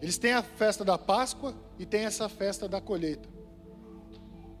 Eles 0.00 0.18
têm 0.18 0.32
a 0.32 0.42
festa 0.42 0.84
da 0.84 0.98
Páscoa 0.98 1.54
e 1.78 1.86
tem 1.86 2.04
essa 2.04 2.28
festa 2.28 2.68
da 2.68 2.80
colheita. 2.80 3.28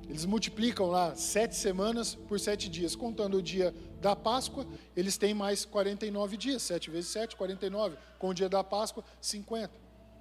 Eles 0.08 0.24
multiplicam 0.24 0.86
lá 0.86 1.14
sete 1.14 1.56
semanas 1.56 2.14
por 2.14 2.38
sete 2.38 2.68
dias. 2.68 2.94
Contando 2.94 3.38
o 3.38 3.42
dia 3.42 3.74
da 4.00 4.14
Páscoa, 4.14 4.66
eles 4.96 5.16
têm 5.16 5.32
mais 5.32 5.64
49 5.64 6.36
dias. 6.36 6.62
Sete 6.62 6.90
vezes 6.90 7.10
sete, 7.10 7.36
49. 7.36 7.96
Com 8.18 8.28
o 8.28 8.34
dia 8.34 8.48
da 8.48 8.62
Páscoa, 8.62 9.04
50. 9.20 9.72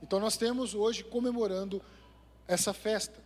Então 0.01 0.19
nós 0.19 0.37
temos 0.37 0.73
hoje 0.73 1.03
comemorando 1.03 1.81
essa 2.47 2.73
festa. 2.73 3.21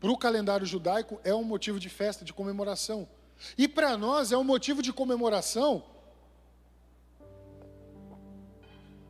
Para 0.00 0.10
o 0.10 0.18
calendário 0.18 0.66
judaico 0.66 1.20
é 1.22 1.34
um 1.34 1.44
motivo 1.44 1.78
de 1.78 1.88
festa, 1.88 2.24
de 2.24 2.32
comemoração. 2.32 3.08
E 3.56 3.68
para 3.68 3.96
nós 3.96 4.32
é 4.32 4.36
um 4.36 4.44
motivo 4.44 4.82
de 4.82 4.92
comemoração 4.92 5.84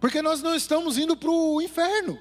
Porque 0.03 0.20
nós 0.20 0.42
não 0.42 0.57
estamos 0.57 0.98
indo 0.98 1.16
para 1.16 1.30
o 1.30 1.62
inferno, 1.62 2.18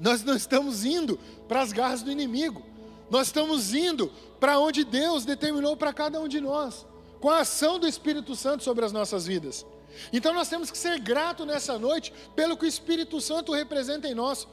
nós 0.00 0.22
não 0.22 0.36
estamos 0.36 0.84
indo 0.84 1.18
para 1.48 1.60
as 1.60 1.72
garras 1.72 2.00
do 2.00 2.12
inimigo, 2.12 2.62
nós 3.10 3.26
estamos 3.26 3.74
indo 3.74 4.06
para 4.38 4.60
onde 4.60 4.84
Deus 4.84 5.24
determinou 5.24 5.76
para 5.76 5.92
cada 5.92 6.20
um 6.20 6.28
de 6.28 6.40
nós, 6.40 6.86
com 7.18 7.28
a 7.28 7.40
ação 7.40 7.76
do 7.76 7.88
Espírito 7.88 8.36
Santo 8.36 8.62
sobre 8.62 8.84
as 8.84 8.92
nossas 8.92 9.26
vidas. 9.26 9.66
Então 10.12 10.32
nós 10.32 10.48
temos 10.48 10.70
que 10.70 10.78
ser 10.78 11.00
gratos 11.00 11.44
nessa 11.44 11.76
noite 11.76 12.12
pelo 12.36 12.56
que 12.56 12.66
o 12.66 12.68
Espírito 12.68 13.20
Santo 13.20 13.52
representa 13.52 14.06
em 14.06 14.14
nós 14.14 14.46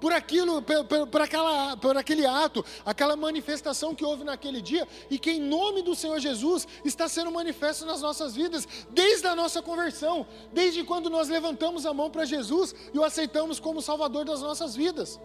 por 0.00 0.12
aquilo, 0.12 0.62
por, 0.62 0.84
por, 0.84 1.06
por, 1.06 1.20
aquela, 1.20 1.76
por 1.76 1.96
aquele 1.96 2.26
ato, 2.26 2.64
aquela 2.84 3.16
manifestação 3.16 3.94
que 3.94 4.04
houve 4.04 4.24
naquele 4.24 4.60
dia 4.60 4.86
e 5.10 5.18
que 5.18 5.30
em 5.30 5.40
nome 5.40 5.82
do 5.82 5.94
Senhor 5.94 6.18
Jesus 6.18 6.66
está 6.84 7.08
sendo 7.08 7.30
manifesto 7.30 7.84
nas 7.86 8.00
nossas 8.00 8.34
vidas, 8.34 8.66
desde 8.90 9.26
a 9.26 9.34
nossa 9.34 9.62
conversão, 9.62 10.26
desde 10.52 10.84
quando 10.84 11.08
nós 11.08 11.28
levantamos 11.28 11.86
a 11.86 11.94
mão 11.94 12.10
para 12.10 12.24
Jesus 12.24 12.74
e 12.92 12.98
o 12.98 13.04
aceitamos 13.04 13.58
como 13.58 13.82
Salvador 13.82 14.24
das 14.24 14.40
nossas 14.40 14.74
vidas. 14.74 15.20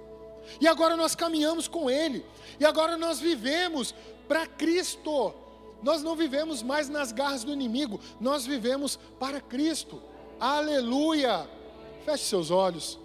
E 0.60 0.68
agora 0.68 0.96
nós 0.96 1.16
caminhamos 1.16 1.68
com 1.68 1.90
Ele, 1.90 2.26
e 2.60 2.66
agora 2.66 2.98
nós 2.98 3.20
vivemos 3.20 3.94
para 4.28 4.48
Cristo. 4.48 5.34
Nós 5.84 6.04
não 6.04 6.16
vivemos 6.16 6.62
mais 6.62 6.90
nas 6.90 7.12
garras 7.12 7.44
do 7.44 7.52
inimigo, 7.52 8.00
nós 8.20 8.46
vivemos 8.46 9.00
para 9.20 9.42
Cristo. 9.42 10.02
Aleluia! 10.40 11.48
Feche 12.06 12.26
seus 12.26 12.52
olhos. 12.52 13.01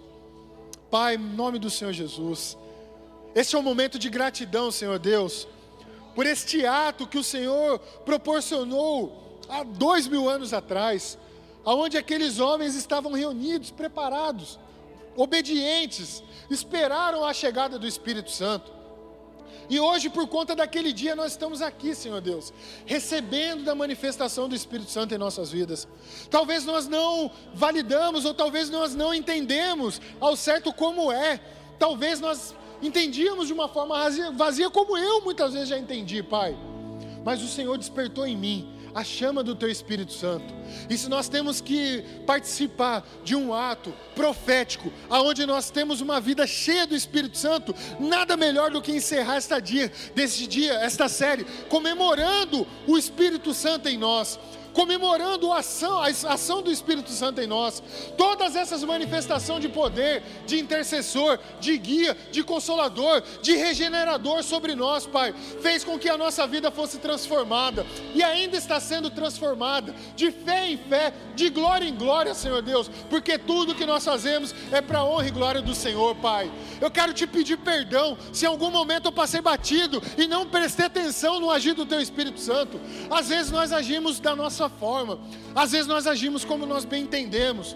Pai, 0.89 1.15
em 1.15 1.17
nome 1.17 1.59
do 1.59 1.69
Senhor 1.69 1.91
Jesus, 1.91 2.57
este 3.35 3.55
é 3.55 3.59
um 3.59 3.63
momento 3.63 3.99
de 3.99 4.09
gratidão, 4.09 4.71
Senhor 4.71 4.97
Deus, 4.97 5.47
por 6.15 6.25
este 6.25 6.65
ato 6.65 7.05
que 7.05 7.17
o 7.17 7.23
Senhor 7.23 7.77
proporcionou 8.05 9.39
há 9.49 9.63
dois 9.63 10.07
mil 10.07 10.29
anos 10.29 10.53
atrás, 10.53 11.17
aonde 11.65 11.97
aqueles 11.97 12.39
homens 12.39 12.73
estavam 12.73 13.11
reunidos, 13.11 13.69
preparados, 13.69 14.57
obedientes, 15.15 16.23
esperaram 16.49 17.25
a 17.25 17.33
chegada 17.33 17.77
do 17.77 17.85
Espírito 17.85 18.31
Santo. 18.31 18.76
E 19.69 19.79
hoje, 19.79 20.09
por 20.09 20.27
conta 20.27 20.55
daquele 20.55 20.93
dia, 20.93 21.15
nós 21.15 21.31
estamos 21.33 21.61
aqui, 21.61 21.93
Senhor 21.93 22.21
Deus, 22.21 22.53
recebendo 22.85 23.63
da 23.63 23.75
manifestação 23.75 24.47
do 24.47 24.55
Espírito 24.55 24.91
Santo 24.91 25.13
em 25.13 25.17
nossas 25.17 25.51
vidas. 25.51 25.87
Talvez 26.29 26.63
nós 26.65 26.87
não 26.87 27.31
validamos, 27.53 28.25
ou 28.25 28.33
talvez 28.33 28.69
nós 28.69 28.95
não 28.95 29.13
entendemos 29.13 30.01
ao 30.19 30.35
certo 30.35 30.71
como 30.71 31.11
é. 31.11 31.39
Talvez 31.77 32.19
nós 32.19 32.55
entendíamos 32.81 33.47
de 33.47 33.53
uma 33.53 33.67
forma 33.67 33.95
vazia, 34.31 34.69
como 34.69 34.97
eu 34.97 35.21
muitas 35.21 35.53
vezes 35.53 35.69
já 35.69 35.77
entendi, 35.77 36.23
Pai. 36.23 36.57
Mas 37.23 37.43
o 37.43 37.47
Senhor 37.47 37.77
despertou 37.77 38.25
em 38.25 38.37
mim 38.37 38.76
a 38.97 39.03
chama 39.03 39.43
do 39.43 39.53
Teu 39.53 39.69
Espírito 39.69 40.11
Santo. 40.11 40.51
E 40.89 40.97
se 40.97 41.07
nós 41.07 41.29
temos 41.29 41.61
que 41.61 42.03
participar 42.25 43.07
de 43.23 43.35
um 43.35 43.53
ato 43.53 43.93
profético, 44.15 44.91
aonde 45.07 45.45
nós 45.45 45.69
temos 45.69 46.01
uma 46.01 46.19
vida 46.19 46.47
cheia 46.47 46.87
do 46.87 46.95
Espírito 46.95 47.37
Santo, 47.37 47.75
nada 47.99 48.35
melhor 48.35 48.71
do 48.71 48.81
que 48.81 48.91
encerrar 48.91 49.35
esta 49.35 49.59
dia, 49.59 49.91
desse 50.15 50.47
dia, 50.47 50.73
esta 50.79 51.07
série, 51.07 51.45
comemorando 51.69 52.65
o 52.87 52.97
Espírito 52.97 53.53
Santo 53.53 53.87
em 53.87 53.99
nós 53.99 54.39
comemorando 54.77 55.51
a 55.51 55.57
ação, 55.57 55.99
a 55.99 56.05
ação 56.05 56.61
do 56.61 56.69
Espírito 56.69 57.09
Santo 57.09 57.41
em 57.41 57.47
nós. 57.47 57.81
Todas 58.15 58.55
essas 58.55 58.83
manifestações 58.83 59.59
de 59.59 59.67
poder, 59.67 60.21
de 60.45 60.59
intercessor, 60.59 61.39
de 61.59 61.75
guia, 61.79 62.15
de 62.31 62.43
consolador, 62.43 63.23
de 63.41 63.55
regenerador 63.55 64.43
sobre 64.43 64.75
nós, 64.75 65.07
Pai, 65.07 65.33
fez 65.63 65.83
com 65.83 65.97
que 65.97 66.07
a 66.07 66.15
nossa 66.15 66.45
vida 66.45 66.69
fosse 66.69 66.99
transformada 66.99 67.87
e 68.13 68.21
ainda 68.21 68.55
está 68.55 68.79
sendo 68.79 69.09
transformada, 69.09 69.95
de 70.15 70.29
fé 70.29 70.69
em 70.69 70.77
fé, 70.77 71.11
de 71.33 71.49
glória 71.49 71.87
em 71.87 71.95
glória, 71.95 72.35
Senhor 72.35 72.61
Deus, 72.61 72.87
porque 73.09 73.39
tudo 73.39 73.73
que 73.73 73.85
nós 73.85 74.05
fazemos 74.05 74.53
é 74.71 74.79
para 74.79 75.03
honra 75.03 75.27
e 75.27 75.31
glória 75.31 75.61
do 75.63 75.73
Senhor, 75.73 76.13
Pai. 76.17 76.51
Eu 76.79 76.91
quero 76.91 77.15
te 77.15 77.25
pedir 77.25 77.57
perdão 77.57 78.15
se 78.31 78.45
em 78.45 78.47
algum 78.47 78.69
momento 78.69 79.05
eu 79.05 79.11
passei 79.11 79.41
batido 79.41 80.03
e 80.19 80.27
não 80.27 80.45
prestei 80.45 80.85
atenção 80.85 81.39
no 81.39 81.49
agir 81.49 81.73
do 81.73 81.83
Teu 81.83 81.99
Espírito 81.99 82.39
Santo. 82.39 82.79
Às 83.09 83.29
vezes 83.29 83.51
nós 83.51 83.73
agimos 83.73 84.19
da 84.19 84.35
nossa 84.35 84.66
forma. 84.69 85.19
Às 85.55 85.71
vezes 85.71 85.87
nós 85.87 86.07
agimos 86.07 86.45
como 86.45 86.65
nós 86.65 86.85
bem 86.85 87.03
entendemos. 87.03 87.75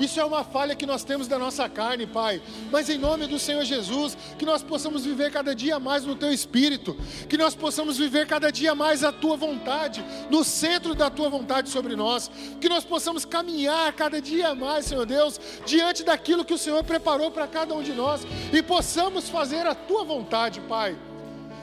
Isso 0.00 0.18
é 0.18 0.24
uma 0.24 0.42
falha 0.42 0.74
que 0.74 0.86
nós 0.86 1.04
temos 1.04 1.28
da 1.28 1.38
nossa 1.38 1.68
carne, 1.68 2.06
Pai. 2.06 2.40
Mas 2.72 2.88
em 2.88 2.96
nome 2.96 3.26
do 3.26 3.38
Senhor 3.38 3.62
Jesus, 3.64 4.16
que 4.38 4.46
nós 4.46 4.62
possamos 4.62 5.04
viver 5.04 5.30
cada 5.30 5.54
dia 5.54 5.78
mais 5.78 6.06
no 6.06 6.16
Teu 6.16 6.32
Espírito, 6.32 6.96
que 7.28 7.36
nós 7.36 7.54
possamos 7.54 7.98
viver 7.98 8.26
cada 8.26 8.50
dia 8.50 8.74
mais 8.74 9.04
a 9.04 9.12
Tua 9.12 9.36
vontade, 9.36 10.02
no 10.30 10.42
centro 10.42 10.94
da 10.94 11.10
Tua 11.10 11.28
vontade 11.28 11.68
sobre 11.68 11.94
nós, 11.96 12.30
que 12.60 12.68
nós 12.68 12.82
possamos 12.82 13.26
caminhar 13.26 13.92
cada 13.92 14.22
dia 14.22 14.54
mais, 14.54 14.86
Senhor 14.86 15.04
Deus, 15.04 15.38
diante 15.66 16.02
daquilo 16.02 16.46
que 16.46 16.54
o 16.54 16.58
Senhor 16.58 16.82
preparou 16.82 17.30
para 17.30 17.46
cada 17.46 17.74
um 17.74 17.82
de 17.82 17.92
nós 17.92 18.26
e 18.52 18.62
possamos 18.62 19.28
fazer 19.28 19.66
a 19.66 19.74
Tua 19.74 20.02
vontade, 20.02 20.60
Pai. 20.62 20.96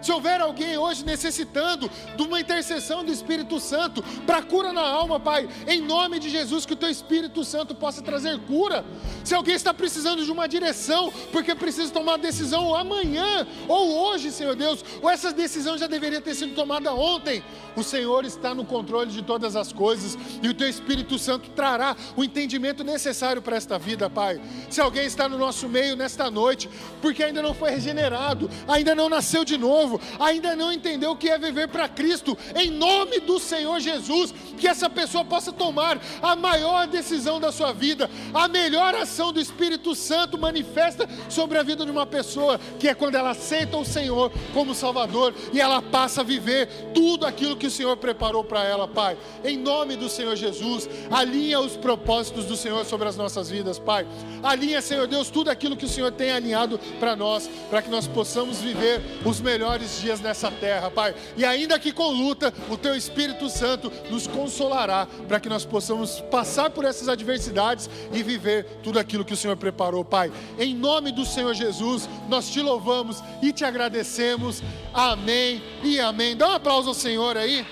Se 0.07 0.11
houver 0.13 0.39
alguém 0.39 0.77
hoje 0.77 1.03
necessitando 1.03 1.91
de 2.15 2.23
uma 2.23 2.39
intercessão 2.39 3.03
do 3.03 3.11
Espírito 3.11 3.59
Santo 3.59 4.01
para 4.25 4.41
cura 4.41 4.71
na 4.71 4.79
alma, 4.79 5.19
Pai, 5.19 5.49
em 5.67 5.81
nome 5.81 6.17
de 6.17 6.29
Jesus, 6.29 6.65
que 6.65 6.71
o 6.71 6.77
Teu 6.77 6.89
Espírito 6.89 7.43
Santo 7.43 7.75
possa 7.75 8.01
trazer 8.01 8.39
cura. 8.45 8.85
Se 9.25 9.35
alguém 9.35 9.53
está 9.53 9.73
precisando 9.73 10.23
de 10.23 10.31
uma 10.31 10.47
direção, 10.47 11.11
porque 11.29 11.53
precisa 11.53 11.91
tomar 11.91 12.13
uma 12.13 12.17
decisão 12.17 12.73
amanhã 12.73 13.45
ou 13.67 14.07
hoje, 14.07 14.31
Senhor 14.31 14.55
Deus, 14.55 14.81
ou 15.01 15.09
essa 15.09 15.33
decisão 15.33 15.77
já 15.77 15.87
deveria 15.87 16.21
ter 16.21 16.35
sido 16.35 16.55
tomada 16.55 16.93
ontem, 16.93 17.43
o 17.75 17.83
Senhor 17.83 18.23
está 18.23 18.55
no 18.55 18.63
controle 18.63 19.11
de 19.11 19.21
todas 19.21 19.57
as 19.57 19.73
coisas 19.73 20.17
e 20.41 20.47
o 20.47 20.53
Teu 20.53 20.69
Espírito 20.69 21.19
Santo 21.19 21.49
trará 21.49 21.97
o 22.15 22.23
entendimento 22.23 22.81
necessário 22.81 23.41
para 23.41 23.57
esta 23.57 23.77
vida, 23.77 24.09
Pai. 24.09 24.39
Se 24.69 24.79
alguém 24.79 25.05
está 25.05 25.27
no 25.27 25.37
nosso 25.37 25.67
meio 25.67 25.97
nesta 25.97 26.31
noite, 26.31 26.69
porque 27.01 27.23
ainda 27.23 27.41
não 27.41 27.53
foi 27.53 27.71
regenerado, 27.71 28.49
ainda 28.69 28.95
não 28.95 29.09
nasceu 29.09 29.43
de 29.43 29.57
novo, 29.57 29.96
ainda 30.19 30.55
não 30.55 30.71
entendeu 30.71 31.11
o 31.11 31.15
que 31.15 31.29
é 31.29 31.37
viver 31.37 31.67
para 31.67 31.87
Cristo, 31.87 32.37
em 32.55 32.69
nome 32.69 33.19
do 33.19 33.39
Senhor 33.39 33.79
Jesus, 33.79 34.33
que 34.57 34.67
essa 34.67 34.89
pessoa 34.89 35.23
possa 35.23 35.51
tomar 35.51 35.99
a 36.21 36.35
maior 36.35 36.87
decisão 36.87 37.39
da 37.39 37.51
sua 37.51 37.73
vida, 37.73 38.09
a 38.33 38.47
melhor 38.47 38.95
ação 38.95 39.31
do 39.31 39.39
Espírito 39.39 39.95
Santo 39.95 40.37
manifesta 40.37 41.07
sobre 41.29 41.57
a 41.57 41.63
vida 41.63 41.85
de 41.85 41.91
uma 41.91 42.05
pessoa, 42.05 42.59
que 42.79 42.87
é 42.87 42.93
quando 42.93 43.15
ela 43.15 43.31
aceita 43.31 43.77
o 43.77 43.85
Senhor 43.85 44.31
como 44.53 44.73
Salvador 44.73 45.33
e 45.53 45.59
ela 45.59 45.81
passa 45.81 46.21
a 46.21 46.23
viver 46.23 46.67
tudo 46.93 47.25
aquilo 47.25 47.55
que 47.55 47.67
o 47.67 47.71
Senhor 47.71 47.95
preparou 47.97 48.43
para 48.43 48.63
ela, 48.63 48.87
Pai. 48.87 49.17
Em 49.43 49.57
nome 49.57 49.95
do 49.95 50.09
Senhor 50.09 50.35
Jesus, 50.35 50.89
alinha 51.09 51.59
os 51.59 51.75
propósitos 51.75 52.45
do 52.45 52.55
Senhor 52.55 52.85
sobre 52.85 53.07
as 53.07 53.15
nossas 53.15 53.49
vidas, 53.49 53.79
Pai. 53.79 54.07
Alinha, 54.43 54.81
Senhor 54.81 55.07
Deus, 55.07 55.29
tudo 55.29 55.49
aquilo 55.49 55.75
que 55.75 55.85
o 55.85 55.89
Senhor 55.89 56.11
tem 56.11 56.31
alinhado 56.31 56.79
para 56.99 57.15
nós, 57.15 57.49
para 57.69 57.81
que 57.81 57.89
nós 57.89 58.07
possamos 58.07 58.59
viver 58.59 59.01
os 59.25 59.41
melhores 59.77 60.01
dias 60.01 60.19
nessa 60.19 60.49
terra, 60.49 60.89
Pai. 60.89 61.13
E 61.35 61.45
ainda 61.45 61.77
que 61.77 61.91
com 61.91 62.09
luta, 62.09 62.53
o 62.69 62.77
Teu 62.77 62.95
Espírito 62.95 63.49
Santo 63.49 63.91
nos 64.09 64.25
consolará 64.25 65.07
para 65.27 65.39
que 65.39 65.47
nós 65.47 65.65
possamos 65.65 66.19
passar 66.31 66.69
por 66.71 66.83
essas 66.83 67.07
adversidades 67.07 67.89
e 68.11 68.23
viver 68.23 68.65
tudo 68.83 68.99
aquilo 68.99 69.23
que 69.23 69.33
o 69.33 69.37
Senhor 69.37 69.55
preparou, 69.55 70.03
Pai. 70.03 70.31
Em 70.57 70.73
nome 70.73 71.11
do 71.11 71.25
Senhor 71.25 71.53
Jesus, 71.53 72.09
nós 72.27 72.49
te 72.49 72.61
louvamos 72.61 73.23
e 73.41 73.53
te 73.53 73.63
agradecemos. 73.63 74.63
Amém 74.93 75.61
e 75.83 75.99
amém. 75.99 76.35
Dá 76.35 76.49
um 76.49 76.53
aplauso 76.53 76.89
ao 76.89 76.95
Senhor 76.95 77.37
aí. 77.37 77.65